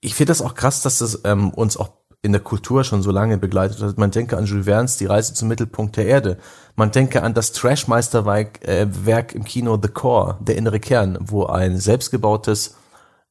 [0.00, 3.10] Ich finde das auch krass, dass das ähm, uns auch in der Kultur schon so
[3.10, 3.98] lange begleitet hat.
[3.98, 6.38] Man denke an Jules Verne's Die Reise zum Mittelpunkt der Erde.
[6.74, 11.46] Man denke an das Trashmeisterwerk äh, Werk im Kino The Core, der innere Kern, wo
[11.46, 12.76] ein selbstgebautes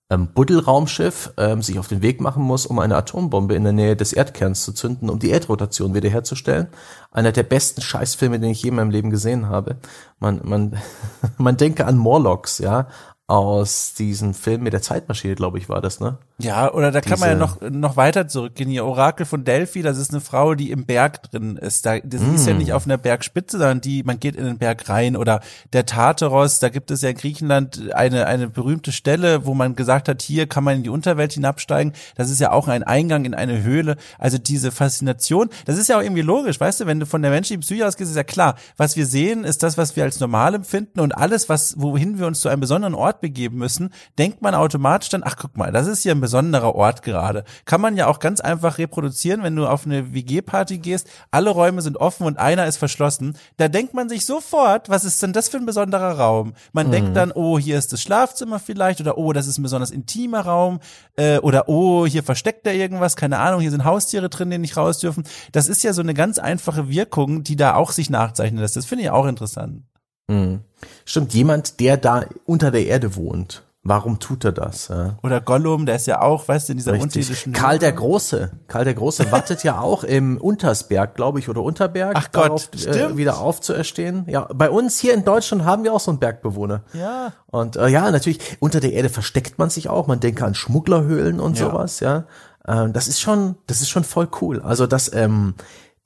[0.09, 3.97] ähm, Buddelraumschiff ähm, sich auf den Weg machen muss, um eine Atombombe in der Nähe
[3.97, 6.67] des Erdkerns zu zünden, um die Erdrotation wiederherzustellen.
[7.11, 9.77] Einer der besten Scheißfilme, den ich je in meinem Leben gesehen habe.
[10.19, 10.77] Man, man,
[11.38, 12.88] man denke an Morlocks, ja,
[13.30, 16.17] aus diesem Film mit der Zeitmaschine, glaube ich, war das, ne?
[16.39, 18.69] Ja, oder da Diese, kann man ja noch, noch weiter zurückgehen.
[18.69, 21.86] Hier Orakel von Delphi, das ist eine Frau, die im Berg drin ist.
[21.86, 22.36] Da, das mm.
[22.36, 22.57] ist ja mm.
[22.57, 25.17] nicht auf einer Bergspitze, sondern die, man geht in den Berg rein.
[25.17, 25.41] Oder
[25.73, 30.07] der Tartaros, da gibt es ja in Griechenland eine, eine berühmte Stelle, wo man gesagt
[30.07, 31.93] hat, hier kann man in die Unterwelt hinabsteigen.
[32.15, 33.97] Das ist ja auch ein Eingang in eine Höhle.
[34.19, 37.32] Also diese Faszination, das ist ja auch irgendwie logisch, weißt du, wenn du von der
[37.32, 38.55] menschlichen Psyche ausgehst, ist ja klar.
[38.78, 42.28] Was wir sehen, ist das, was wir als normal empfinden und alles, was, wohin wir
[42.28, 45.88] uns zu einem besonderen Ort begeben müssen, denkt man automatisch dann, ach guck mal, das
[45.88, 47.43] ist hier ein besonderer Ort gerade.
[47.65, 51.82] Kann man ja auch ganz einfach reproduzieren, wenn du auf eine WG-Party gehst, alle Räume
[51.82, 53.38] sind offen und einer ist verschlossen.
[53.57, 56.53] Da denkt man sich sofort, was ist denn das für ein besonderer Raum?
[56.74, 56.91] Man mhm.
[56.91, 60.41] denkt dann, oh, hier ist das Schlafzimmer vielleicht oder oh, das ist ein besonders intimer
[60.41, 60.80] Raum
[61.15, 64.78] äh, oder oh, hier versteckt er irgendwas, keine Ahnung, hier sind Haustiere drin, die nicht
[64.78, 65.24] raus dürfen.
[65.51, 68.76] Das ist ja so eine ganz einfache Wirkung, die da auch sich nachzeichnen lässt.
[68.76, 69.84] Das finde ich auch interessant.
[70.28, 70.61] Mhm.
[71.05, 74.89] Stimmt, jemand, der da unter der Erde wohnt Warum tut er das?
[74.89, 75.17] Ja?
[75.23, 78.51] Oder Gollum, der ist ja auch, weißt du, in dieser unterirdischen Karl der Große.
[78.67, 82.13] Karl der Große wartet ja auch im Untersberg, glaube ich, oder Unterberg.
[82.17, 84.25] Ach Gott, darauf, äh, wieder aufzuerstehen.
[84.28, 86.82] Ja, bei uns hier in Deutschland haben wir auch so einen Bergbewohner.
[86.91, 87.32] Ja.
[87.45, 90.05] Und äh, ja, natürlich, unter der Erde versteckt man sich auch.
[90.07, 91.69] Man denke an Schmugglerhöhlen und ja.
[91.69, 92.25] sowas, ja.
[92.65, 94.61] Äh, das ist schon, das ist schon voll cool.
[94.61, 95.53] Also das, ähm,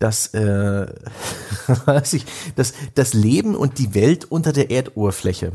[0.01, 0.87] das, äh,
[1.85, 2.25] weiß ich,
[2.55, 5.53] das, das Leben und die Welt unter der Erdoberfläche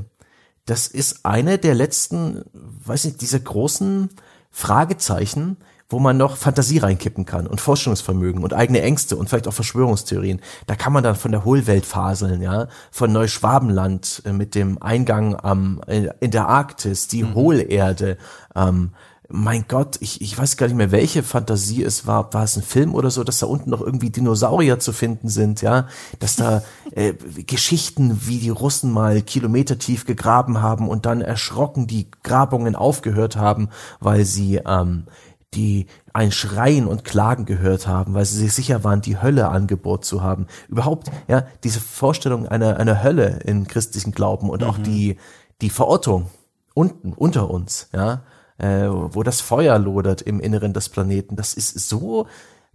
[0.66, 4.10] das ist eine der letzten, weiß nicht, diese großen
[4.50, 5.56] Fragezeichen,
[5.88, 10.40] wo man noch Fantasie reinkippen kann und Forschungsvermögen und eigene Ängste und vielleicht auch Verschwörungstheorien.
[10.66, 15.36] Da kann man dann von der Hohlwelt faseln, ja, von Neuschwabenland äh, mit dem Eingang
[15.36, 17.34] am äh, in der Arktis, die mhm.
[17.34, 18.18] Hohlerde,
[18.56, 18.90] ähm,
[19.28, 22.32] mein Gott, ich, ich weiß gar nicht mehr, welche Fantasie es war.
[22.32, 25.62] War es ein Film oder so, dass da unten noch irgendwie Dinosaurier zu finden sind,
[25.62, 25.88] ja?
[26.20, 26.62] Dass da
[26.92, 33.36] äh, Geschichten, wie die Russen mal kilometertief gegraben haben und dann erschrocken die Grabungen aufgehört
[33.36, 33.68] haben,
[34.00, 35.06] weil sie ähm,
[35.54, 40.04] die ein Schreien und Klagen gehört haben, weil sie sich sicher waren, die Hölle angebohrt
[40.04, 40.46] zu haben.
[40.68, 44.68] Überhaupt, ja, diese Vorstellung einer, einer Hölle in christlichen Glauben und mhm.
[44.68, 45.16] auch die,
[45.62, 46.30] die Verortung
[46.74, 48.22] unten, unter uns, ja,
[48.58, 51.36] äh, wo das Feuer lodert im Inneren des Planeten.
[51.36, 52.26] Das ist so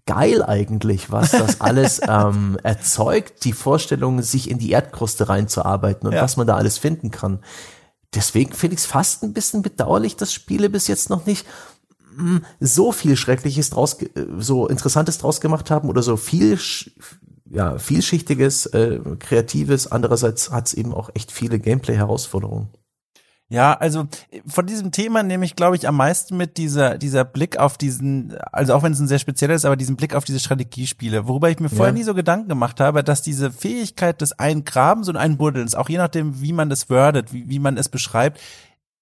[0.05, 6.13] geil eigentlich, was das alles ähm, erzeugt, die Vorstellung, sich in die Erdkruste reinzuarbeiten und
[6.15, 6.21] Ja.
[6.21, 7.39] was man da alles finden kann.
[8.13, 11.45] Deswegen finde ich es fast ein bisschen bedauerlich, dass Spiele bis jetzt noch nicht
[12.17, 16.59] mm, so viel Schreckliches draus, äh, so Interessantes draus gemacht haben oder so viel,
[17.49, 19.91] ja, vielschichtiges, äh, kreatives.
[19.91, 22.69] Andererseits hat es eben auch echt viele Gameplay-Herausforderungen.
[23.51, 27.25] Ja, also äh, von diesem Thema nehme ich, glaube ich, am meisten mit dieser, dieser
[27.25, 30.23] Blick auf diesen, also auch wenn es ein sehr spezieller ist, aber diesen Blick auf
[30.23, 31.97] diese Strategiespiele, worüber ich mir vorher Ja.
[31.99, 36.41] nie so Gedanken gemacht habe, dass diese Fähigkeit des Eingrabens und Einbuddelns, auch je nachdem,
[36.41, 38.39] wie man das wordet, wie, wie man es beschreibt,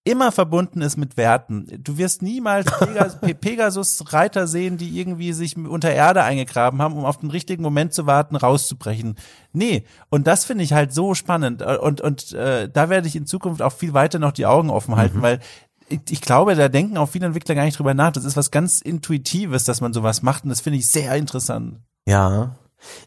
[0.10, 1.68] immer verbunden ist mit Werten.
[1.84, 3.34] Du wirst niemals Pegas Pe-
[3.69, 8.06] Pegasus-Reiter sehen, die irgendwie sich unter Erde eingegraben haben, um auf den richtigen Moment zu
[8.06, 9.15] warten, rauszubrechen.
[9.53, 11.61] Nee, und das finde ich halt so spannend.
[11.61, 14.95] Und, und äh, da werde ich in Zukunft auch viel weiter noch die Augen offen
[14.95, 15.40] halten, weil
[15.88, 18.11] ich, ich glaube, da denken auch viele Entwickler gar nicht drüber nach.
[18.11, 21.80] Das ist was ganz Intuitives, dass man sowas macht und das finde ich sehr interessant.
[22.07, 22.56] Ja.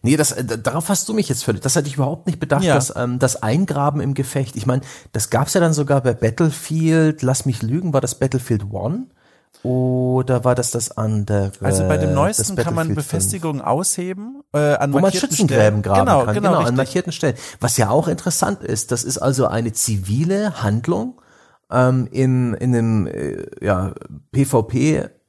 [0.03, 1.63] Nee, das, äh, darauf hast du mich jetzt völlig.
[1.63, 2.75] Das hatte ich überhaupt nicht bedacht, Ja.
[2.75, 4.57] dass ähm, das Eingraben im Gefecht.
[4.57, 4.83] Ich meine,
[5.13, 9.07] das gab's ja dann sogar bei Battlefield, lass mich lügen, war das Battlefield One?
[9.63, 11.53] Oder war das das andere?
[11.61, 12.97] Also bei dem neuesten kann man Battlefield 5?
[13.23, 15.83] Befestigungen ausheben äh, an wo man Schützengräben Stellen.
[15.83, 17.37] graben genau, kann, Genau, genau, an markierten Stellen.
[17.61, 21.21] Was ja auch interessant ist, das ist also eine zivile Handlung
[21.71, 23.93] ähm, in, in einem äh, ja,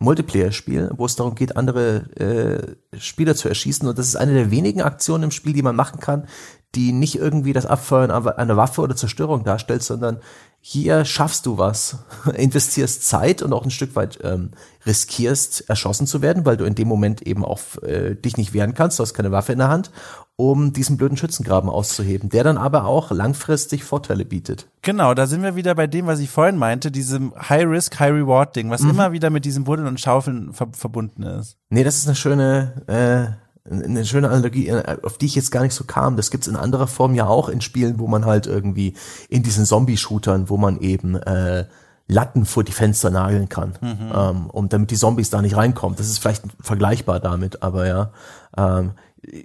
[0.03, 3.88] PvP-Multiplayer-Spiel, wo es darum geht, andere äh, Spieler zu erschießen.
[3.88, 6.27] Und das ist eine der wenigen Aktionen im Spiel, die man machen kann,
[6.76, 10.18] die nicht irgendwie das Abfeuern einer Waffe oder Zerstörung darstellt, sondern
[10.66, 11.98] hier schaffst du was,
[12.36, 14.52] investierst Zeit und auch ein Stück weit ähm,
[14.86, 18.74] riskierst, erschossen zu werden, weil du in dem Moment eben auch äh, dich nicht wehren
[18.74, 19.91] kannst, du hast keine Waffe in der Hand,
[20.36, 24.68] um diesen blöden Schützengraben auszuheben, der dann aber auch langfristig Vorteile bietet.
[24.82, 28.72] Genau, da sind wir wieder bei dem, was ich vorhin meinte, diesem High-Risk, High-Reward-Ding, Mhm.
[28.72, 31.58] was immer wieder mit diesem Buddeln und Schaufeln ver verbunden ist.
[31.70, 35.64] Nee, das ist eine schöne, äh, eine schöne Analogie, äh, auf die ich jetzt gar
[35.64, 36.18] nicht so kam.
[36.18, 38.95] Das gibt's in anderer Form ja auch in Spielen, wo man halt irgendwie
[39.30, 41.65] in diesen Zombie-Shootern, wo man eben äh,
[42.07, 45.95] Latten vor die Fenster nageln kann, ähm, um damit die Zombies da nicht reinkommen.
[45.98, 48.11] Das ist vielleicht vergleichbar damit, aber ja.
[48.57, 48.91] Ähm,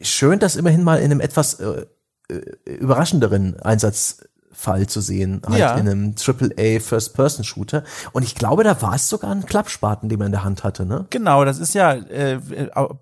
[0.03, 1.87] schön, das immerhin mal in einem etwas äh,
[2.29, 2.35] äh,
[2.65, 3.57] überraschenderen
[4.59, 5.75] Einsatzfall zu sehen, halt Ja.
[5.77, 7.85] in einem AAA First-Person-Shooter.
[8.13, 10.85] Und ich glaube, da war es sogar ein Klappspaten, den man in der Hand hatte,
[10.85, 11.07] ne?
[11.11, 12.39] Genau, das ist ja äh,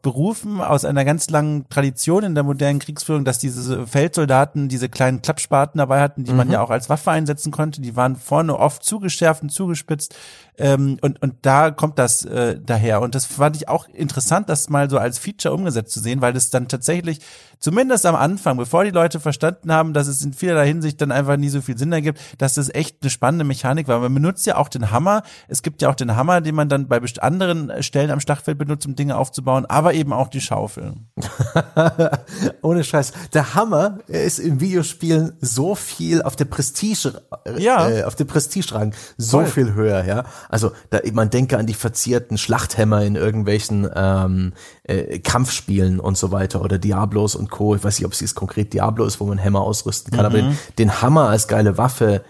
[0.02, 5.22] berufen aus einer ganz langen Tradition in der modernen Kriegsführung, dass diese Feldsoldaten diese kleinen
[5.22, 7.80] Klappspaten dabei hatten, die man ja auch als Waffe einsetzen konnte.
[7.80, 10.14] Die waren vorne oft zugeschärft und zugespitzt.
[10.58, 13.02] Ähm, und, und da kommt das äh, daher.
[13.02, 16.32] Und das fand ich auch interessant, das mal so als Feature umgesetzt zu sehen, weil
[16.32, 17.20] das dann tatsächlich,
[17.58, 21.36] zumindest am Anfang, bevor die Leute verstanden haben, dass es in vielerlei Hinsicht dann einfach
[21.36, 23.98] nie so viel Sinn ergibt, dass das echt eine spannende Mechanik war.
[24.00, 25.22] Man benutzt ja auch den Hammer.
[25.48, 28.86] Es gibt ja auch den Hammer, den man dann bei anderen Stellen am Schlachtfeld benutzt,
[28.86, 30.94] um Dinge aufzubauen, aber eben auch die Schaufel.
[32.62, 33.12] Ohne Scheiß.
[33.32, 37.88] Der Hammer ist in Videospielen so viel auf der Prestige, äh, Ja.
[37.88, 39.46] äh, auf dem Prestigerang so Voll.
[39.46, 40.24] viel höher, ja.
[40.48, 44.52] Also da, man denke an die verzierten Schlachthämmer in irgendwelchen ähm,
[44.85, 47.74] äh, Kampfspielen und so weiter oder Diablos und Co.
[47.74, 50.39] Ich weiß nicht, ob es jetzt konkret Diablo ist, wo man Hämmer ausrüsten kann, aber
[50.39, 52.23] den, den Hammer als geile Waffe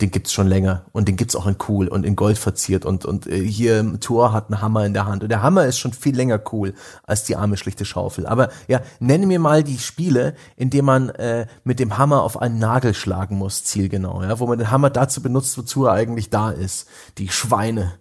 [0.00, 3.04] den gibt's schon länger und den gibt's auch in cool und in Gold verziert und
[3.04, 5.78] und äh, hier im Tor hat einen Hammer in der Hand und der Hammer ist
[5.78, 6.74] schon viel länger cool
[7.04, 8.26] als die arme schlichte Schaufel.
[8.26, 12.40] Aber ja, nenne mir mal die Spiele, in denen man äh, mit dem Hammer auf
[12.40, 16.30] einen Nagel schlagen muss, zielgenau, ja, wo man den Hammer dazu benutzt, wozu er eigentlich
[16.30, 16.88] da ist.
[17.18, 17.92] Die Schweine.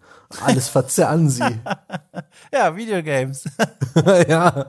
[0.44, 1.44] Alles verzerren sie.
[2.52, 3.44] Ja, Videogames.
[4.28, 4.66] ja.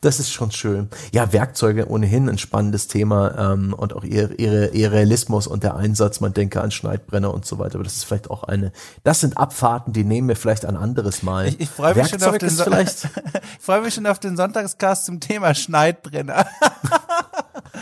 [0.00, 0.88] das ist schon schön.
[1.12, 5.76] Ja, Werkzeuge ohnehin ein spannendes Thema ähm, und auch ihr, ihre, ihr Realismus und der
[5.76, 8.72] Einsatz, man denke an Schneidbrenner und so weiter, aber das ist vielleicht auch eine,
[9.04, 11.48] das sind Abfahrten, die nehmen wir vielleicht ein anderes Mal.
[11.48, 13.04] Ich, ich freue mich, schon auf Werkzeug den ist Son- vielleicht,
[13.58, 16.46] ich freue mich schon auf den Sonntagscast zum Thema Schneidbrenner.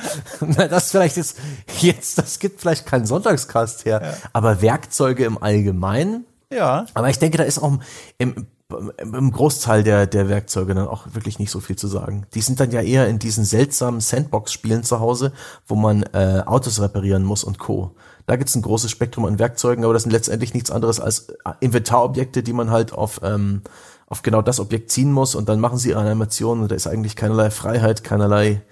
[0.41, 1.39] na, das vielleicht jetzt,
[1.81, 6.87] jetzt, das gibt vielleicht keinen Sonntagskast her, aber Werkzeuge im Allgemeinen, ja.
[6.95, 7.79] Aber ich denke, da ist auch
[8.17, 8.47] im,
[8.99, 12.27] im, Großteil der, der Werkzeuge dann auch wirklich nicht so viel zu sagen.
[12.35, 15.33] Die sind dann ja eher in diesen seltsamen Sandbox-Spielen zu Hause,
[15.67, 17.95] wo man äh, Autos reparieren muss und Co.
[18.27, 21.35] Da gibt's ein großes Spektrum an Werkzeugen, aber das sind letztendlich nichts anderes als äh,
[21.61, 23.63] Inventarobjekte, die man halt auf, ähm,
[24.07, 26.87] auf genau das Objekt ziehen muss und dann machen sie ihre Animationen und da ist
[26.87, 28.63] eigentlich keinerlei Freiheit, keinerlei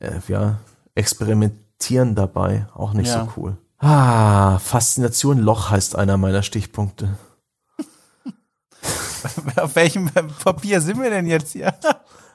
[0.00, 0.58] äh, ja,
[0.94, 2.66] Experimentieren dabei.
[2.74, 3.24] Auch nicht Ja.
[3.24, 3.56] so cool.
[3.78, 7.16] Ah, Faszination Loch heißt einer meiner Stichpunkte.
[9.56, 10.10] Auf welchem
[10.42, 11.74] Papier sind wir denn jetzt hier?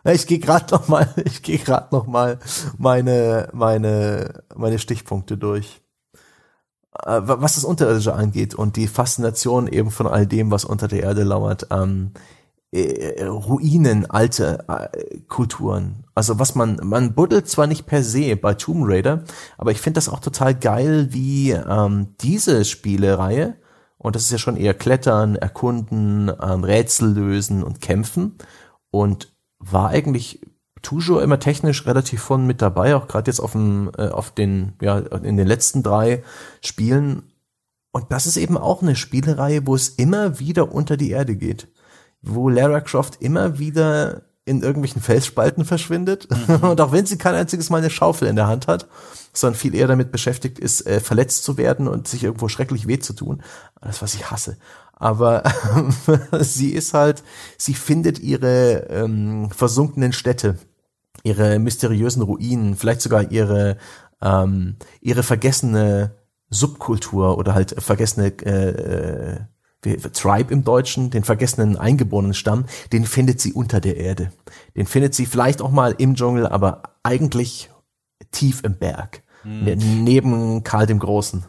[0.03, 2.39] Ich gehe gerade noch mal, ich gehe gerade noch mal
[2.77, 5.81] meine meine meine Stichpunkte durch.
[7.05, 11.03] äh, was das Unterirdische angeht und die Faszination eben von all dem, was unter der
[11.03, 11.67] Erde lauert.
[11.71, 12.11] Ähm,
[12.72, 16.06] äh, Ruinen, alte äh, Kulturen.
[16.15, 19.23] Also was man, man buddelt zwar nicht per se bei Tomb Raider,
[19.57, 23.57] aber ich finde das auch total geil, wie ähm, diese Spielereihe,
[23.98, 28.38] und das ist ja schon eher Klettern, Erkunden, ähm, Rätsel lösen und kämpfen
[28.89, 30.41] und war eigentlich
[30.81, 34.73] toujours immer technisch relativ von mit dabei, auch gerade jetzt auf dem, äh, auf den,
[34.81, 36.23] ja, in den letzten drei
[36.61, 37.23] Spielen.
[37.91, 41.68] Und das ist eben auch eine Spielereihe, wo es immer wieder unter die Erde geht
[42.22, 46.56] wo Lara Croft immer wieder in irgendwelchen Felsspalten verschwindet mhm.
[46.69, 48.88] und auch wenn sie kein einziges Mal eine Schaufel in der Hand hat,
[49.34, 52.99] sondern viel eher damit beschäftigt ist, äh, verletzt zu werden und sich irgendwo schrecklich weh
[52.99, 53.43] zu tun.
[53.81, 54.57] Das, was ich hasse.
[54.93, 55.43] Aber
[56.39, 57.23] sie ist halt,
[57.57, 60.57] sie findet ihre ähm, versunkenen Städte,
[61.23, 63.77] ihre mysteriösen Ruinen, vielleicht sogar ihre
[64.22, 66.11] ähm, ihre vergessene
[66.49, 69.39] Subkultur oder halt vergessene äh,
[69.81, 74.31] Tribe im Deutschen, den vergessenen eingeborenen Stamm, den findet sie unter der Erde.
[74.75, 77.69] Den findet sie vielleicht auch mal im Dschungel, aber eigentlich
[78.31, 79.23] tief im Berg.
[79.43, 80.03] Hm.
[80.03, 81.45] Neben Karl dem Großen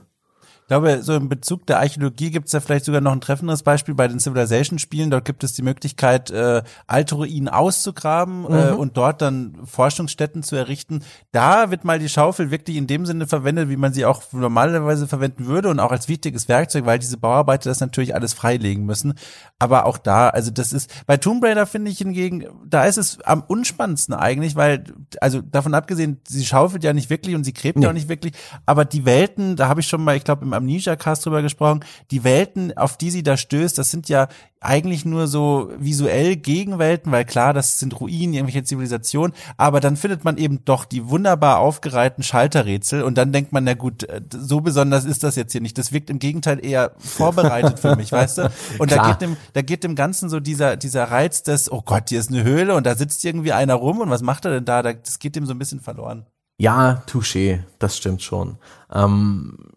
[0.72, 3.94] glaube, so im Bezug der Archäologie gibt es ja vielleicht sogar noch ein treffendes Beispiel
[3.94, 5.10] bei den Civilization-Spielen.
[5.10, 8.54] Dort gibt es die Möglichkeit, äh, alte Ruinen auszugraben äh, mhm.
[8.54, 11.04] äh, und dort dann Forschungsstätten zu errichten.
[11.30, 15.06] Da wird mal die Schaufel wirklich in dem Sinne verwendet, wie man sie auch normalerweise
[15.06, 19.12] verwenden würde und auch als wichtiges Werkzeug, weil diese Bauarbeiter das natürlich alles freilegen müssen.
[19.58, 23.20] Aber auch da, also das ist, bei Tomb Raider finde ich hingegen, da ist es
[23.20, 24.84] am unspannendsten eigentlich, weil,
[25.20, 27.84] also davon abgesehen, sie schaufelt ja nicht wirklich und sie gräbt nee.
[27.84, 28.32] ja auch nicht wirklich,
[28.64, 32.24] aber die Welten, da habe ich schon mal, ich glaube, im Amnesia-Cast drüber gesprochen, die
[32.24, 34.28] Welten, auf die sie da stößt, das sind ja
[34.62, 40.24] eigentlich nur so visuell Gegenwelten, weil klar, das sind Ruinen, irgendwelche Zivilisationen, aber dann findet
[40.24, 44.60] man eben doch die wunderbar aufgereihten Schalterrätsel und dann denkt man, na gut, äh, so
[44.60, 45.76] besonders ist das jetzt hier nicht.
[45.78, 48.52] Das wirkt im Gegenteil eher vorbereitet für mich, weißt du?
[48.78, 52.08] Und da geht dem, da geht dem Ganzen so dieser, dieser Reiz des, oh Gott,
[52.08, 54.64] hier ist eine Höhle und da sitzt irgendwie einer rum und was macht er denn
[54.64, 54.82] da?
[54.82, 56.26] Das geht dem so ein bisschen verloren.
[56.58, 58.56] Ja, touché, das stimmt schon.
[58.92, 59.71] Ähm,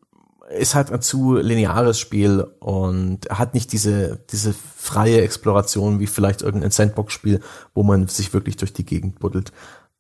[0.56, 6.42] ist halt ein zu lineares Spiel und hat nicht diese, diese freie Exploration wie vielleicht
[6.42, 7.42] irgendein Sandbox-Spiel,
[7.74, 9.52] wo man sich wirklich durch die Gegend buddelt.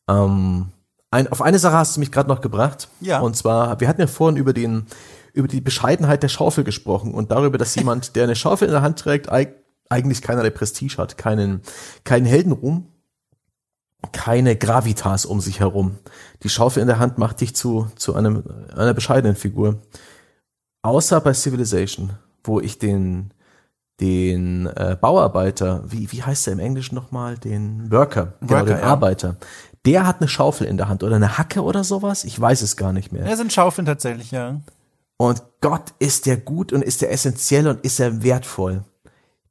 [0.10, 0.68] Ähm,
[1.12, 2.90] ein, auf eine Sache hast du mich gerade noch gebracht.
[3.00, 3.20] Ja.
[3.20, 4.86] Und zwar, wir hatten ja vorhin über den,
[5.34, 8.82] über die Bescheidenheit der Schaufel gesprochen und darüber, dass jemand, der eine Schaufel in der
[8.82, 11.62] Hand trägt, eigentlich keinerlei Prestige hat, keinen,
[12.04, 12.88] keinen Heldenruhm,
[14.12, 15.98] keine Gravitas um sich herum.
[16.44, 18.44] Die Schaufel in der Hand macht dich zu, zu einem,
[18.76, 19.82] einer bescheidenen Figur.
[20.86, 22.12] Außer bei Civilization,
[22.44, 23.32] wo ich den,
[24.00, 28.78] den äh, Bauarbeiter, wie, wie heißt der im Englischen nochmal, den Worker, genau, Worker den
[28.78, 28.84] ja.
[28.84, 29.36] Arbeiter,
[29.84, 32.78] der hat eine Schaufel in der Hand oder eine Hacke oder sowas, ich weiß es
[32.78, 33.28] gar nicht mehr.
[33.28, 34.62] Ja, sind Schaufeln tatsächlich, ja.
[35.18, 38.84] Und Gott ist der gut und ist der essentiell und ist er wertvoll.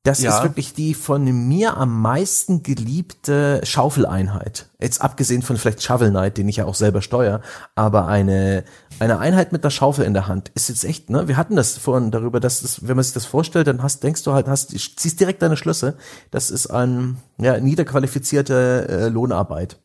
[0.05, 0.37] Das ja.
[0.37, 4.67] ist wirklich die von mir am meisten geliebte Schaufeleinheit.
[4.79, 7.41] Jetzt abgesehen von vielleicht Shovel Knight, den ich ja auch selber steuere,
[7.75, 8.65] aber eine,
[9.01, 11.27] eine Einheit mit der Schaufel in der Hand ist jetzt echt, ne?
[11.27, 14.23] Wir hatten das vorhin darüber, dass das, wenn man sich das vorstellt, dann hast, denkst
[14.25, 15.97] du halt, hast, ziehst direkt deine Schlüsse.
[16.31, 19.79] Das ist ein, ja, niederqualifizierte äh, Lohnarbeit.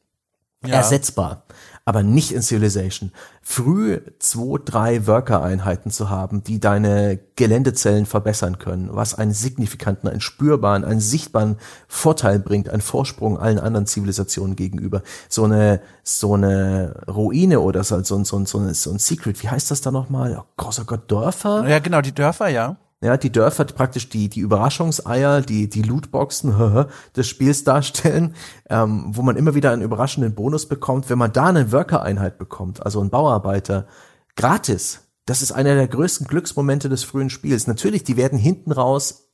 [0.66, 0.76] Ja.
[0.76, 1.46] Ersetzbar
[1.90, 3.12] aber nicht in Civilization.
[3.42, 10.22] Früh zwei, drei Worker-Einheiten zu haben, die deine Geländezellen verbessern können, was einen signifikanten, einen
[10.22, 11.58] spürbaren, einen sichtbaren
[11.88, 15.02] Vorteil bringt, einen Vorsprung allen anderen Zivilisationen gegenüber.
[15.30, 19.72] So eine, so eine Ruine oder so, so, so, so, so ein Secret, wie heißt
[19.72, 20.38] das da nochmal?
[20.40, 21.68] Oh, großer Gott, Dörfer?
[21.68, 26.86] Ja, genau, die Dörfer, ja ja, die Dörfer praktisch die, die Überraschungseier, die, die Lootboxen
[27.16, 28.36] des Spiels darstellen,
[28.70, 32.86] ähm, wo man immer wieder einen überraschenden Bonus bekommt, wenn man da eine Worker-Einheit bekommt,
[32.86, 33.88] also einen Bauarbeiter,
[34.36, 35.02] gratis.
[35.26, 37.68] Das ist einer der größten Glücksmomente des frühen Spiels.
[37.68, 39.30] Natürlich, die werden hinten raus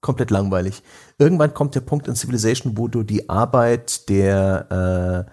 [0.00, 0.82] komplett langweilig.
[1.18, 5.26] Irgendwann kommt der Punkt in Civilization, wo du die Arbeit der,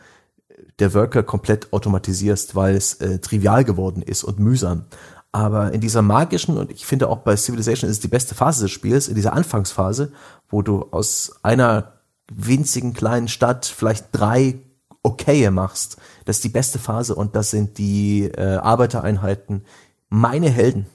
[0.49, 4.85] äh, der Worker komplett automatisierst, weil es äh, trivial geworden ist und mühsam.
[5.31, 8.63] Aber in dieser magischen, und ich finde auch bei Civilization ist es die beste Phase
[8.63, 10.11] des Spiels, in dieser Anfangsphase,
[10.49, 11.93] wo du aus einer
[12.29, 14.59] winzigen kleinen Stadt vielleicht drei
[15.03, 19.63] Okaye machst, das ist die beste Phase und das sind die äh, Arbeitereinheiten,
[20.09, 20.87] meine Helden.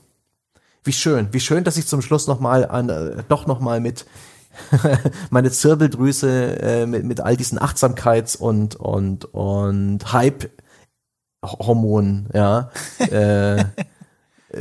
[0.84, 3.80] Wie schön, wie schön, dass ich zum Schluss noch mal an, äh, doch noch mal
[3.80, 4.04] mit
[5.30, 13.64] meine Zirbeldrüse äh, mit, mit all diesen Achtsamkeits- und und und Hype-Hormonen, ja, äh,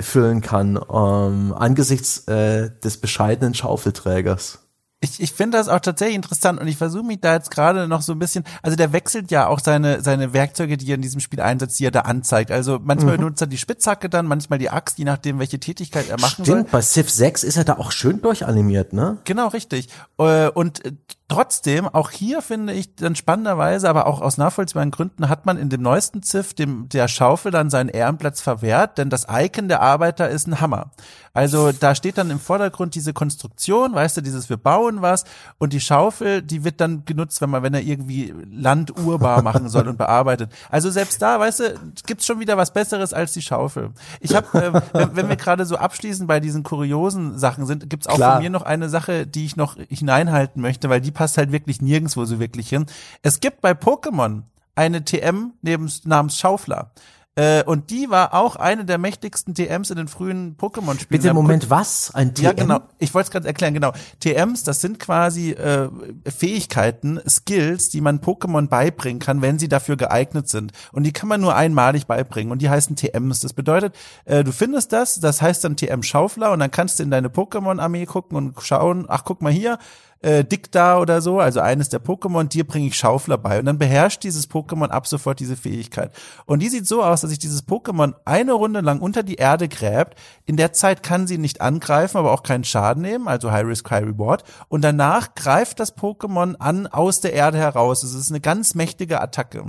[0.01, 4.59] füllen kann, ähm, angesichts äh, des bescheidenen Schaufelträgers.
[5.01, 8.01] Ich, ich finde das auch tatsächlich interessant und ich versuche mich da jetzt gerade noch
[8.01, 11.19] so ein bisschen, also der wechselt ja auch seine, seine Werkzeuge, die er in diesem
[11.19, 12.49] Spiel einsetzt, die er da anzeigt.
[12.49, 13.21] Also manchmal mhm.
[13.21, 16.47] benutzt er die Spitzhacke dann, manchmal die Axt, je nachdem, welche Tätigkeit er machen Stimmt,
[16.47, 16.71] soll.
[16.71, 19.19] bei Civ 6 ist er da auch schön durchanimiert, ne?
[19.25, 19.89] Genau, richtig.
[20.17, 20.81] Äh, und
[21.27, 25.69] Trotzdem, auch hier finde ich dann spannenderweise, aber auch aus nachvollziehbaren Gründen, hat man in
[25.69, 30.29] dem neuesten Ziff dem der Schaufel dann seinen Ehrenplatz verwehrt, denn das Icon der Arbeiter
[30.29, 30.91] ist ein Hammer.
[31.33, 35.25] Also da steht dann im Vordergrund diese Konstruktion, weißt du, dieses wir bauen was
[35.57, 39.67] und die Schaufel, die wird dann genutzt, wenn man, wenn er irgendwie Land urbar machen
[39.67, 40.51] soll und bearbeitet.
[40.69, 43.89] Also selbst da, weißt du, gibt's schon wieder was Besseres als die Schaufel.
[44.19, 48.15] Ich habe, äh, wenn wir gerade so abschließend bei diesen kuriosen Sachen sind, gibt's auch
[48.15, 48.35] Klar.
[48.35, 51.81] von mir noch eine Sache, die ich noch hineinhalten möchte, weil die passt halt wirklich
[51.81, 52.85] nirgendwo so wirklich hin.
[53.23, 54.43] Es gibt bei Pokémon
[54.75, 56.91] eine TM neben, namens Schaufler.
[57.37, 61.21] Äh, und die war auch eine der mächtigsten TMs in den frühen Pokémon-Spielen.
[61.21, 62.11] Bitte, Moment, was?
[62.15, 62.43] Ein TM?
[62.43, 62.79] Ja, genau.
[62.97, 63.91] Ich wollte es gerade erklären, genau.
[64.21, 65.89] TMs, das sind quasi äh,
[66.25, 70.71] Fähigkeiten, Skills, die man Pokémon beibringen kann, wenn sie dafür geeignet sind.
[70.93, 72.53] Und die kann man nur einmalig beibringen.
[72.53, 73.41] Und die heißen TMs.
[73.41, 73.93] Das bedeutet,
[74.23, 77.27] äh, du findest das, das heißt dann TM Schaufler und dann kannst du in deine
[77.27, 79.77] Pokémon-Armee gucken und schauen, ach, guck mal hier,
[80.21, 83.59] äh, Dicta oder so, also eines der Pokémon, dir bringe ich Schaufler bei.
[83.59, 86.11] Und dann beherrscht dieses Pokémon ab sofort diese Fähigkeit.
[86.45, 89.67] Und die sieht so aus, dass sich dieses Pokémon eine Runde lang unter die Erde
[89.67, 90.15] gräbt.
[90.45, 93.91] In der Zeit kann sie nicht angreifen, aber auch keinen Schaden nehmen, also High Risk,
[93.91, 94.43] High Reward.
[94.67, 98.03] Und danach greift das Pokémon an aus der Erde heraus.
[98.03, 99.63] Es ist eine ganz mächtige Attacke.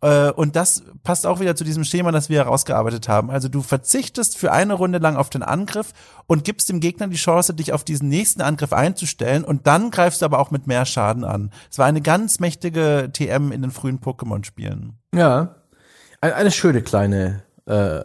[0.00, 3.30] Äh, und das passt auch wieder zu diesem Schema, das wir herausgearbeitet haben.
[3.30, 5.92] Also du verzichtest für eine Runde lang auf den Angriff
[6.26, 10.22] und gibst dem Gegner die Chance, dich auf diesen nächsten Angriff einzustellen und dann greifst
[10.22, 11.50] du aber auch mit mehr Schaden an.
[11.70, 14.98] Es war eine ganz mächtige TM in den frühen Pokémon-Spielen.
[15.14, 15.56] Ja,
[16.20, 18.02] eine schöne kleine äh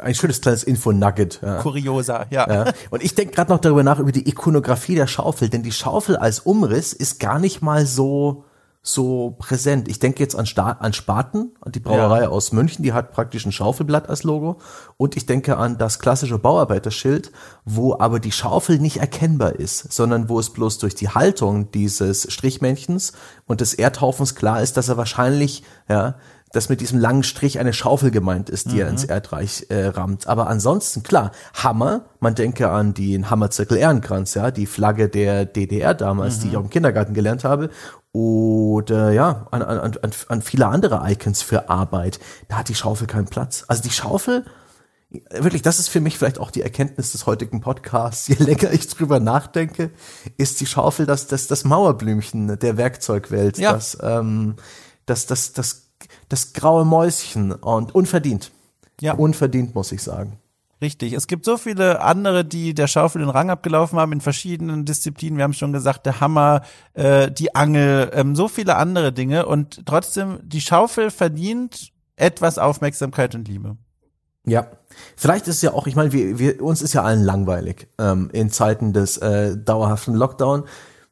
[0.00, 1.40] ein schönes kleines Info-Nugget.
[1.42, 1.62] Ja.
[1.62, 2.52] Kurioser, ja.
[2.52, 2.72] ja.
[2.90, 6.16] Und ich denke gerade noch darüber nach, über die Ikonografie der Schaufel, denn die Schaufel
[6.16, 8.44] als Umriss ist gar nicht mal so
[8.88, 9.88] so präsent.
[9.88, 12.28] Ich denke jetzt an, Sta an Spaten, die Brauerei ja.
[12.28, 14.58] aus München, die hat praktisch ein Schaufelblatt als Logo.
[14.96, 17.32] Und ich denke an das klassische Bauarbeiterschild,
[17.64, 22.32] wo aber die Schaufel nicht erkennbar ist, sondern wo es bloß durch die Haltung dieses
[22.32, 23.12] Strichmännchens
[23.46, 26.14] und des Erdhaufens klar ist, dass er wahrscheinlich, ja,
[26.52, 28.80] dass mit diesem langen Strich eine Schaufel gemeint ist, die mhm.
[28.80, 30.28] er ins Erdreich äh, rammt.
[30.28, 35.92] Aber ansonsten, klar, Hammer, man denke an den Hammerzirkel Ehrenkranz, ja, die Flagge der DDR
[35.92, 36.42] damals, mhm.
[36.42, 37.70] die ich auch im Kindergarten gelernt habe
[38.16, 42.18] oder ja, an, an, an, an viele andere Icons für Arbeit.
[42.48, 43.64] Da hat die Schaufel keinen Platz.
[43.68, 44.46] Also die Schaufel,
[45.30, 48.26] wirklich, das ist für mich vielleicht auch die Erkenntnis des heutigen Podcasts.
[48.28, 49.90] Je länger ich drüber nachdenke,
[50.38, 53.58] ist die Schaufel das, das, das Mauerblümchen der Werkzeugwelt.
[53.58, 53.74] Ja.
[53.74, 54.56] Das, ähm,
[55.04, 55.90] das, das, das,
[56.30, 58.50] das graue Mäuschen und unverdient.
[58.98, 59.12] Ja.
[59.12, 60.38] Unverdient, muss ich sagen.
[60.80, 61.14] Richtig.
[61.14, 65.38] Es gibt so viele andere, die der Schaufel den Rang abgelaufen haben in verschiedenen Disziplinen.
[65.38, 66.62] Wir haben schon gesagt, der Hammer,
[66.92, 69.46] äh, die Angel, ähm, so viele andere Dinge.
[69.46, 73.76] Und trotzdem, die Schaufel verdient etwas Aufmerksamkeit und Liebe.
[74.44, 74.68] Ja,
[75.16, 78.30] vielleicht ist es ja auch, ich meine, wir, wir, uns ist ja allen langweilig ähm,
[78.32, 80.64] in Zeiten des äh, dauerhaften Lockdown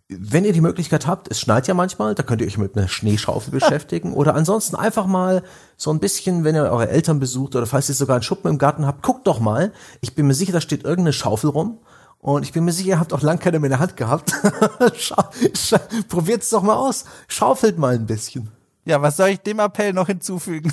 [0.08, 2.88] wenn ihr die Möglichkeit habt, es schneit ja manchmal, da könnt ihr euch mit einer
[2.88, 5.42] Schneeschaufel beschäftigen oder ansonsten einfach mal
[5.76, 8.58] so ein bisschen, wenn ihr eure Eltern besucht oder falls ihr sogar einen Schuppen im
[8.58, 9.72] Garten habt, guckt doch mal.
[10.02, 11.78] Ich bin mir sicher, da steht irgendeine Schaufel rum
[12.18, 14.32] und ich bin mir sicher, ihr habt auch lang keine mehr in der Hand gehabt.
[16.08, 17.04] Probiert's doch mal aus.
[17.28, 18.50] Schaufelt mal ein bisschen.
[18.84, 20.72] Ja, was soll ich dem Appell noch hinzufügen?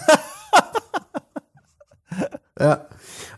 [2.60, 2.86] ja.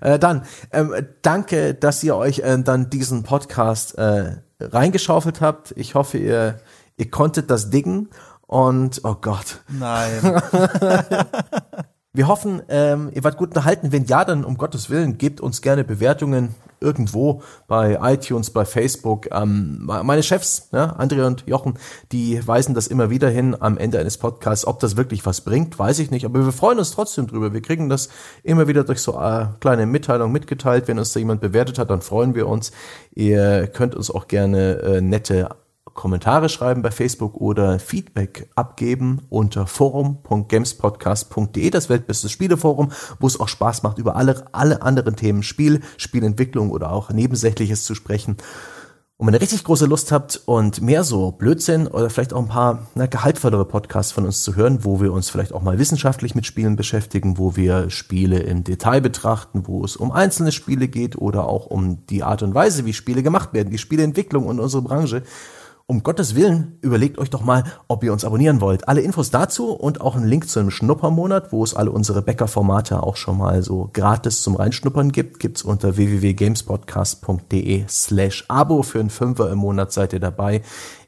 [0.01, 4.37] Äh, dann, ähm, danke, dass ihr euch äh, dann diesen Podcast äh,
[4.71, 5.73] reingeschaufelt habt.
[5.77, 6.59] Ich hoffe, ihr,
[6.97, 8.09] ihr konntet das diggen.
[8.47, 9.61] Und, oh Gott.
[9.69, 10.41] Nein.
[12.15, 13.91] Wir hoffen, ähm, ihr wart gut unterhalten.
[13.91, 19.29] Wenn ja, dann um Gottes Willen, gebt uns gerne Bewertungen irgendwo bei iTunes, bei Facebook.
[19.31, 21.79] Ähm, meine Chefs, ja, Andrea und Jochen,
[22.11, 24.67] die weisen das immer wieder hin am Ende eines Podcasts.
[24.67, 26.25] Ob das wirklich was bringt, weiß ich nicht.
[26.25, 27.51] Aber wir freuen uns trotzdem drüber.
[27.51, 28.09] Wir kriegen das
[28.43, 30.87] immer wieder durch so äh, kleine Mitteilungen mitgeteilt.
[30.87, 32.71] Wenn uns da jemand bewertet hat, dann freuen wir uns.
[33.15, 35.49] Ihr könnt uns auch gerne äh, nette
[35.93, 43.49] Kommentare schreiben bei Facebook oder Feedback abgeben unter forum.gamespodcast.de, das weltbeste Spieleforum, wo es auch
[43.49, 48.37] Spaß macht, über alle, alle anderen Themen Spiel, Spielentwicklung oder auch Nebensächliches zu sprechen.
[49.17, 52.47] Und wenn ihr richtig große Lust habt und mehr so Blödsinn oder vielleicht auch ein
[52.47, 56.33] paar na, gehaltvollere Podcasts von uns zu hören, wo wir uns vielleicht auch mal wissenschaftlich
[56.33, 61.15] mit Spielen beschäftigen, wo wir Spiele im Detail betrachten, wo es um einzelne Spiele geht
[61.15, 64.81] oder auch um die Art und Weise, wie Spiele gemacht werden, die Spieleentwicklung und unsere
[64.81, 65.21] Branche,
[65.85, 68.87] um Gottes Willen, überlegt euch doch mal, ob ihr uns abonnieren wollt.
[68.87, 73.03] Alle Infos dazu und auch einen Link zu einem Schnuppermonat, wo es alle unsere Bäcker-Formate
[73.03, 78.83] auch schon mal so gratis zum Reinschnuppern gibt, gibt's unter www.gamespodcast.de slash Abo.
[78.83, 80.61] Für einen Fünfer im Monat seid ihr dabei.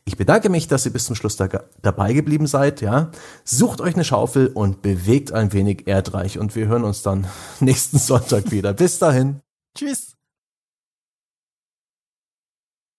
[0.03, 1.47] Ich bedanke mich, dass ihr bis zum Schluss da,
[1.81, 3.11] dabei geblieben seid, ja.
[3.43, 7.25] Sucht euch eine Schaufel und bewegt ein wenig Erdreich und wir hören uns dann
[7.59, 8.73] nächsten Sonntag wieder.
[8.73, 9.39] Bis dahin.
[9.75, 10.14] Tschüss.